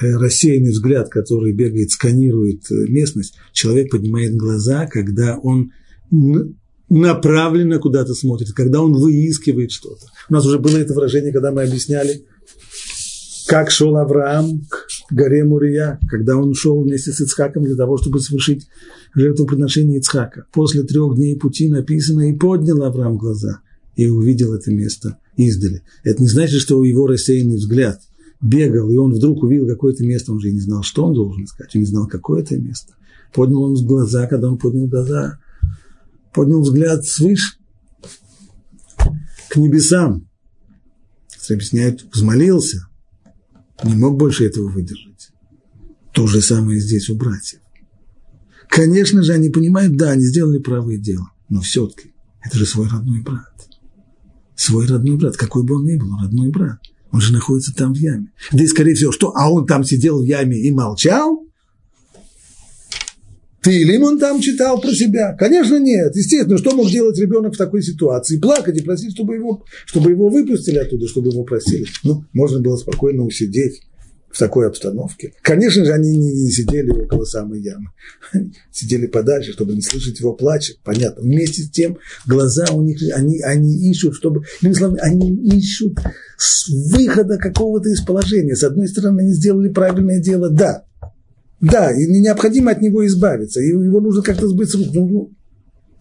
э, 0.00 0.12
рассеянный 0.16 0.72
взгляд, 0.72 1.08
который 1.08 1.52
бегает, 1.52 1.90
сканирует 1.90 2.70
э, 2.70 2.86
местность. 2.88 3.34
Человек 3.52 3.90
поднимает 3.90 4.36
глаза, 4.36 4.86
когда 4.86 5.38
он 5.38 5.72
направленно 6.88 7.78
куда-то 7.78 8.14
смотрит, 8.14 8.52
когда 8.52 8.82
он 8.82 8.92
выискивает 8.92 9.70
что-то. 9.70 10.06
У 10.28 10.32
нас 10.32 10.46
уже 10.46 10.58
было 10.58 10.76
это 10.76 10.94
выражение, 10.94 11.32
когда 11.32 11.50
мы 11.50 11.62
объясняли, 11.62 12.24
как 13.46 13.70
шел 13.70 13.96
Авраам 13.96 14.62
к 14.68 14.86
горе 15.10 15.44
Мурия, 15.44 15.98
когда 16.08 16.36
он 16.36 16.54
шел 16.54 16.82
вместе 16.82 17.12
с 17.12 17.20
Ицхаком 17.20 17.64
для 17.64 17.76
того, 17.76 17.98
чтобы 17.98 18.20
совершить 18.20 18.66
жертвоприношение 19.14 19.98
Ицхака. 19.98 20.46
После 20.52 20.82
трех 20.82 21.16
дней 21.16 21.36
пути 21.36 21.68
написано, 21.68 22.30
и 22.30 22.36
поднял 22.36 22.82
Авраам 22.82 23.16
глаза, 23.16 23.60
и 23.96 24.08
увидел 24.08 24.54
это 24.54 24.72
место 24.72 25.18
издали. 25.36 25.82
Это 26.04 26.22
не 26.22 26.28
значит, 26.28 26.60
что 26.60 26.82
его 26.84 27.06
рассеянный 27.06 27.56
взгляд 27.56 28.00
бегал, 28.40 28.90
и 28.90 28.96
он 28.96 29.12
вдруг 29.12 29.42
увидел 29.42 29.66
какое-то 29.66 30.04
место, 30.04 30.32
он 30.32 30.40
же 30.40 30.50
не 30.50 30.60
знал, 30.60 30.82
что 30.82 31.04
он 31.04 31.14
должен 31.14 31.44
искать, 31.44 31.74
он 31.74 31.80
не 31.80 31.86
знал, 31.86 32.06
какое 32.06 32.42
это 32.42 32.56
место. 32.56 32.94
Поднял 33.32 33.62
он 33.62 33.74
глаза, 33.86 34.26
когда 34.26 34.48
он 34.48 34.58
поднял 34.58 34.86
глаза, 34.86 35.38
поднял 36.34 36.60
взгляд 36.60 37.04
свыше 37.04 37.56
к 39.48 39.56
небесам. 39.56 40.28
Объясняют, 41.48 42.06
взмолился– 42.12 42.88
не 43.82 43.94
мог 43.94 44.16
больше 44.16 44.46
этого 44.46 44.68
выдержать. 44.68 45.30
То 46.12 46.26
же 46.26 46.40
самое 46.40 46.80
здесь 46.80 47.10
у 47.10 47.16
братьев. 47.16 47.60
Конечно 48.68 49.22
же, 49.22 49.32
они 49.32 49.48
понимают, 49.48 49.96
да, 49.96 50.10
они 50.10 50.24
сделали 50.24 50.58
правое 50.58 50.96
дело, 50.96 51.30
но 51.48 51.60
все-таки 51.60 52.12
это 52.42 52.58
же 52.58 52.66
свой 52.66 52.88
родной 52.88 53.20
брат. 53.20 53.52
Свой 54.56 54.86
родной 54.86 55.16
брат, 55.16 55.36
какой 55.36 55.64
бы 55.64 55.76
он 55.76 55.84
ни 55.84 55.96
был, 55.96 56.16
родной 56.20 56.50
брат. 56.50 56.78
Он 57.10 57.20
же 57.20 57.32
находится 57.32 57.74
там 57.74 57.94
в 57.94 57.96
яме. 57.96 58.32
Да 58.52 58.62
и, 58.62 58.66
скорее 58.66 58.94
всего, 58.94 59.12
что? 59.12 59.32
А 59.36 59.50
он 59.50 59.66
там 59.66 59.84
сидел 59.84 60.20
в 60.20 60.24
яме 60.24 60.58
и 60.58 60.70
молчал? 60.72 61.43
Ты 63.64 63.80
или 63.80 63.96
он 63.96 64.18
там 64.18 64.40
читал 64.40 64.78
про 64.78 64.92
себя? 64.92 65.34
Конечно, 65.38 65.78
нет. 65.78 66.14
Естественно, 66.14 66.58
что 66.58 66.76
мог 66.76 66.90
делать 66.90 67.18
ребенок 67.18 67.54
в 67.54 67.58
такой 67.58 67.82
ситуации? 67.82 68.38
Плакать 68.38 68.78
и 68.78 68.82
просить, 68.82 69.12
чтобы 69.12 69.36
его, 69.36 69.64
чтобы 69.86 70.10
его 70.10 70.28
выпустили 70.28 70.76
оттуда, 70.76 71.08
чтобы 71.08 71.30
его 71.30 71.44
просили. 71.44 71.86
Ну, 72.02 72.24
можно 72.34 72.60
было 72.60 72.76
спокойно 72.76 73.24
усидеть 73.24 73.80
в 74.30 74.38
такой 74.38 74.66
обстановке. 74.66 75.32
Конечно 75.42 75.84
же, 75.84 75.92
они 75.92 76.14
не, 76.16 76.50
сидели 76.50 76.90
около 76.90 77.24
самой 77.24 77.62
ямы. 77.62 77.90
сидели 78.72 79.06
подальше, 79.06 79.52
чтобы 79.52 79.74
не 79.74 79.80
слышать 79.80 80.18
его 80.20 80.34
плача. 80.34 80.74
Понятно. 80.84 81.22
Вместе 81.22 81.62
с 81.62 81.70
тем, 81.70 81.98
глаза 82.26 82.66
у 82.72 82.82
них, 82.82 82.98
они, 83.14 83.40
они 83.40 83.90
ищут, 83.90 84.14
чтобы, 84.16 84.42
словами, 84.74 84.98
они 85.00 85.34
ищут 85.56 85.98
выхода 86.90 87.38
какого-то 87.38 87.88
из 87.88 88.02
положения. 88.02 88.56
С 88.56 88.64
одной 88.64 88.88
стороны, 88.88 89.20
они 89.20 89.32
сделали 89.32 89.68
правильное 89.68 90.20
дело, 90.20 90.50
да, 90.50 90.84
да, 91.64 91.92
и 91.92 92.06
необходимо 92.06 92.72
от 92.72 92.82
него 92.82 93.06
избавиться, 93.06 93.60
его 93.60 94.00
нужно 94.00 94.22
как-то 94.22 94.48
сбыть 94.48 94.70
с 94.70 94.74
рук. 94.74 94.88
Ну, 94.92 95.08
ну, 95.08 95.30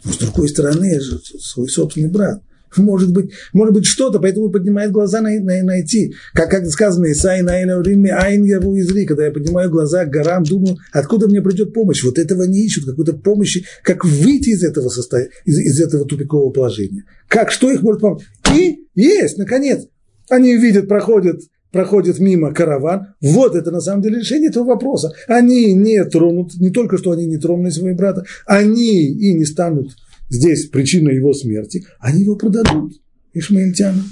но 0.03 0.11
с 0.11 0.17
другой 0.17 0.49
стороны, 0.49 0.99
же 0.99 1.19
свой 1.39 1.69
собственный 1.69 2.09
брат. 2.09 2.41
Может 2.75 3.13
быть, 3.13 3.31
может 3.53 3.73
быть 3.73 3.85
что-то, 3.85 4.19
поэтому 4.19 4.49
поднимает 4.49 4.91
глаза 4.91 5.21
на, 5.21 5.29
на, 5.29 5.61
найти. 5.63 6.15
Как, 6.33 6.49
как 6.49 6.65
сказано, 6.65 7.11
Исай 7.11 7.43
на 7.43 7.61
Риме 7.81 8.11
Айн 8.11 8.43
Яру 8.43 8.75
Изри, 8.79 9.05
когда 9.05 9.25
я 9.25 9.31
поднимаю 9.31 9.69
глаза 9.69 10.05
к 10.05 10.09
горам, 10.09 10.43
думаю, 10.43 10.77
откуда 10.91 11.27
мне 11.27 11.41
придет 11.41 11.71
помощь. 11.71 12.03
Вот 12.03 12.17
этого 12.17 12.43
не 12.43 12.65
ищут, 12.65 12.85
какой-то 12.85 13.13
помощи, 13.13 13.63
как 13.83 14.03
выйти 14.03 14.49
из 14.49 14.63
этого 14.63 14.89
состояния, 14.89 15.29
из, 15.45 15.59
из 15.59 15.81
этого 15.81 16.05
тупикового 16.05 16.49
положения. 16.49 17.03
Как, 17.27 17.51
что 17.51 17.71
их 17.71 17.83
может 17.83 18.01
помочь? 18.01 18.23
И 18.55 18.87
есть, 18.95 19.37
наконец. 19.37 19.85
Они 20.29 20.57
видят, 20.57 20.87
проходят 20.87 21.41
проходит 21.73 22.19
мимо 22.19 22.53
караван, 22.53 23.15
вот 23.19 23.55
это 23.55 23.71
на 23.71 23.81
самом 23.81 24.03
деле 24.03 24.19
решение 24.19 24.49
этого 24.49 24.63
вопроса. 24.63 25.11
Они 25.27 25.73
не 25.73 26.05
тронут, 26.05 26.53
не 26.55 26.69
только 26.69 26.97
что 26.97 27.11
они 27.11 27.25
не 27.25 27.37
тронули 27.37 27.71
своего 27.71 27.97
брата, 27.97 28.23
они 28.45 29.07
и 29.07 29.33
не 29.33 29.43
станут 29.43 29.97
здесь 30.29 30.67
причиной 30.67 31.15
его 31.15 31.33
смерти, 31.33 31.83
они 31.99 32.21
его 32.21 32.35
продадут 32.35 32.93
ишмаильтянам. 33.33 34.05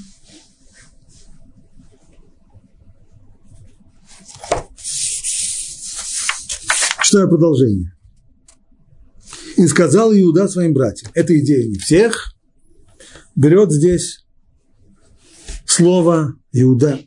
Что 7.04 7.28
продолжение? 7.28 7.94
И 9.58 9.68
сказал 9.68 10.14
Иуда 10.14 10.48
своим 10.48 10.74
братьям. 10.74 11.12
Это 11.14 11.38
идея 11.38 11.68
не 11.68 11.76
всех. 11.76 12.34
Берет 13.36 13.72
здесь 13.72 14.26
слово 15.66 16.36
Иуда 16.54 17.00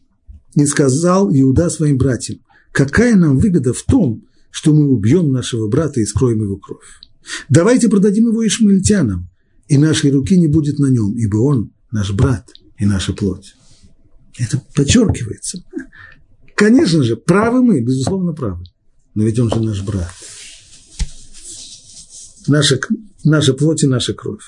не 0.57 0.67
сказал 0.67 1.31
Иуда 1.31 1.71
своим 1.71 1.99
братьям, 1.99 2.41
какая 2.73 3.17
нам 3.17 3.39
выгода 3.39 3.73
в 3.73 3.83
том, 3.83 4.25
что 4.51 4.73
мы 4.73 4.89
убьем 4.89 5.33
нашего 5.33 5.69
брата 5.69 6.01
и 6.01 6.05
скроем 6.05 6.43
его 6.43 6.57
кровь. 6.57 6.85
Давайте 7.49 7.89
продадим 7.89 8.29
его 8.29 8.47
ишмаильтянам, 8.47 9.29
и 9.69 9.79
нашей 9.79 10.11
руки 10.11 10.39
не 10.39 10.47
будет 10.47 10.79
на 10.79 10.87
нем, 10.87 11.17
ибо 11.17 11.39
он 11.39 11.73
наш 11.91 12.13
брат 12.13 12.51
и 12.79 12.87
наша 12.87 13.13
плоть. 13.13 13.55
Это 14.39 14.63
подчеркивается. 14.75 15.65
Конечно 16.55 17.03
же, 17.03 17.17
правы 17.17 17.63
мы, 17.63 17.81
безусловно, 17.81 18.33
правы. 18.33 18.65
Но 19.15 19.25
ведь 19.25 19.39
он 19.39 19.51
же 19.51 19.61
наш 19.61 19.83
брат. 19.83 20.11
Наша, 22.47 22.79
наша 23.25 23.55
плоть 23.55 23.83
и 23.85 23.87
наша 23.87 24.13
кровь. 24.13 24.45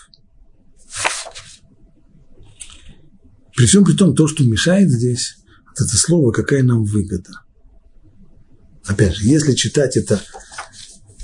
При 3.57 3.65
всем 3.65 3.85
при 3.85 3.95
том, 3.95 4.15
то, 4.15 4.29
что 4.29 4.45
мешает 4.45 4.91
здесь, 4.91 5.39
это 5.85 5.97
слово, 5.97 6.33
какая 6.33 6.63
нам 6.63 6.85
выгода. 6.85 7.31
Опять 8.87 9.17
же, 9.17 9.29
если 9.29 9.53
читать 9.53 9.97
это 9.97 10.21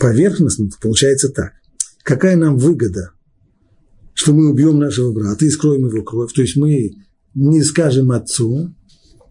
поверхностно, 0.01 0.69
то 0.69 0.77
получается 0.81 1.29
так. 1.31 1.53
Какая 2.03 2.37
нам 2.37 2.57
выгода, 2.57 3.13
что 4.15 4.33
мы 4.33 4.51
убьем 4.51 4.79
нашего 4.79 5.13
брата 5.13 5.45
и 5.45 5.51
скроем 5.51 5.87
его 5.87 6.03
кровь? 6.03 6.33
То 6.33 6.43
есть 6.43 6.57
мы 6.57 6.93
не 7.35 7.63
скажем 7.63 8.11
отцу, 8.11 8.75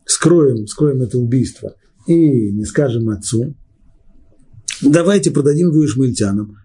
скроем, 0.05 0.67
скроем 0.67 1.01
это 1.01 1.17
убийство 1.17 1.75
и 2.07 2.51
не 2.51 2.65
скажем 2.65 3.09
отцу, 3.09 3.55
давайте 4.81 5.31
продадим 5.31 5.69
его 5.69 5.85
ишмаильтянам, 5.85 6.57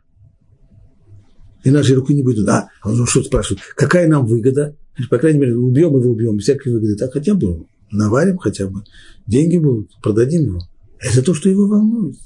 и 1.64 1.70
нашей 1.70 1.96
руки 1.96 2.14
не 2.14 2.22
будет. 2.22 2.48
А, 2.48 2.68
он 2.84 3.06
что 3.06 3.24
спрашивает, 3.24 3.60
какая 3.74 4.06
нам 4.06 4.24
выгода? 4.24 4.76
По 5.10 5.18
крайней 5.18 5.40
мере, 5.40 5.56
убьем 5.56 5.98
его, 5.98 6.12
убьем, 6.12 6.38
всякие 6.38 6.74
выгоды. 6.74 6.94
Так 6.94 7.12
хотя 7.12 7.34
бы 7.34 7.66
наварим 7.90 8.38
хотя 8.38 8.66
бы, 8.68 8.84
деньги 9.26 9.58
будут, 9.58 9.90
продадим 10.02 10.42
его. 10.42 10.60
Это 10.98 11.22
то, 11.22 11.34
что 11.34 11.48
его 11.48 11.66
волнует. 11.66 12.16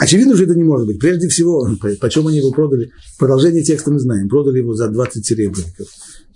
Очевидно, 0.00 0.34
что 0.34 0.44
это 0.44 0.54
не 0.54 0.64
может 0.64 0.86
быть. 0.86 0.98
Прежде 0.98 1.28
всего, 1.28 1.76
почем 2.00 2.26
они 2.26 2.38
его 2.38 2.52
продали? 2.52 2.90
Продолжение 3.18 3.62
текста 3.62 3.90
мы 3.90 3.98
знаем. 3.98 4.30
Продали 4.30 4.58
его 4.58 4.74
за 4.74 4.88
20 4.88 5.26
серебряников. 5.26 5.88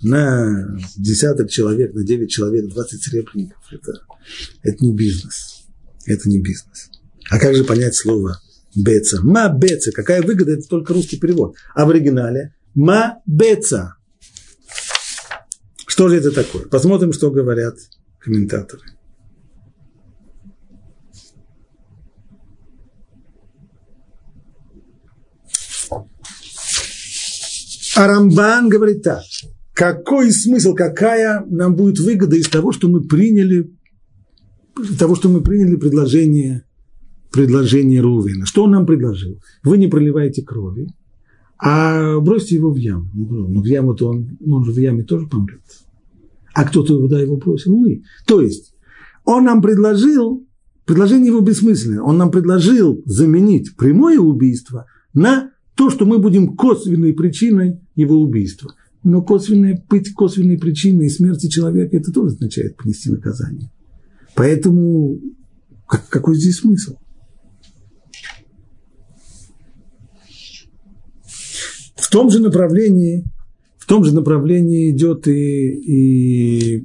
На 0.03 0.77
десяток 0.99 1.49
человек, 1.49 1.95
на 1.95 2.05
9 2.05 2.31
человек 2.31 2.69
20 2.69 3.03
серебряников. 3.03 3.57
Это, 3.73 3.93
это 4.63 4.85
не 4.85 4.95
бизнес. 4.95 5.65
Это 6.05 6.29
не 6.29 6.43
бизнес. 6.43 6.91
А 7.31 7.39
как 7.39 7.55
же 7.55 7.65
понять 7.65 7.95
слово 7.95 8.39
беца? 8.77 9.23
Ма 9.23 9.49
беца. 9.49 9.93
Какая 9.93 10.21
выгода? 10.21 10.53
Это 10.53 10.69
только 10.69 10.93
русский 10.93 11.19
перевод. 11.19 11.55
А 11.75 11.87
в 11.87 11.91
оригинале 11.91 12.55
ма 12.75 13.23
беца. 13.25 13.97
Что 15.95 16.09
же 16.09 16.17
это 16.17 16.33
такое? 16.33 16.65
Посмотрим, 16.65 17.13
что 17.13 17.31
говорят 17.31 17.77
комментаторы. 18.19 18.83
А 27.95 28.09
Рамбан 28.09 28.69
говорит 28.69 29.05
так. 29.05 29.23
Какой 29.73 30.33
смысл, 30.33 30.75
какая 30.75 31.45
нам 31.47 31.77
будет 31.77 32.01
выгода 32.01 32.35
из 32.35 32.49
того, 32.49 32.73
что 32.73 32.89
мы 32.89 33.05
приняли, 33.05 33.73
того, 34.99 35.15
что 35.15 35.29
мы 35.29 35.43
приняли 35.45 35.77
предложение, 35.77 36.65
предложение 37.31 38.01
Рувена? 38.01 38.47
Что 38.47 38.65
он 38.65 38.73
нам 38.73 38.85
предложил? 38.85 39.41
Вы 39.63 39.79
не 39.79 39.87
проливаете 39.87 40.43
крови, 40.43 40.89
а 41.59 42.19
бросьте 42.21 42.57
его 42.57 42.71
в 42.71 42.77
яму. 42.77 43.09
Ну, 43.15 43.61
в 43.61 43.65
яму-то 43.65 44.09
он, 44.09 44.37
ну, 44.41 44.57
он 44.57 44.65
же 44.65 44.73
в 44.73 44.77
яме 44.77 45.05
тоже 45.05 45.27
помрет. 45.27 45.63
А 46.55 46.65
кто-то 46.65 46.99
туда 46.99 47.21
его 47.21 47.37
бросил? 47.37 47.77
Мы. 47.77 48.03
То 48.27 48.41
есть, 48.41 48.75
он 49.25 49.45
нам 49.45 49.63
предложил, 49.63 50.47
предложение 50.85 51.29
его 51.29 51.41
бессмысленное, 51.41 52.03
он 52.03 52.19
нам 52.19 52.31
предложил 52.31 53.03
заменить 53.07 53.77
прямое 53.77 54.19
убийство 54.19 54.87
на 55.15 55.51
то, 55.75 55.91
что 55.91 56.07
мы 56.07 56.19
будем 56.19 56.57
косвенной 56.57 57.15
причиной 57.15 57.81
его 57.95 58.21
убийства. 58.21 58.75
Но 59.03 59.23
косвенная, 59.23 59.85
быть 59.89 60.13
косвенной 60.13 60.59
причиной 60.59 61.11
смерти 61.11 61.49
человека, 61.49 61.97
это 61.97 62.13
тоже 62.13 62.35
означает 62.35 62.77
понести 62.77 63.11
наказание. 63.11 63.71
Поэтому 64.35 65.21
как, 65.87 66.09
какой 66.09 66.37
здесь 66.37 66.59
смысл? 66.59 66.97
В 71.97 72.04
том 72.15 72.31
же 72.31 72.39
направлении, 72.39 73.25
в 73.77 73.87
том 73.87 74.05
же 74.05 74.15
направлении 74.15 74.93
идет 74.93 75.27
и, 75.27 76.77
и 76.77 76.85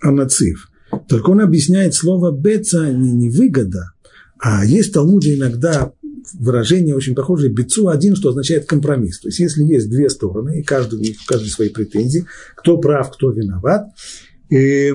Анацив. 0.00 0.70
Только 1.08 1.30
он 1.30 1.40
объясняет 1.40 1.94
слово 1.94 2.30
«беца» 2.30 2.92
не, 2.92 3.10
не 3.10 3.28
выгода, 3.28 3.90
а 4.38 4.64
есть 4.64 4.90
в 4.90 4.92
Талмуде 4.92 5.34
иногда 5.34 5.92
выражение 6.32 6.94
очень 6.94 7.16
похожее 7.16 7.52
бицу 7.52 7.88
один, 7.88 8.14
что 8.14 8.28
означает 8.28 8.66
компромисс. 8.66 9.18
То 9.18 9.28
есть, 9.28 9.40
если 9.40 9.64
есть 9.64 9.90
две 9.90 10.08
стороны, 10.10 10.60
и 10.60 10.62
каждый, 10.62 11.16
у 11.28 11.44
свои 11.46 11.70
претензии, 11.70 12.24
кто 12.54 12.78
прав, 12.78 13.10
кто 13.10 13.32
виноват, 13.32 13.88
и, 14.48 14.94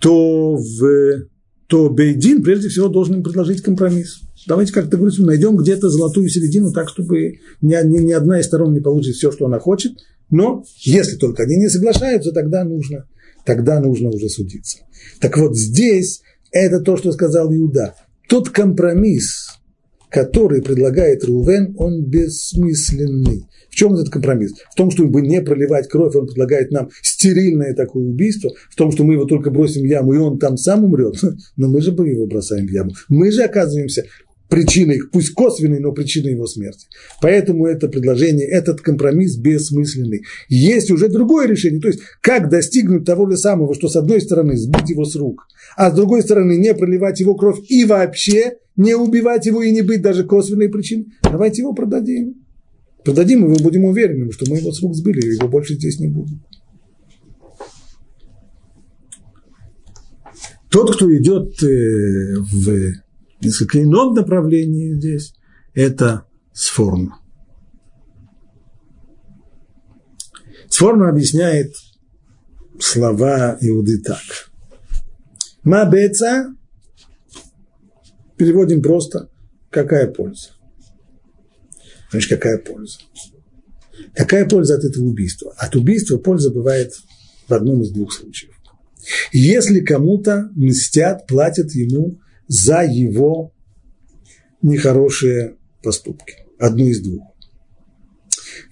то, 0.00 0.56
в, 0.56 1.28
то 1.68 1.90
Бейдин 1.90 2.42
прежде 2.42 2.68
всего 2.68 2.88
должен 2.88 3.16
им 3.16 3.22
предложить 3.22 3.62
компромисс. 3.62 4.20
Давайте 4.46 4.72
как-то 4.72 4.96
говорится, 4.96 5.22
найдем 5.22 5.56
где-то 5.56 5.90
золотую 5.90 6.28
середину, 6.30 6.72
так, 6.72 6.88
чтобы 6.88 7.40
ни, 7.60 7.86
ни, 7.86 7.98
ни 7.98 8.12
одна 8.12 8.40
из 8.40 8.46
сторон 8.46 8.72
не 8.72 8.80
получит 8.80 9.16
все, 9.16 9.30
что 9.30 9.46
она 9.46 9.58
хочет. 9.58 9.92
Но 10.30 10.64
если 10.78 11.16
только 11.16 11.42
они 11.42 11.56
не 11.56 11.68
соглашаются, 11.68 12.32
тогда 12.32 12.64
нужно, 12.64 13.06
тогда 13.44 13.80
нужно 13.80 14.08
уже 14.08 14.30
судиться. 14.30 14.78
Так 15.20 15.36
вот 15.36 15.56
здесь 15.56 16.22
это 16.52 16.80
то, 16.80 16.96
что 16.96 17.12
сказал 17.12 17.54
Иуда. 17.54 17.94
Тот 18.28 18.48
компромисс, 18.48 19.57
который 20.10 20.62
предлагает 20.62 21.24
Рувен, 21.24 21.74
он 21.78 22.04
бессмысленный. 22.04 23.46
В 23.68 23.74
чем 23.74 23.94
этот 23.94 24.10
компромисс? 24.10 24.54
В 24.70 24.74
том, 24.74 24.90
чтобы 24.90 25.20
не 25.22 25.40
проливать 25.42 25.88
кровь, 25.88 26.14
он 26.16 26.26
предлагает 26.26 26.70
нам 26.70 26.88
стерильное 27.02 27.74
такое 27.74 28.04
убийство, 28.04 28.50
в 28.70 28.76
том, 28.76 28.90
что 28.90 29.04
мы 29.04 29.14
его 29.14 29.24
только 29.24 29.50
бросим 29.50 29.82
в 29.82 29.86
яму, 29.86 30.14
и 30.14 30.18
он 30.18 30.38
там 30.38 30.56
сам 30.56 30.84
умрет. 30.84 31.20
Но 31.56 31.68
мы 31.68 31.80
же 31.80 31.90
его 31.90 32.26
бросаем 32.26 32.66
в 32.66 32.70
яму. 32.70 32.92
Мы 33.08 33.30
же 33.30 33.42
оказываемся 33.42 34.04
причиной, 34.48 35.00
пусть 35.12 35.34
косвенной, 35.34 35.78
но 35.78 35.92
причиной 35.92 36.32
его 36.32 36.46
смерти. 36.46 36.86
Поэтому 37.20 37.66
это 37.66 37.88
предложение, 37.88 38.46
этот 38.46 38.80
компромисс 38.80 39.36
бессмысленный. 39.36 40.22
Есть 40.48 40.90
уже 40.90 41.08
другое 41.08 41.46
решение, 41.46 41.80
то 41.80 41.88
есть 41.88 42.00
как 42.20 42.48
достигнуть 42.48 43.04
того 43.04 43.30
же 43.30 43.36
самого, 43.36 43.74
что 43.74 43.88
с 43.88 43.96
одной 43.96 44.20
стороны 44.20 44.56
сбить 44.56 44.90
его 44.90 45.04
с 45.04 45.14
рук, 45.16 45.46
а 45.76 45.90
с 45.90 45.94
другой 45.94 46.22
стороны 46.22 46.56
не 46.56 46.74
проливать 46.74 47.20
его 47.20 47.34
кровь 47.34 47.58
и 47.68 47.84
вообще 47.84 48.54
не 48.76 48.94
убивать 48.94 49.46
его 49.46 49.62
и 49.62 49.70
не 49.70 49.82
быть 49.82 50.02
даже 50.02 50.24
косвенной 50.24 50.68
причиной. 50.68 51.06
Давайте 51.22 51.62
его 51.62 51.74
продадим. 51.74 52.34
Продадим, 53.04 53.44
и 53.44 53.48
мы 53.48 53.56
будем 53.56 53.84
уверены, 53.84 54.30
что 54.32 54.50
мы 54.50 54.58
его 54.58 54.72
с 54.72 54.82
рук 54.82 54.94
сбили, 54.94 55.20
и 55.20 55.34
его 55.34 55.48
больше 55.48 55.74
здесь 55.74 55.98
не 55.98 56.08
будет. 56.08 56.38
Тот, 60.70 60.94
кто 60.94 61.16
идет 61.16 61.62
э, 61.62 62.34
в 62.36 62.92
несколько 63.40 63.82
ином 63.82 64.14
направлении 64.14 64.94
здесь, 64.94 65.34
это 65.74 66.26
сформа. 66.52 67.20
Сформа 70.68 71.08
объясняет 71.08 71.74
слова 72.78 73.56
Иуды 73.60 73.98
так. 73.98 74.50
Мабеца 75.64 76.54
переводим 78.36 78.82
просто 78.82 79.30
«какая 79.70 80.06
польза?». 80.10 80.50
Значит, 82.10 82.30
какая 82.30 82.58
польза? 82.58 82.98
Какая 84.14 84.48
польза 84.48 84.76
от 84.76 84.84
этого 84.84 85.04
убийства? 85.04 85.52
От 85.56 85.76
убийства 85.76 86.16
польза 86.16 86.50
бывает 86.50 86.92
в 87.48 87.52
одном 87.52 87.82
из 87.82 87.90
двух 87.90 88.12
случаев. 88.12 88.54
Если 89.32 89.80
кому-то 89.80 90.50
мстят, 90.54 91.26
платят 91.26 91.72
ему 91.72 92.18
за 92.48 92.82
его 92.82 93.52
нехорошие 94.62 95.56
поступки. 95.82 96.34
Одну 96.58 96.86
из 96.86 97.00
двух. 97.00 97.22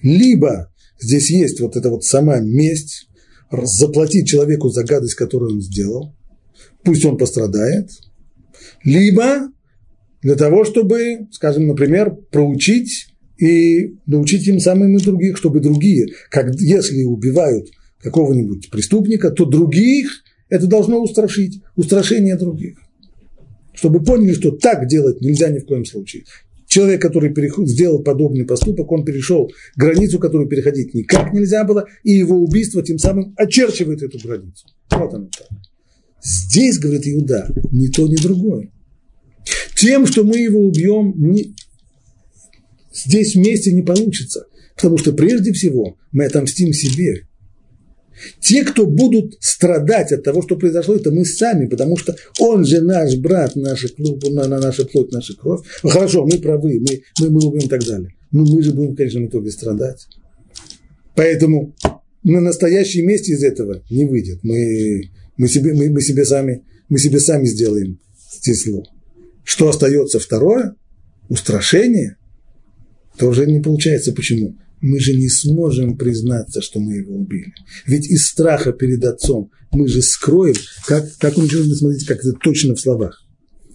Либо 0.03 0.73
здесь 0.99 1.31
есть 1.31 1.61
вот 1.61 1.77
эта 1.77 1.91
вот 1.91 2.05
сама 2.05 2.41
месть, 2.41 3.09
заплатить 3.51 4.27
человеку 4.27 4.71
за 4.71 4.83
гадость, 4.83 5.15
которую 5.15 5.55
он 5.55 5.61
сделал, 5.61 6.15
пусть 6.83 7.05
он 7.05 7.17
пострадает, 7.17 7.91
либо 8.83 9.49
для 10.23 10.35
того, 10.35 10.65
чтобы, 10.65 11.29
скажем, 11.31 11.69
например, 11.69 12.11
проучить 12.33 13.09
и 13.39 13.97
научить 14.07 14.45
тем 14.45 14.59
самым 14.59 14.97
и 14.97 15.03
других, 15.03 15.37
чтобы 15.37 15.61
другие, 15.61 16.09
как 16.31 16.55
если 16.57 17.05
убивают 17.05 17.69
какого-нибудь 18.01 18.71
преступника, 18.71 19.31
то 19.31 19.45
других 19.45 20.25
это 20.49 20.67
должно 20.67 21.01
устрашить, 21.01 21.63
устрашение 21.77 22.37
других 22.37 22.79
чтобы 23.77 24.03
поняли, 24.03 24.33
что 24.33 24.51
так 24.51 24.89
делать 24.89 25.21
нельзя 25.21 25.49
ни 25.51 25.61
в 25.61 25.67
коем 25.67 25.85
случае. 25.85 26.25
Человек, 26.67 27.01
который 27.01 27.33
переход, 27.33 27.69
сделал 27.69 28.03
подобный 28.03 28.45
поступок, 28.45 28.91
он 28.91 29.05
перешел 29.05 29.51
границу, 29.77 30.19
которую 30.19 30.49
переходить 30.49 30.95
никак 30.95 31.33
нельзя 31.33 31.63
было, 31.63 31.87
и 32.03 32.13
его 32.13 32.37
убийство 32.43 32.83
тем 32.83 32.99
самым 32.99 33.35
очерчивает 33.37 34.03
эту 34.03 34.19
границу. 34.19 34.67
Вот 34.91 35.15
оно 35.15 35.29
так. 35.39 35.47
Здесь, 36.21 36.79
говорит 36.79 37.07
Иуда, 37.07 37.49
ни 37.71 37.87
то, 37.87 38.09
ни 38.09 38.17
другое. 38.17 38.73
Тем, 39.77 40.07
что 40.07 40.25
мы 40.25 40.39
его 40.39 40.59
убьем, 40.59 41.15
не, 41.17 41.55
здесь 42.93 43.37
вместе 43.37 43.73
не 43.73 43.83
получится. 43.83 44.47
Потому 44.75 44.99
что 44.99 45.13
прежде 45.13 45.53
всего 45.53 45.97
мы 46.13 46.25
отомстим 46.25 46.73
себе. 46.73 47.27
Те, 48.41 48.65
кто 48.65 48.87
будут 48.87 49.37
страдать 49.41 50.13
от 50.13 50.23
того, 50.23 50.43
что 50.43 50.57
произошло, 50.57 50.95
это 50.97 51.11
мы 51.11 51.25
сами, 51.25 51.67
потому 51.67 51.97
что 51.97 52.17
он 52.41 52.65
же 52.65 52.81
наш 52.81 53.17
брат, 53.17 53.57
наша, 53.57 53.89
на, 53.99 54.47
на 54.47 54.59
наша 54.59 54.85
плоть, 54.85 55.13
наша 55.13 55.35
кровь. 55.35 55.61
Ну, 55.83 55.89
хорошо, 55.91 56.27
мы 56.27 56.39
правы, 56.39 56.81
мы, 56.81 57.03
мы, 57.21 57.31
мы 57.31 57.47
убьем 57.47 57.67
и 57.67 57.69
так 57.69 57.85
далее. 57.85 58.15
Но 58.33 58.45
мы 58.45 58.63
же 58.63 58.73
будем, 58.73 58.95
в 58.95 59.29
итоге 59.29 59.51
страдать. 59.51 60.07
Поэтому 61.15 61.75
на 62.23 62.41
настоящей 62.41 63.03
месте 63.03 63.33
из 63.33 63.43
этого 63.43 63.83
не 63.91 64.05
выйдет. 64.05 64.41
Мы, 64.43 65.11
мы, 65.37 65.49
себе, 65.49 65.75
мы, 65.75 65.91
мы, 65.91 66.01
себе 66.01 66.25
сами, 66.25 66.65
мы 66.89 66.99
себе 66.99 67.21
сами 67.21 67.47
сделаем 67.47 67.99
стесло. 68.29 68.85
Что 69.45 69.69
остается 69.69 70.19
второе? 70.19 70.75
Устрашение. 71.29 72.17
То 73.17 73.29
уже 73.29 73.47
не 73.47 73.61
получается. 73.61 74.13
Почему? 74.13 74.57
Мы 74.87 75.01
же 75.01 75.17
не 75.17 75.29
сможем 75.29 75.97
признаться, 75.97 76.63
что 76.63 76.81
мы 76.81 76.95
его 76.95 77.15
убили. 77.15 77.53
Ведь 77.87 78.07
из 78.09 78.27
страха 78.27 78.73
перед 78.73 79.05
отцом 79.05 79.51
мы 79.73 79.89
же 79.89 80.01
скроем, 80.03 80.55
как, 80.87 81.05
как 81.19 81.37
он 81.37 81.45
еще, 81.45 81.63
смотрите, 81.65 82.07
как 82.07 82.19
это 82.19 82.33
точно 82.33 82.75
в 82.75 82.81
словах. 82.81 83.23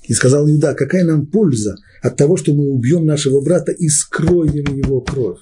И 0.07 0.13
сказал 0.13 0.49
Иуда, 0.49 0.73
какая 0.73 1.03
нам 1.03 1.27
польза 1.27 1.75
от 2.01 2.17
того, 2.17 2.37
что 2.37 2.53
мы 2.53 2.69
убьем 2.69 3.05
нашего 3.05 3.41
брата 3.41 3.71
и 3.71 3.87
скроем 3.87 4.75
его 4.75 5.01
кровь. 5.01 5.39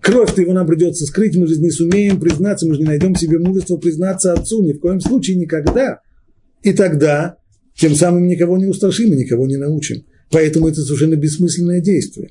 Кровь-то 0.00 0.40
его 0.40 0.52
нам 0.52 0.66
придется 0.66 1.04
скрыть, 1.06 1.36
мы 1.36 1.48
же 1.48 1.58
не 1.58 1.70
сумеем 1.70 2.20
признаться, 2.20 2.66
мы 2.66 2.74
же 2.74 2.80
не 2.80 2.86
найдем 2.86 3.16
себе 3.16 3.38
мужества 3.38 3.76
признаться 3.76 4.32
отцу, 4.32 4.62
ни 4.62 4.72
в 4.72 4.78
коем 4.78 5.00
случае 5.00 5.36
никогда. 5.36 6.00
И 6.62 6.72
тогда 6.72 7.38
тем 7.74 7.94
самым 7.94 8.26
никого 8.28 8.56
не 8.56 8.66
устрашим 8.66 9.12
и 9.12 9.16
никого 9.16 9.46
не 9.46 9.56
научим. 9.56 10.04
Поэтому 10.30 10.68
это 10.68 10.82
совершенно 10.82 11.16
бессмысленное 11.16 11.80
действие. 11.80 12.30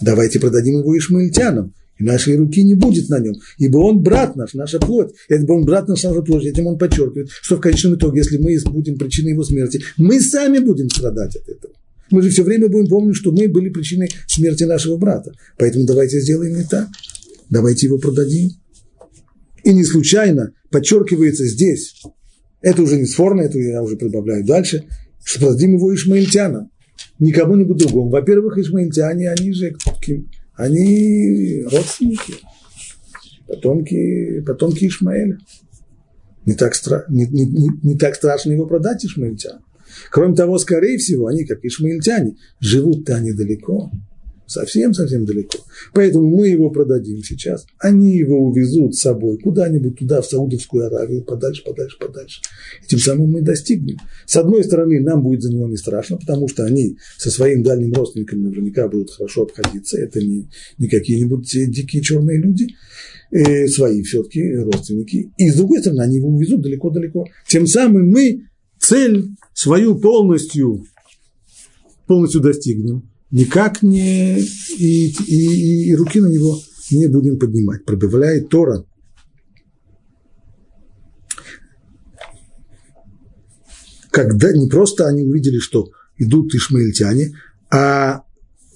Давайте 0.00 0.38
продадим 0.38 0.78
его 0.78 0.96
ишмаильтянам, 0.96 1.74
и 1.98 2.04
нашей 2.04 2.36
руки 2.36 2.62
не 2.62 2.74
будет 2.74 3.08
на 3.08 3.18
нем, 3.18 3.34
ибо 3.58 3.78
он 3.78 4.02
брат 4.02 4.36
наш, 4.36 4.54
наша 4.54 4.78
плоть, 4.78 5.12
ибо 5.28 5.52
он 5.52 5.64
брат 5.64 5.88
наш, 5.88 6.02
наша 6.02 6.22
плоть, 6.22 6.44
этим 6.44 6.66
он 6.66 6.78
подчеркивает, 6.78 7.30
что 7.30 7.56
в 7.56 7.60
конечном 7.60 7.94
итоге, 7.94 8.18
если 8.18 8.38
мы 8.38 8.56
будем 8.70 8.98
причиной 8.98 9.32
его 9.32 9.44
смерти, 9.44 9.82
мы 9.96 10.20
сами 10.20 10.58
будем 10.58 10.88
страдать 10.90 11.36
от 11.36 11.48
этого. 11.48 11.74
Мы 12.10 12.22
же 12.22 12.30
все 12.30 12.44
время 12.44 12.68
будем 12.68 12.86
помнить, 12.86 13.16
что 13.16 13.32
мы 13.32 13.48
были 13.48 13.68
причиной 13.68 14.08
смерти 14.28 14.64
нашего 14.64 14.96
брата. 14.96 15.32
Поэтому 15.58 15.86
давайте 15.86 16.20
сделаем 16.20 16.56
не 16.56 16.64
так. 16.64 16.88
Давайте 17.50 17.86
его 17.86 17.98
продадим. 17.98 18.50
И 19.64 19.72
не 19.72 19.84
случайно 19.84 20.52
подчеркивается 20.70 21.44
здесь, 21.46 22.00
это 22.62 22.82
уже 22.82 22.96
не 22.96 23.06
спорно, 23.06 23.42
это 23.42 23.58
я 23.58 23.82
уже 23.82 23.96
прибавляю 23.96 24.44
дальше, 24.44 24.84
что 25.24 25.40
продадим 25.40 25.74
его 25.74 25.92
ишмаильтянам 25.94 26.70
не 27.18 27.32
кому-нибудь 27.32 27.78
другому. 27.78 28.10
Во-первых, 28.10 28.58
ишмаильтяне, 28.58 29.30
они 29.30 29.52
же 29.52 29.74
они 30.56 31.64
родственники, 31.70 32.34
потомки, 33.46 34.40
потомки 34.40 34.86
Ишмаэля. 34.86 35.38
Не 36.46 36.54
так, 36.54 36.74
стра, 36.74 37.04
не, 37.08 37.26
не, 37.26 37.70
не, 37.82 37.96
так 37.96 38.14
страшно 38.14 38.52
его 38.52 38.66
продать 38.66 39.04
ишмаильтянам. 39.04 39.64
Кроме 40.10 40.36
того, 40.36 40.58
скорее 40.58 40.96
всего, 40.98 41.26
они, 41.26 41.44
как 41.44 41.64
ишмаильтяне, 41.64 42.36
живут-то 42.60 43.16
они 43.16 43.32
далеко 43.32 43.90
совсем-совсем 44.46 45.24
далеко. 45.24 45.58
Поэтому 45.92 46.28
мы 46.28 46.48
его 46.48 46.70
продадим 46.70 47.22
сейчас, 47.22 47.66
они 47.78 48.16
его 48.16 48.38
увезут 48.38 48.94
с 48.94 49.00
собой 49.00 49.38
куда-нибудь 49.38 49.98
туда, 49.98 50.22
в 50.22 50.26
Саудовскую 50.26 50.86
Аравию, 50.86 51.22
подальше, 51.22 51.62
подальше, 51.64 51.98
подальше. 51.98 52.40
И 52.82 52.86
тем 52.86 52.98
самым 52.98 53.32
мы 53.32 53.42
достигнем. 53.42 53.98
С 54.26 54.36
одной 54.36 54.64
стороны, 54.64 55.00
нам 55.00 55.22
будет 55.22 55.42
за 55.42 55.52
него 55.52 55.68
не 55.68 55.76
страшно, 55.76 56.16
потому 56.16 56.48
что 56.48 56.64
они 56.64 56.96
со 57.18 57.30
своим 57.30 57.62
дальним 57.62 57.92
родственником 57.92 58.42
наверняка 58.42 58.88
будут 58.88 59.10
хорошо 59.10 59.42
обходиться. 59.42 59.98
Это 59.98 60.20
не, 60.20 60.48
не 60.78 60.88
какие-нибудь 60.88 61.50
дикие 61.70 62.02
черные 62.02 62.40
люди, 62.40 62.68
э, 63.30 63.66
свои 63.68 64.02
все-таки 64.02 64.54
родственники. 64.56 65.30
И 65.36 65.50
с 65.50 65.56
другой 65.56 65.80
стороны, 65.80 66.02
они 66.02 66.16
его 66.16 66.28
увезут 66.28 66.62
далеко-далеко. 66.62 67.26
Тем 67.48 67.66
самым 67.66 68.08
мы 68.08 68.46
цель 68.78 69.30
свою 69.52 69.96
полностью, 69.96 70.84
полностью 72.06 72.40
достигнем 72.40 73.08
никак 73.30 73.82
не 73.82 74.40
и, 74.40 75.08
и, 75.08 75.90
и 75.90 75.94
руки 75.94 76.20
на 76.20 76.28
него 76.28 76.58
не 76.90 77.06
будем 77.06 77.38
поднимать. 77.38 77.84
Пробавляет 77.84 78.48
Тора. 78.48 78.84
Когда 84.10 84.52
не 84.52 84.68
просто 84.68 85.06
они 85.06 85.24
увидели, 85.24 85.58
что 85.58 85.90
идут 86.16 86.54
ишмаильтяне, 86.54 87.34
а 87.70 88.22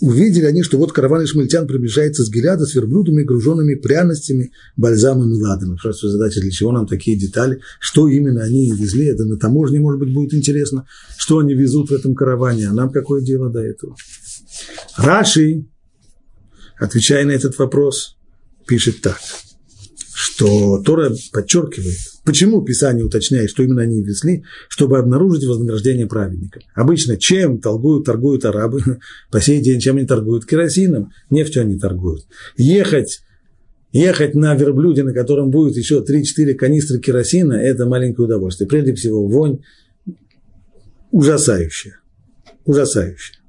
увидели 0.00 0.44
они, 0.44 0.62
что 0.62 0.78
вот 0.78 0.92
караван 0.92 1.24
ишмаильтян 1.24 1.66
приближается 1.66 2.24
с 2.24 2.30
Гиляда 2.30 2.64
с 2.64 2.74
верблюдами, 2.74 3.22
груженными 3.22 3.74
пряностями, 3.74 4.52
бальзамом 4.76 5.30
и 5.30 5.40
ладаном. 5.40 5.78
Спрашиваю 5.78 6.12
задача, 6.12 6.40
для 6.40 6.50
чего 6.50 6.72
нам 6.72 6.86
такие 6.86 7.18
детали, 7.18 7.60
что 7.78 8.08
именно 8.08 8.42
они 8.42 8.70
везли, 8.72 9.06
это 9.06 9.24
на 9.24 9.38
таможне, 9.38 9.80
может 9.80 10.00
быть, 10.00 10.12
будет 10.12 10.34
интересно, 10.34 10.86
что 11.16 11.38
они 11.38 11.54
везут 11.54 11.90
в 11.90 11.94
этом 11.94 12.14
караване, 12.14 12.68
а 12.68 12.72
нам 12.72 12.90
какое 12.90 13.22
дело 13.22 13.50
до 13.50 13.60
этого. 13.60 13.94
Раши, 14.96 15.66
отвечая 16.78 17.24
на 17.24 17.32
этот 17.32 17.58
вопрос, 17.58 18.16
пишет 18.66 19.00
так, 19.00 19.18
что 20.14 20.82
Тора 20.82 21.12
подчеркивает, 21.32 21.96
почему 22.24 22.62
Писание 22.62 23.04
уточняет, 23.04 23.50
что 23.50 23.62
именно 23.62 23.82
они 23.82 24.02
везли, 24.02 24.44
чтобы 24.68 24.98
обнаружить 24.98 25.44
вознаграждение 25.44 26.06
праведника. 26.06 26.60
Обычно 26.74 27.16
чем 27.16 27.60
торгуют, 27.60 28.06
торгуют 28.06 28.44
арабы 28.44 28.80
по 29.30 29.40
сей 29.40 29.60
день, 29.60 29.80
чем 29.80 29.96
они 29.96 30.06
торгуют? 30.06 30.46
Керосином, 30.46 31.12
нефтью 31.30 31.62
они 31.62 31.78
торгуют. 31.78 32.26
Ехать 32.56 33.22
Ехать 33.92 34.36
на 34.36 34.54
верблюде, 34.54 35.02
на 35.02 35.12
котором 35.12 35.50
будет 35.50 35.76
еще 35.76 36.04
3-4 36.08 36.54
канистры 36.54 37.00
керосина, 37.00 37.54
это 37.54 37.86
маленькое 37.86 38.26
удовольствие. 38.26 38.68
Прежде 38.68 38.94
всего, 38.94 39.26
вонь 39.26 39.58
ужасающая. 41.10 41.98
Ужасающая. 42.64 43.39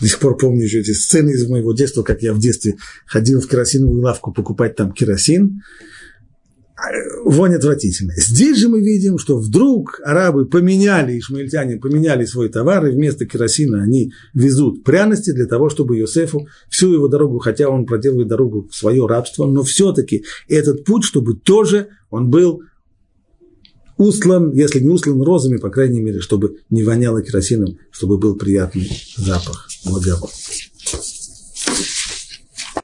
До 0.00 0.06
сих 0.06 0.18
пор 0.18 0.36
помню 0.36 0.64
еще 0.64 0.80
эти 0.80 0.92
сцены 0.92 1.30
из 1.30 1.48
моего 1.48 1.72
детства, 1.72 2.02
как 2.02 2.22
я 2.22 2.32
в 2.32 2.38
детстве 2.38 2.76
ходил 3.06 3.40
в 3.40 3.48
керосиновую 3.48 4.00
лавку 4.00 4.32
покупать 4.32 4.76
там 4.76 4.92
керосин. 4.92 5.62
Вонь 7.24 7.56
отвратительная. 7.56 8.14
Здесь 8.16 8.58
же 8.58 8.68
мы 8.68 8.80
видим, 8.80 9.18
что 9.18 9.36
вдруг 9.36 10.00
арабы 10.04 10.46
поменяли, 10.46 11.18
ишмаильтяне 11.18 11.76
поменяли 11.76 12.24
свой 12.24 12.48
товар, 12.48 12.86
и 12.86 12.92
вместо 12.92 13.26
керосина 13.26 13.82
они 13.82 14.12
везут 14.32 14.84
пряности 14.84 15.32
для 15.32 15.46
того, 15.46 15.70
чтобы 15.70 15.96
Йосефу 15.96 16.46
всю 16.70 16.94
его 16.94 17.08
дорогу, 17.08 17.40
хотя 17.40 17.68
он 17.68 17.84
проделывает 17.84 18.28
дорогу 18.28 18.68
в 18.70 18.76
свое 18.76 19.04
рабство, 19.06 19.46
но 19.46 19.64
все-таки 19.64 20.24
этот 20.48 20.84
путь, 20.84 21.02
чтобы 21.02 21.34
тоже 21.34 21.88
он 22.10 22.30
был 22.30 22.62
устлан, 23.98 24.52
если 24.52 24.80
не 24.80 24.88
устлан 24.88 25.20
розами, 25.22 25.58
по 25.58 25.70
крайней 25.70 26.00
мере, 26.00 26.20
чтобы 26.20 26.58
не 26.70 26.82
воняло 26.84 27.22
керосином, 27.22 27.78
чтобы 27.90 28.18
был 28.18 28.36
приятный 28.36 28.90
запах. 29.16 29.68
Благовол. 29.84 30.30